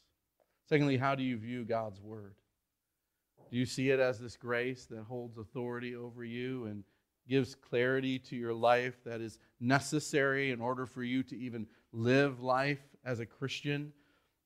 Secondly, 0.67 0.97
how 0.97 1.15
do 1.15 1.23
you 1.23 1.37
view 1.37 1.65
God's 1.65 2.01
word? 2.01 2.35
Do 3.49 3.57
you 3.57 3.65
see 3.65 3.89
it 3.89 3.99
as 3.99 4.19
this 4.19 4.35
grace 4.35 4.85
that 4.85 5.03
holds 5.03 5.37
authority 5.37 5.95
over 5.95 6.23
you 6.23 6.65
and 6.65 6.83
gives 7.27 7.55
clarity 7.55 8.19
to 8.19 8.35
your 8.35 8.53
life 8.53 9.03
that 9.05 9.21
is 9.21 9.39
necessary 9.59 10.51
in 10.51 10.61
order 10.61 10.85
for 10.85 11.03
you 11.03 11.23
to 11.23 11.37
even 11.37 11.67
live 11.91 12.41
life 12.41 12.81
as 13.05 13.19
a 13.19 13.25
Christian? 13.25 13.91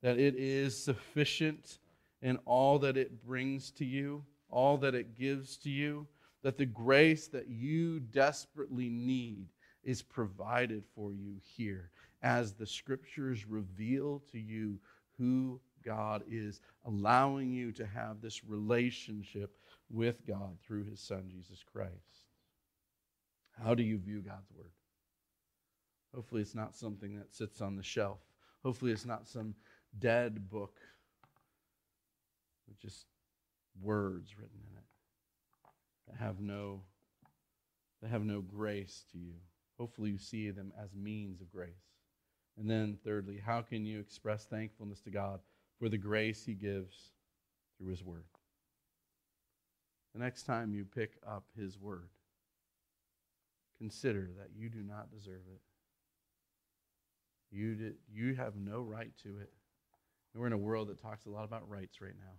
That 0.01 0.17
it 0.17 0.35
is 0.35 0.81
sufficient 0.81 1.79
in 2.21 2.37
all 2.45 2.79
that 2.79 2.97
it 2.97 3.25
brings 3.25 3.71
to 3.71 3.85
you, 3.85 4.23
all 4.49 4.77
that 4.77 4.95
it 4.95 5.17
gives 5.17 5.57
to 5.57 5.69
you? 5.69 6.07
That 6.41 6.57
the 6.57 6.65
grace 6.65 7.27
that 7.27 7.49
you 7.49 7.99
desperately 7.99 8.89
need 8.89 9.47
is 9.83 10.01
provided 10.01 10.83
for 10.95 11.13
you 11.13 11.35
here 11.41 11.89
as 12.23 12.53
the 12.53 12.65
scriptures 12.65 13.45
reveal 13.45 14.23
to 14.31 14.39
you 14.39 14.79
who 15.17 15.59
God 15.85 16.23
is, 16.29 16.61
allowing 16.85 17.51
you 17.51 17.71
to 17.73 17.85
have 17.85 18.21
this 18.21 18.43
relationship 18.45 19.57
with 19.89 20.25
God 20.25 20.57
through 20.65 20.85
his 20.85 20.99
Son, 20.99 21.29
Jesus 21.29 21.63
Christ. 21.71 21.91
How 23.61 23.75
do 23.75 23.83
you 23.83 23.97
view 23.97 24.21
God's 24.21 24.49
Word? 24.55 24.71
Hopefully, 26.15 26.41
it's 26.41 26.55
not 26.55 26.75
something 26.75 27.17
that 27.17 27.33
sits 27.33 27.61
on 27.61 27.75
the 27.75 27.83
shelf. 27.83 28.19
Hopefully, 28.63 28.91
it's 28.91 29.05
not 29.05 29.27
some 29.27 29.53
dead 29.99 30.49
book 30.49 30.79
with 32.67 32.79
just 32.79 33.05
words 33.81 34.37
written 34.37 34.59
in 34.71 34.77
it 34.77 34.83
that 36.07 36.23
have 36.23 36.39
no, 36.39 36.81
that 38.01 38.09
have 38.09 38.23
no 38.23 38.41
grace 38.41 39.03
to 39.11 39.17
you. 39.17 39.33
Hopefully, 39.77 40.11
you 40.11 40.17
see 40.17 40.49
them 40.51 40.71
as 40.81 40.95
means 40.95 41.41
of 41.41 41.51
grace. 41.51 41.92
And 42.57 42.69
then, 42.69 42.97
thirdly, 43.03 43.41
how 43.43 43.61
can 43.61 43.85
you 43.85 43.99
express 43.99 44.45
thankfulness 44.45 45.01
to 45.01 45.09
God 45.09 45.39
for 45.79 45.89
the 45.89 45.97
grace 45.97 46.45
He 46.45 46.53
gives 46.53 47.11
through 47.77 47.89
His 47.89 48.03
Word? 48.03 48.25
The 50.13 50.19
next 50.19 50.43
time 50.43 50.73
you 50.73 50.85
pick 50.85 51.13
up 51.27 51.45
His 51.57 51.79
Word, 51.79 52.09
consider 53.79 54.29
that 54.37 54.49
you 54.55 54.69
do 54.69 54.83
not 54.83 55.11
deserve 55.11 55.41
it. 55.51 55.61
You, 57.51 57.75
did, 57.75 57.95
you 58.11 58.35
have 58.35 58.55
no 58.55 58.81
right 58.81 59.11
to 59.23 59.39
it. 59.39 59.51
We're 60.35 60.47
in 60.47 60.53
a 60.53 60.57
world 60.57 60.87
that 60.89 61.01
talks 61.01 61.25
a 61.25 61.29
lot 61.29 61.45
about 61.45 61.69
rights 61.69 62.01
right 62.01 62.15
now. 62.17 62.33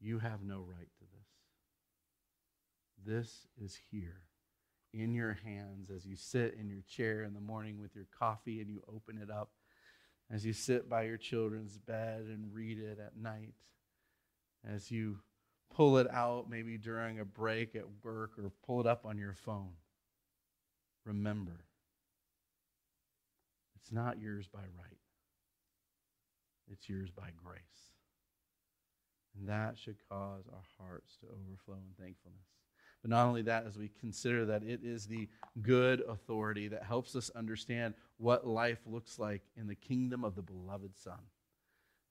You 0.00 0.18
have 0.18 0.42
no 0.42 0.58
right 0.58 0.88
to 0.98 1.04
this. 1.04 1.28
This 3.04 3.46
is 3.62 3.78
here 3.90 4.27
in 4.92 5.14
your 5.14 5.38
hands 5.44 5.90
as 5.90 6.06
you 6.06 6.16
sit 6.16 6.56
in 6.58 6.68
your 6.68 6.82
chair 6.88 7.22
in 7.22 7.34
the 7.34 7.40
morning 7.40 7.78
with 7.80 7.94
your 7.94 8.06
coffee 8.18 8.60
and 8.60 8.70
you 8.70 8.82
open 8.88 9.18
it 9.18 9.30
up, 9.30 9.50
as 10.30 10.44
you 10.44 10.52
sit 10.52 10.88
by 10.88 11.02
your 11.02 11.16
children's 11.16 11.78
bed 11.78 12.22
and 12.28 12.52
read 12.52 12.78
it 12.78 12.98
at 12.98 13.16
night, 13.16 13.54
as 14.66 14.90
you 14.90 15.18
pull 15.74 15.98
it 15.98 16.10
out 16.10 16.48
maybe 16.48 16.78
during 16.78 17.20
a 17.20 17.24
break 17.24 17.76
at 17.76 17.84
work 18.02 18.32
or 18.38 18.50
pull 18.66 18.80
it 18.80 18.86
up 18.86 19.04
on 19.04 19.18
your 19.18 19.34
phone. 19.34 19.72
Remember, 21.04 21.64
it's 23.76 23.92
not 23.92 24.20
yours 24.20 24.48
by 24.48 24.60
right, 24.60 24.98
it's 26.70 26.88
yours 26.88 27.10
by 27.10 27.30
grace. 27.42 27.60
And 29.38 29.48
that 29.48 29.78
should 29.78 29.96
cause 30.10 30.44
our 30.52 30.64
hearts 30.78 31.16
to 31.18 31.26
overflow 31.26 31.76
in 31.76 32.04
thankfulness. 32.04 32.57
But 33.02 33.10
not 33.10 33.26
only 33.26 33.42
that, 33.42 33.66
as 33.66 33.76
we 33.76 33.90
consider 34.00 34.46
that 34.46 34.62
it 34.62 34.80
is 34.82 35.06
the 35.06 35.28
good 35.62 36.02
authority 36.08 36.68
that 36.68 36.82
helps 36.82 37.14
us 37.14 37.30
understand 37.30 37.94
what 38.18 38.46
life 38.46 38.80
looks 38.86 39.18
like 39.18 39.42
in 39.56 39.66
the 39.66 39.74
kingdom 39.74 40.24
of 40.24 40.34
the 40.34 40.42
beloved 40.42 40.98
Son, 40.98 41.18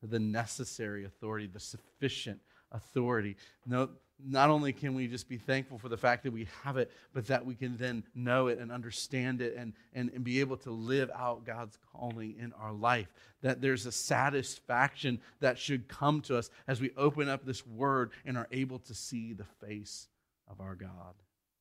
the 0.01 0.19
necessary 0.19 1.03
authority, 1.05 1.47
the 1.47 1.59
sufficient 1.59 2.39
authority. 2.71 3.35
No, 3.65 3.89
not 4.25 4.49
only 4.49 4.73
can 4.73 4.95
we 4.95 5.07
just 5.07 5.27
be 5.29 5.37
thankful 5.37 5.77
for 5.77 5.89
the 5.89 5.97
fact 5.97 6.23
that 6.23 6.31
we 6.31 6.47
have 6.63 6.77
it, 6.77 6.91
but 7.13 7.27
that 7.27 7.45
we 7.45 7.55
can 7.55 7.77
then 7.77 8.03
know 8.15 8.47
it 8.47 8.57
and 8.57 8.71
understand 8.71 9.41
it 9.41 9.55
and, 9.55 9.73
and, 9.93 10.09
and 10.13 10.23
be 10.23 10.39
able 10.39 10.57
to 10.57 10.71
live 10.71 11.11
out 11.13 11.45
God's 11.45 11.77
calling 11.91 12.35
in 12.39 12.53
our 12.53 12.73
life. 12.73 13.07
That 13.41 13.61
there's 13.61 13.85
a 13.85 13.91
satisfaction 13.91 15.19
that 15.39 15.57
should 15.57 15.87
come 15.87 16.21
to 16.21 16.37
us 16.37 16.49
as 16.67 16.81
we 16.81 16.91
open 16.97 17.29
up 17.29 17.45
this 17.45 17.65
word 17.67 18.11
and 18.25 18.37
are 18.37 18.47
able 18.51 18.79
to 18.79 18.93
see 18.93 19.33
the 19.33 19.45
face 19.65 20.07
of 20.49 20.61
our 20.61 20.75
God 20.75 21.15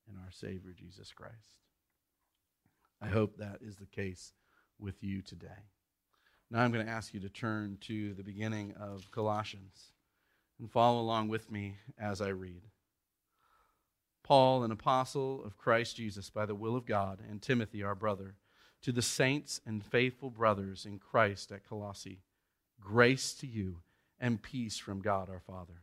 and 0.08 0.16
our 0.18 0.30
Savior, 0.30 0.72
Jesus 0.76 1.12
Christ. 1.12 1.60
I 3.00 3.08
hope 3.08 3.36
that 3.36 3.58
is 3.60 3.76
the 3.76 3.86
case 3.86 4.32
with 4.78 5.02
you 5.02 5.22
today. 5.22 5.64
Now 6.50 6.60
I'm 6.60 6.72
going 6.72 6.86
to 6.86 6.92
ask 6.92 7.12
you 7.12 7.20
to 7.20 7.28
turn 7.28 7.78
to 7.82 8.14
the 8.14 8.22
beginning 8.22 8.74
of 8.80 9.10
Colossians 9.10 9.92
and 10.58 10.70
follow 10.70 11.00
along 11.00 11.28
with 11.28 11.50
me 11.50 11.76
as 11.98 12.20
I 12.20 12.28
read. 12.28 12.62
Paul, 14.22 14.64
an 14.64 14.72
apostle 14.72 15.44
of 15.44 15.56
Christ 15.56 15.96
Jesus 15.96 16.30
by 16.30 16.46
the 16.46 16.54
will 16.54 16.76
of 16.76 16.86
God, 16.86 17.20
and 17.28 17.40
Timothy, 17.40 17.82
our 17.82 17.94
brother, 17.94 18.34
to 18.82 18.92
the 18.92 19.02
saints 19.02 19.60
and 19.66 19.84
faithful 19.84 20.30
brothers 20.30 20.84
in 20.84 20.98
Christ 20.98 21.52
at 21.52 21.68
Colossae, 21.68 22.22
grace 22.80 23.34
to 23.34 23.46
you 23.46 23.82
and 24.18 24.42
peace 24.42 24.78
from 24.78 25.00
God 25.00 25.28
our 25.28 25.40
Father. 25.40 25.82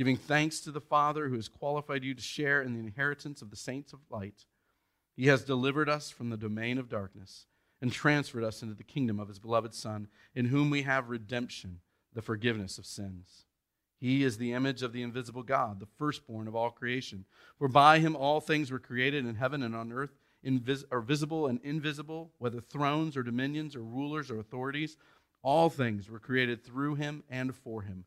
giving 0.00 0.16
thanks 0.16 0.60
to 0.60 0.70
the 0.70 0.80
Father 0.80 1.28
who 1.28 1.34
has 1.34 1.46
qualified 1.46 2.02
you 2.02 2.14
to 2.14 2.22
share 2.22 2.62
in 2.62 2.72
the 2.72 2.80
inheritance 2.80 3.42
of 3.42 3.50
the 3.50 3.56
saints 3.56 3.92
of 3.92 3.98
light. 4.08 4.46
He 5.14 5.26
has 5.26 5.44
delivered 5.44 5.90
us 5.90 6.08
from 6.08 6.30
the 6.30 6.38
domain 6.38 6.78
of 6.78 6.88
darkness 6.88 7.44
and 7.82 7.92
transferred 7.92 8.42
us 8.42 8.62
into 8.62 8.74
the 8.74 8.82
kingdom 8.82 9.20
of 9.20 9.28
his 9.28 9.38
beloved 9.38 9.74
Son, 9.74 10.08
in 10.34 10.46
whom 10.46 10.70
we 10.70 10.84
have 10.84 11.10
redemption, 11.10 11.80
the 12.14 12.22
forgiveness 12.22 12.78
of 12.78 12.86
sins. 12.86 13.44
He 13.98 14.24
is 14.24 14.38
the 14.38 14.54
image 14.54 14.82
of 14.82 14.94
the 14.94 15.02
invisible 15.02 15.42
God, 15.42 15.80
the 15.80 15.88
firstborn 15.98 16.48
of 16.48 16.56
all 16.56 16.70
creation. 16.70 17.26
For 17.58 17.68
by 17.68 17.98
him 17.98 18.16
all 18.16 18.40
things 18.40 18.70
were 18.70 18.78
created 18.78 19.26
in 19.26 19.34
heaven 19.34 19.62
and 19.62 19.76
on 19.76 19.92
earth, 19.92 20.16
invis- 20.42 20.84
are 20.90 21.02
visible 21.02 21.46
and 21.46 21.60
invisible, 21.62 22.32
whether 22.38 22.62
thrones 22.62 23.18
or 23.18 23.22
dominions 23.22 23.76
or 23.76 23.82
rulers 23.82 24.30
or 24.30 24.38
authorities. 24.38 24.96
All 25.42 25.68
things 25.68 26.08
were 26.08 26.18
created 26.18 26.64
through 26.64 26.94
him 26.94 27.22
and 27.28 27.54
for 27.54 27.82
him. 27.82 28.06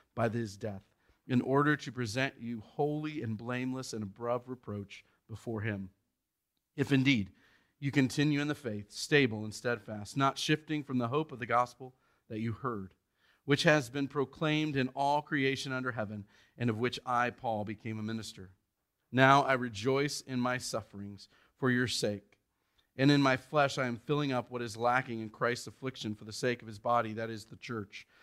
by 0.15 0.29
his 0.29 0.57
death, 0.57 0.83
in 1.27 1.41
order 1.41 1.75
to 1.75 1.91
present 1.91 2.33
you 2.39 2.61
holy 2.65 3.21
and 3.21 3.37
blameless 3.37 3.93
and 3.93 4.03
above 4.03 4.47
reproach 4.47 5.03
before 5.29 5.61
him. 5.61 5.89
If 6.75 6.91
indeed 6.91 7.29
you 7.79 7.91
continue 7.91 8.41
in 8.41 8.47
the 8.47 8.55
faith, 8.55 8.91
stable 8.91 9.43
and 9.43 9.53
steadfast, 9.53 10.15
not 10.15 10.37
shifting 10.37 10.83
from 10.83 10.97
the 10.97 11.07
hope 11.07 11.31
of 11.31 11.39
the 11.39 11.45
gospel 11.45 11.95
that 12.29 12.39
you 12.39 12.53
heard, 12.53 12.93
which 13.45 13.63
has 13.63 13.89
been 13.89 14.07
proclaimed 14.07 14.75
in 14.75 14.87
all 14.89 15.21
creation 15.21 15.71
under 15.71 15.91
heaven, 15.91 16.25
and 16.57 16.69
of 16.69 16.77
which 16.77 16.99
I, 17.05 17.31
Paul, 17.31 17.65
became 17.65 17.99
a 17.99 18.03
minister. 18.03 18.51
Now 19.11 19.43
I 19.43 19.53
rejoice 19.53 20.21
in 20.21 20.39
my 20.39 20.57
sufferings 20.57 21.27
for 21.57 21.69
your 21.69 21.87
sake. 21.87 22.37
And 22.97 23.09
in 23.09 23.21
my 23.21 23.37
flesh 23.37 23.77
I 23.77 23.87
am 23.87 24.01
filling 24.05 24.31
up 24.31 24.51
what 24.51 24.61
is 24.61 24.77
lacking 24.77 25.21
in 25.21 25.29
Christ's 25.29 25.67
affliction 25.67 26.13
for 26.13 26.25
the 26.25 26.33
sake 26.33 26.61
of 26.61 26.67
his 26.67 26.79
body, 26.79 27.13
that 27.13 27.29
is 27.29 27.45
the 27.45 27.55
church, 27.57 28.05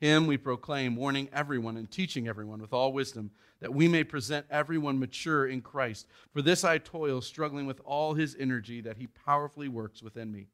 Him 0.00 0.26
we 0.26 0.38
proclaim, 0.38 0.96
warning 0.96 1.28
everyone 1.32 1.76
and 1.76 1.90
teaching 1.90 2.26
everyone 2.26 2.60
with 2.60 2.72
all 2.72 2.92
wisdom, 2.92 3.30
that 3.60 3.74
we 3.74 3.86
may 3.86 4.02
present 4.02 4.46
everyone 4.50 4.98
mature 4.98 5.46
in 5.46 5.60
Christ. 5.60 6.06
For 6.32 6.40
this 6.40 6.64
I 6.64 6.78
toil, 6.78 7.20
struggling 7.20 7.66
with 7.66 7.80
all 7.84 8.14
his 8.14 8.34
energy 8.38 8.80
that 8.80 8.96
he 8.96 9.06
powerfully 9.06 9.68
works 9.68 10.02
within 10.02 10.32
me. 10.32 10.46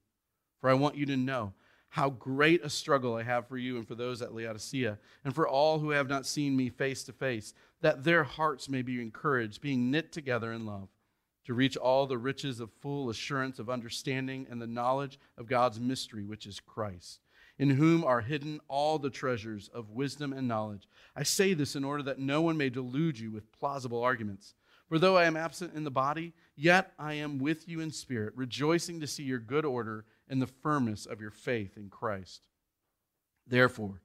For 0.61 0.69
I 0.69 0.75
want 0.75 0.97
you 0.97 1.07
to 1.07 1.17
know 1.17 1.53
how 1.91 2.11
great 2.11 2.65
a 2.65 2.69
struggle 2.69 3.15
I 3.15 3.23
have 3.23 3.47
for 3.47 3.57
you 3.57 3.77
and 3.77 3.87
for 3.87 3.95
those 3.95 4.21
at 4.21 4.35
Laodicea, 4.35 4.99
and 5.25 5.35
for 5.35 5.47
all 5.47 5.79
who 5.79 5.91
have 5.91 6.09
not 6.09 6.27
seen 6.27 6.57
me 6.57 6.69
face 6.69 7.05
to 7.05 7.13
face, 7.13 7.55
that 7.81 8.03
their 8.03 8.25
hearts 8.25 8.69
may 8.69 8.83
be 8.83 9.01
encouraged, 9.01 9.61
being 9.61 9.91
knit 9.91 10.11
together 10.11 10.53
in 10.53 10.67
love, 10.67 10.89
to 11.45 11.55
reach 11.55 11.77
all 11.77 12.07
the 12.07 12.19
riches 12.19 12.59
of 12.59 12.73
full 12.81 13.09
assurance 13.09 13.61
of 13.61 13.71
understanding 13.71 14.47
and 14.51 14.61
the 14.61 14.67
knowledge 14.67 15.21
of 15.39 15.47
God's 15.47 15.79
mystery, 15.79 16.25
which 16.25 16.47
is 16.47 16.59
Christ, 16.59 17.21
in 17.59 17.71
whom 17.71 18.05
are 18.05 18.21
hidden 18.21 18.61
all 18.69 18.99
the 18.99 19.11
treasures 19.11 19.69
of 19.73 19.91
wisdom 19.91 20.33
and 20.33 20.47
knowledge. 20.47 20.89
I 21.15 21.23
say 21.23 21.55
this 21.55 21.75
in 21.75 21.85
order 21.85 22.03
that 22.05 22.19
no 22.19 22.43
one 22.43 22.57
may 22.57 22.69
delude 22.69 23.19
you 23.19 23.31
with 23.31 23.53
plausible 23.53 24.03
arguments. 24.03 24.55
For 24.89 24.99
though 24.99 25.17
I 25.17 25.25
am 25.25 25.37
absent 25.37 25.75
in 25.75 25.85
the 25.85 25.91
body, 25.91 26.33
yet 26.55 26.93
I 26.99 27.15
am 27.15 27.39
with 27.39 27.69
you 27.69 27.81
in 27.81 27.91
spirit, 27.91 28.35
rejoicing 28.37 29.01
to 29.01 29.07
see 29.07 29.25
your 29.25 29.41
good 29.41 29.65
order 29.65 30.05
and 30.29 30.41
the 30.41 30.47
firmness 30.47 31.07
of 31.07 31.21
your 31.21 31.31
faith 31.31 31.77
in 31.77 31.89
Christ. 31.89 32.43
Therefore, 33.47 34.03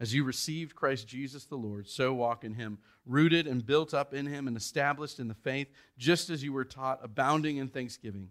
as 0.00 0.14
you 0.14 0.24
received 0.24 0.74
Christ 0.74 1.06
Jesus 1.06 1.44
the 1.44 1.56
Lord, 1.56 1.88
so 1.88 2.12
walk 2.14 2.44
in 2.44 2.54
him, 2.54 2.78
rooted 3.06 3.46
and 3.46 3.64
built 3.64 3.94
up 3.94 4.14
in 4.14 4.26
him 4.26 4.48
and 4.48 4.56
established 4.56 5.18
in 5.20 5.28
the 5.28 5.34
faith, 5.34 5.68
just 5.98 6.30
as 6.30 6.42
you 6.42 6.52
were 6.52 6.64
taught, 6.64 7.00
abounding 7.02 7.58
in 7.58 7.68
thanksgiving. 7.68 8.30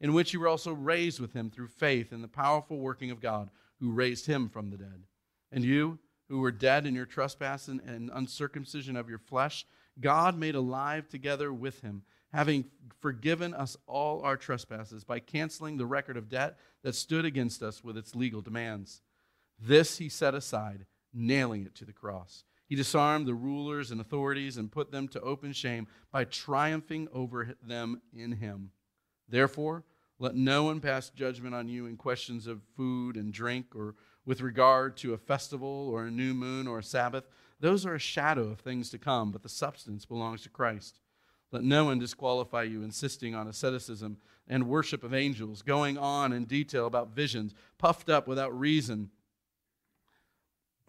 in 0.00 0.14
which 0.14 0.32
you 0.32 0.40
were 0.40 0.48
also 0.48 0.72
raised 0.72 1.20
with 1.20 1.32
him 1.32 1.50
through 1.50 1.68
faith 1.68 2.12
in 2.12 2.22
the 2.22 2.28
powerful 2.28 2.78
working 2.78 3.10
of 3.10 3.20
God 3.20 3.50
who 3.80 3.92
raised 3.92 4.26
him 4.26 4.48
from 4.48 4.70
the 4.70 4.76
dead. 4.76 5.04
And 5.52 5.64
you, 5.64 5.98
who 6.28 6.40
were 6.40 6.52
dead 6.52 6.86
in 6.86 6.94
your 6.94 7.06
trespass 7.06 7.68
and, 7.68 7.80
and 7.80 8.10
uncircumcision 8.12 8.96
of 8.96 9.08
your 9.08 9.18
flesh, 9.18 9.66
God 10.00 10.38
made 10.38 10.54
alive 10.54 11.08
together 11.08 11.52
with 11.52 11.80
him, 11.80 12.02
having 12.32 12.66
forgiven 13.00 13.52
us 13.52 13.76
all 13.86 14.22
our 14.22 14.36
trespasses 14.36 15.04
by 15.04 15.18
canceling 15.18 15.76
the 15.76 15.86
record 15.86 16.16
of 16.16 16.28
debt 16.28 16.56
that 16.82 16.94
stood 16.94 17.24
against 17.24 17.62
us 17.62 17.82
with 17.82 17.96
its 17.96 18.14
legal 18.14 18.40
demands. 18.40 19.02
This 19.60 19.98
he 19.98 20.08
set 20.08 20.34
aside, 20.34 20.86
nailing 21.12 21.64
it 21.64 21.74
to 21.76 21.84
the 21.84 21.92
cross. 21.92 22.44
He 22.66 22.76
disarmed 22.76 23.26
the 23.26 23.34
rulers 23.34 23.90
and 23.90 24.00
authorities 24.00 24.56
and 24.56 24.70
put 24.70 24.92
them 24.92 25.08
to 25.08 25.20
open 25.20 25.52
shame 25.52 25.88
by 26.12 26.24
triumphing 26.24 27.08
over 27.12 27.56
them 27.60 28.00
in 28.14 28.32
him. 28.32 28.70
Therefore, 29.28 29.82
let 30.20 30.36
no 30.36 30.62
one 30.62 30.80
pass 30.80 31.10
judgment 31.10 31.54
on 31.54 31.68
you 31.68 31.86
in 31.86 31.96
questions 31.96 32.46
of 32.46 32.62
food 32.76 33.16
and 33.16 33.32
drink 33.32 33.74
or 33.74 33.96
with 34.24 34.40
regard 34.40 34.96
to 34.98 35.14
a 35.14 35.18
festival 35.18 35.88
or 35.92 36.04
a 36.04 36.10
new 36.10 36.32
moon 36.32 36.68
or 36.68 36.78
a 36.78 36.84
Sabbath. 36.84 37.24
Those 37.58 37.84
are 37.84 37.94
a 37.96 37.98
shadow 37.98 38.44
of 38.44 38.60
things 38.60 38.90
to 38.90 38.98
come, 38.98 39.32
but 39.32 39.42
the 39.42 39.48
substance 39.48 40.04
belongs 40.04 40.42
to 40.42 40.48
Christ. 40.48 41.00
Let 41.50 41.64
no 41.64 41.86
one 41.86 41.98
disqualify 41.98 42.62
you, 42.62 42.84
insisting 42.84 43.34
on 43.34 43.48
asceticism 43.48 44.18
and 44.46 44.68
worship 44.68 45.02
of 45.02 45.12
angels, 45.12 45.62
going 45.62 45.98
on 45.98 46.32
in 46.32 46.44
detail 46.44 46.86
about 46.86 47.16
visions, 47.16 47.54
puffed 47.76 48.08
up 48.08 48.28
without 48.28 48.56
reason. 48.56 49.10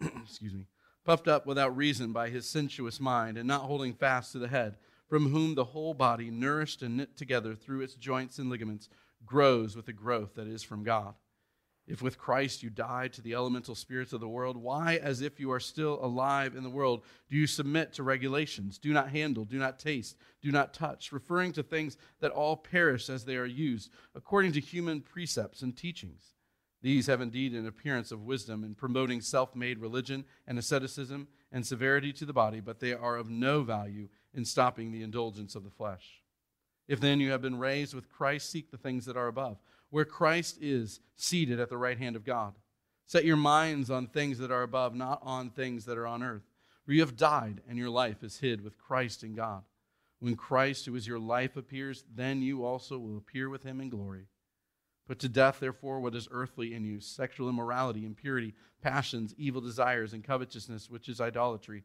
Excuse 0.00 0.54
me 0.54 0.66
puffed 1.04 1.28
up 1.28 1.46
without 1.46 1.76
reason 1.76 2.12
by 2.12 2.28
his 2.28 2.48
sensuous 2.48 3.00
mind, 3.00 3.36
and 3.36 3.46
not 3.46 3.62
holding 3.62 3.92
fast 3.92 4.32
to 4.32 4.38
the 4.38 4.48
head, 4.48 4.76
from 5.08 5.30
whom 5.30 5.54
the 5.54 5.64
whole 5.64 5.94
body, 5.94 6.30
nourished 6.30 6.82
and 6.82 6.96
knit 6.96 7.16
together 7.16 7.54
through 7.54 7.80
its 7.80 7.94
joints 7.94 8.38
and 8.38 8.48
ligaments, 8.48 8.88
grows 9.24 9.76
with 9.76 9.86
the 9.86 9.92
growth 9.92 10.34
that 10.34 10.46
is 10.46 10.62
from 10.62 10.84
God. 10.84 11.14
If 11.86 12.00
with 12.00 12.18
Christ 12.18 12.62
you 12.62 12.70
died 12.70 13.12
to 13.14 13.22
the 13.22 13.34
elemental 13.34 13.74
spirits 13.74 14.12
of 14.12 14.20
the 14.20 14.28
world, 14.28 14.56
why, 14.56 15.00
as 15.02 15.20
if 15.20 15.40
you 15.40 15.50
are 15.50 15.60
still 15.60 15.98
alive 16.02 16.54
in 16.54 16.62
the 16.62 16.70
world, 16.70 17.02
do 17.28 17.36
you 17.36 17.48
submit 17.48 17.92
to 17.94 18.04
regulations? 18.04 18.78
Do 18.78 18.92
not 18.92 19.10
handle, 19.10 19.44
do 19.44 19.58
not 19.58 19.80
taste, 19.80 20.16
do 20.40 20.52
not 20.52 20.72
touch, 20.72 21.10
referring 21.10 21.52
to 21.52 21.62
things 21.62 21.96
that 22.20 22.30
all 22.30 22.56
perish 22.56 23.10
as 23.10 23.24
they 23.24 23.36
are 23.36 23.46
used, 23.46 23.90
according 24.14 24.52
to 24.52 24.60
human 24.60 25.00
precepts 25.00 25.62
and 25.62 25.76
teachings 25.76 26.34
these 26.82 27.06
have 27.06 27.20
indeed 27.20 27.52
an 27.54 27.66
appearance 27.66 28.10
of 28.10 28.24
wisdom 28.24 28.64
in 28.64 28.74
promoting 28.74 29.20
self 29.20 29.54
made 29.54 29.78
religion 29.78 30.24
and 30.46 30.58
asceticism 30.58 31.28
and 31.52 31.64
severity 31.64 32.12
to 32.14 32.26
the 32.26 32.32
body, 32.32 32.60
but 32.60 32.80
they 32.80 32.92
are 32.92 33.16
of 33.16 33.30
no 33.30 33.62
value 33.62 34.08
in 34.34 34.44
stopping 34.44 34.90
the 34.90 35.02
indulgence 35.02 35.54
of 35.54 35.62
the 35.62 35.70
flesh. 35.70 36.21
If 36.92 37.00
then 37.00 37.20
you 37.20 37.30
have 37.30 37.40
been 37.40 37.58
raised 37.58 37.94
with 37.94 38.10
Christ, 38.10 38.50
seek 38.50 38.70
the 38.70 38.76
things 38.76 39.06
that 39.06 39.16
are 39.16 39.28
above, 39.28 39.56
where 39.88 40.04
Christ 40.04 40.58
is 40.60 41.00
seated 41.16 41.58
at 41.58 41.70
the 41.70 41.78
right 41.78 41.96
hand 41.96 42.16
of 42.16 42.24
God. 42.26 42.52
Set 43.06 43.24
your 43.24 43.38
minds 43.38 43.90
on 43.90 44.08
things 44.08 44.36
that 44.36 44.50
are 44.50 44.62
above, 44.62 44.94
not 44.94 45.18
on 45.22 45.48
things 45.48 45.86
that 45.86 45.96
are 45.96 46.06
on 46.06 46.22
earth. 46.22 46.42
For 46.84 46.92
you 46.92 47.00
have 47.00 47.16
died, 47.16 47.62
and 47.66 47.78
your 47.78 47.88
life 47.88 48.22
is 48.22 48.40
hid 48.40 48.62
with 48.62 48.76
Christ 48.76 49.24
in 49.24 49.34
God. 49.34 49.62
When 50.20 50.36
Christ, 50.36 50.84
who 50.84 50.94
is 50.94 51.06
your 51.06 51.18
life, 51.18 51.56
appears, 51.56 52.04
then 52.14 52.42
you 52.42 52.62
also 52.62 52.98
will 52.98 53.16
appear 53.16 53.48
with 53.48 53.62
him 53.62 53.80
in 53.80 53.88
glory. 53.88 54.26
Put 55.08 55.18
to 55.20 55.30
death, 55.30 55.60
therefore, 55.60 55.98
what 55.98 56.14
is 56.14 56.28
earthly 56.30 56.74
in 56.74 56.84
you 56.84 57.00
sexual 57.00 57.48
immorality, 57.48 58.04
impurity, 58.04 58.52
passions, 58.82 59.34
evil 59.38 59.62
desires, 59.62 60.12
and 60.12 60.22
covetousness, 60.22 60.90
which 60.90 61.08
is 61.08 61.22
idolatry. 61.22 61.84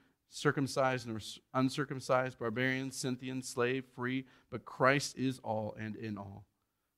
circumcised 0.31 1.07
nor 1.07 1.19
uncircumcised, 1.53 2.39
barbarian, 2.39 2.89
Scythian, 2.89 3.43
slave, 3.43 3.85
free, 3.93 4.25
but 4.49 4.65
Christ 4.65 5.17
is 5.17 5.39
all 5.43 5.75
and 5.77 5.95
in 5.95 6.17
all. 6.17 6.45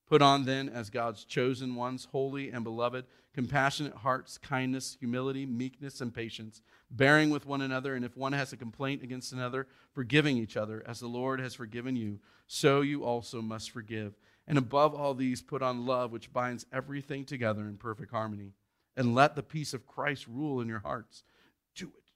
Put 0.07 0.21
on 0.21 0.45
then, 0.45 0.69
as 0.69 0.89
God's 0.89 1.25
chosen 1.25 1.75
ones, 1.75 2.07
holy 2.11 2.51
and 2.51 2.63
beloved, 2.63 3.05
compassionate 3.33 3.95
hearts, 3.95 4.37
kindness, 4.37 4.95
humility, 4.99 5.45
meekness, 5.45 6.01
and 6.01 6.13
patience, 6.13 6.61
bearing 6.91 7.31
with 7.31 7.47
one 7.47 7.61
another, 7.61 7.95
and 7.95 8.05
if 8.05 8.15
one 8.15 8.33
has 8.33 8.53
a 8.53 8.57
complaint 8.57 9.01
against 9.01 9.33
another, 9.33 9.67
forgiving 9.93 10.37
each 10.37 10.55
other, 10.55 10.83
as 10.85 10.99
the 10.99 11.07
Lord 11.07 11.39
has 11.39 11.55
forgiven 11.55 11.95
you, 11.95 12.19
so 12.45 12.81
you 12.81 13.03
also 13.03 13.41
must 13.41 13.71
forgive. 13.71 14.13
And 14.45 14.57
above 14.57 14.93
all 14.93 15.15
these, 15.15 15.41
put 15.41 15.63
on 15.63 15.87
love, 15.87 16.11
which 16.11 16.31
binds 16.31 16.65
everything 16.71 17.25
together 17.25 17.61
in 17.61 17.77
perfect 17.77 18.11
harmony. 18.11 18.51
And 18.95 19.15
let 19.15 19.35
the 19.35 19.41
peace 19.41 19.73
of 19.73 19.87
Christ 19.87 20.27
rule 20.27 20.61
in 20.61 20.67
your 20.67 20.79
hearts 20.79 21.23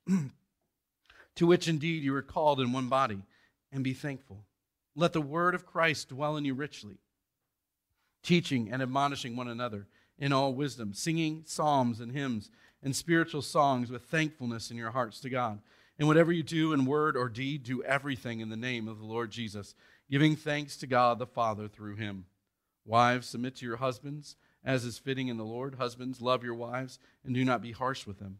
to 1.37 1.47
which 1.47 1.67
indeed 1.67 2.03
you 2.03 2.13
are 2.15 2.21
called 2.21 2.59
in 2.59 2.73
one 2.73 2.89
body, 2.89 3.21
and 3.71 3.83
be 3.83 3.93
thankful. 3.93 4.43
Let 4.95 5.13
the 5.13 5.21
word 5.21 5.55
of 5.55 5.65
Christ 5.65 6.09
dwell 6.09 6.35
in 6.35 6.45
you 6.45 6.53
richly, 6.53 6.97
teaching 8.23 8.71
and 8.71 8.81
admonishing 8.81 9.35
one 9.35 9.47
another 9.47 9.87
in 10.17 10.33
all 10.33 10.53
wisdom, 10.53 10.93
singing 10.93 11.43
psalms 11.45 11.99
and 11.99 12.11
hymns 12.11 12.49
and 12.81 12.95
spiritual 12.95 13.41
songs 13.41 13.91
with 13.91 14.03
thankfulness 14.03 14.71
in 14.71 14.77
your 14.77 14.91
hearts 14.91 15.19
to 15.21 15.29
God. 15.29 15.59
And 15.99 16.07
whatever 16.07 16.31
you 16.31 16.43
do 16.43 16.73
in 16.73 16.85
word 16.85 17.15
or 17.15 17.29
deed, 17.29 17.63
do 17.63 17.83
everything 17.83 18.39
in 18.39 18.49
the 18.49 18.55
name 18.55 18.87
of 18.87 18.97
the 18.97 19.05
Lord 19.05 19.31
Jesus, 19.31 19.75
giving 20.09 20.35
thanks 20.35 20.77
to 20.77 20.87
God 20.87 21.19
the 21.19 21.25
Father 21.25 21.67
through 21.67 21.95
him. 21.95 22.25
Wives, 22.85 23.27
submit 23.27 23.55
to 23.57 23.65
your 23.65 23.77
husbands, 23.77 24.35
as 24.63 24.85
is 24.85 24.97
fitting 24.97 25.27
in 25.27 25.37
the 25.37 25.43
Lord. 25.43 25.75
Husbands, 25.75 26.21
love 26.21 26.43
your 26.43 26.55
wives, 26.55 26.99
and 27.23 27.35
do 27.35 27.45
not 27.45 27.61
be 27.61 27.71
harsh 27.71 28.07
with 28.07 28.19
them. 28.19 28.39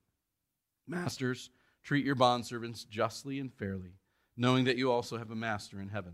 Masters, 0.91 1.49
treat 1.83 2.05
your 2.05 2.17
bondservants 2.17 2.87
justly 2.87 3.39
and 3.39 3.53
fairly, 3.53 3.93
knowing 4.35 4.65
that 4.65 4.77
you 4.77 4.91
also 4.91 5.17
have 5.17 5.31
a 5.31 5.35
master 5.35 5.79
in 5.79 5.87
heaven. 5.87 6.13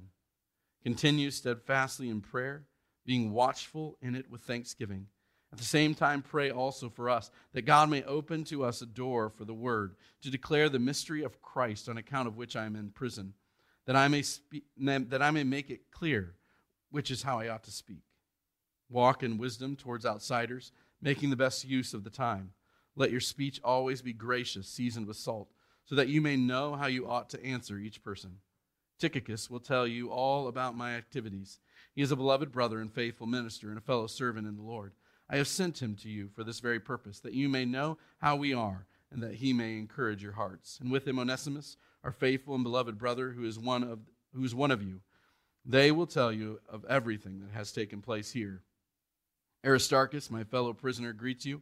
Continue 0.84 1.32
steadfastly 1.32 2.10
in 2.10 2.22
prayer, 2.22 2.68
being 3.04 3.34
watchful 3.34 3.98
in 4.04 4.14
it 4.14 4.30
with 4.30 4.42
thanksgiving. 4.42 5.08
At 5.52 5.58
the 5.58 5.66
same 5.66 5.96
time, 5.96 6.22
pray 6.22 6.52
also 6.52 6.90
for 6.90 7.10
us, 7.10 7.32
that 7.54 7.64
God 7.64 7.90
may 7.90 8.04
open 8.04 8.44
to 8.46 8.64
us 8.64 8.84
a 8.84 8.86
door 8.86 9.32
for 9.32 9.46
the 9.46 9.54
word, 9.54 9.96
to 10.22 10.30
declare 10.30 10.70
the 10.70 10.78
mystery 10.78 11.24
of 11.24 11.42
Christ, 11.42 11.90
on 11.90 11.98
account 11.98 12.28
of 12.28 12.38
which 12.38 12.56
I 12.56 12.66
am 12.66 12.76
in 12.76 12.92
prison, 12.92 13.34
that 13.88 13.96
I 13.96 14.08
may, 14.08 14.22
speak, 14.22 14.66
that 14.78 15.24
I 15.24 15.32
may 15.32 15.44
make 15.44 15.72
it 15.72 15.90
clear 15.90 16.36
which 16.92 17.10
is 17.10 17.24
how 17.24 17.40
I 17.40 17.50
ought 17.50 17.64
to 17.64 17.72
speak. 17.72 18.04
Walk 18.90 19.24
in 19.24 19.40
wisdom 19.40 19.76
towards 19.76 20.06
outsiders, 20.06 20.72
making 21.02 21.32
the 21.32 21.36
best 21.36 21.66
use 21.66 21.96
of 21.96 22.04
the 22.04 22.12
time 22.12 22.52
let 22.98 23.12
your 23.12 23.22
speech 23.22 23.62
always 23.64 24.02
be 24.02 24.12
gracious, 24.12 24.68
seasoned 24.68 25.08
with 25.08 25.16
salt, 25.16 25.54
so 25.86 25.96
that 25.96 26.10
you 26.10 26.20
may 26.20 26.36
know 26.36 26.76
how 26.76 26.88
you 26.88 27.08
ought 27.08 27.30
to 27.30 27.46
answer 27.46 27.78
each 27.78 28.04
person. 28.04 28.38
Tychicus 29.00 29.50
will 29.50 29.60
tell 29.60 29.88
you 29.88 30.10
all 30.10 30.48
about 30.48 30.76
my 30.76 30.96
activities. 30.96 31.60
He 31.94 32.02
is 32.02 32.12
a 32.12 32.16
beloved 32.16 32.52
brother 32.52 32.82
and 32.82 32.92
faithful 32.92 33.28
minister 33.28 33.70
and 33.70 33.78
a 33.78 33.82
fellow 33.82 34.08
servant 34.08 34.48
in 34.48 34.58
the 34.58 34.64
Lord. 34.64 34.94
I 35.30 35.38
have 35.38 35.48
sent 35.48 35.82
him 35.82 35.96
to 35.98 36.10
you 36.10 36.30
for 36.34 36.44
this 36.44 36.60
very 36.60 36.80
purpose, 36.80 37.20
that 37.20 37.34
you 37.34 37.48
may 37.48 37.66
know 37.66 37.98
how 38.18 38.36
we 38.36 38.54
are, 38.54 38.88
and 39.12 39.22
that 39.22 39.36
he 39.36 39.54
may 39.54 39.78
encourage 39.78 40.24
your 40.24 40.34
hearts. 40.34 40.80
And 40.82 40.92
with 40.92 41.08
him 41.08 41.20
Onesimus, 41.20 41.78
our 42.04 42.12
faithful 42.12 42.56
and 42.56 42.64
beloved 42.64 42.98
brother, 42.98 43.32
who 43.32 43.46
is 43.46 43.60
one 43.60 43.84
of 43.84 44.00
who 44.34 44.44
is 44.44 44.56
one 44.56 44.72
of 44.72 44.84
you. 44.84 45.02
They 45.66 45.92
will 45.92 46.08
tell 46.08 46.32
you 46.32 46.60
of 46.70 46.86
everything 46.86 47.40
that 47.40 47.58
has 47.58 47.72
taken 47.72 48.02
place 48.02 48.32
here. 48.32 48.62
Aristarchus, 49.66 50.30
my 50.30 50.44
fellow 50.44 50.74
prisoner, 50.74 51.12
greets 51.14 51.46
you, 51.46 51.62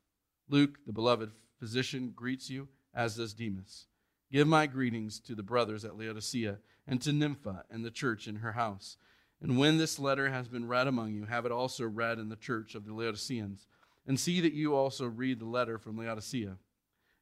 Luke, 0.51 0.79
the 0.85 0.91
beloved 0.91 1.31
physician, 1.59 2.11
greets 2.13 2.49
you, 2.49 2.67
as 2.93 3.15
does 3.15 3.33
Demas. 3.33 3.87
Give 4.33 4.45
my 4.45 4.67
greetings 4.67 5.21
to 5.21 5.33
the 5.33 5.43
brothers 5.43 5.85
at 5.85 5.97
Laodicea 5.97 6.57
and 6.85 7.01
to 7.01 7.13
Nympha 7.13 7.63
and 7.71 7.85
the 7.85 7.89
church 7.89 8.27
in 8.27 8.35
her 8.35 8.51
house. 8.51 8.97
And 9.41 9.57
when 9.57 9.77
this 9.77 9.97
letter 9.97 10.29
has 10.29 10.49
been 10.49 10.67
read 10.67 10.87
among 10.87 11.13
you, 11.13 11.23
have 11.23 11.45
it 11.45 11.53
also 11.53 11.85
read 11.85 12.19
in 12.19 12.27
the 12.27 12.35
church 12.35 12.75
of 12.75 12.85
the 12.85 12.93
Laodiceans. 12.93 13.65
And 14.05 14.19
see 14.19 14.41
that 14.41 14.51
you 14.51 14.75
also 14.75 15.05
read 15.05 15.39
the 15.39 15.45
letter 15.45 15.77
from 15.77 15.97
Laodicea. 15.97 16.57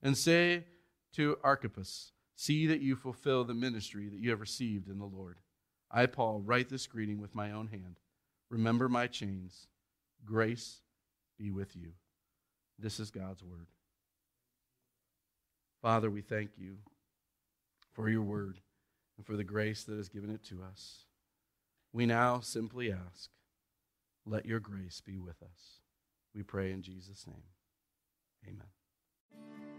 And 0.02 0.18
say 0.18 0.66
to 1.14 1.38
Archippus, 1.44 2.14
See 2.36 2.66
that 2.68 2.82
you 2.82 2.96
fulfill 2.96 3.44
the 3.44 3.54
ministry 3.54 4.08
that 4.08 4.20
you 4.20 4.30
have 4.32 4.40
received 4.40 4.88
in 4.88 4.98
the 4.98 5.06
Lord. 5.06 5.38
I, 5.92 6.06
Paul, 6.06 6.42
write 6.42 6.70
this 6.70 6.88
greeting 6.88 7.20
with 7.20 7.36
my 7.36 7.52
own 7.52 7.68
hand. 7.68 8.00
Remember 8.50 8.90
my 8.90 9.08
chains. 9.08 9.68
Grace 10.26 10.80
be 11.38 11.52
with 11.52 11.76
you. 11.76 11.92
This 12.82 13.00
is 13.00 13.12
God's 13.12 13.44
word. 13.44 13.68
Father, 15.82 16.10
we 16.10 16.22
thank 16.22 16.52
you 16.58 16.78
for 17.94 18.10
your 18.10 18.22
word 18.22 18.60
and 19.18 19.26
for 19.26 19.36
the 19.36 19.44
grace 19.44 19.84
that 19.84 19.98
has 19.98 20.10
given 20.10 20.30
it 20.30 20.44
to 20.46 20.62
us. 20.64 21.06
We 21.92 22.06
now 22.06 22.40
simply 22.40 22.92
ask, 22.92 23.30
let 24.26 24.46
your 24.46 24.60
grace 24.60 25.02
be 25.06 25.18
with 25.18 25.42
us. 25.42 25.82
We 26.34 26.44
pray 26.44 26.72
in 26.72 26.82
Jesus' 26.82 27.26
name. 27.28 27.44
Amen. 28.48 29.79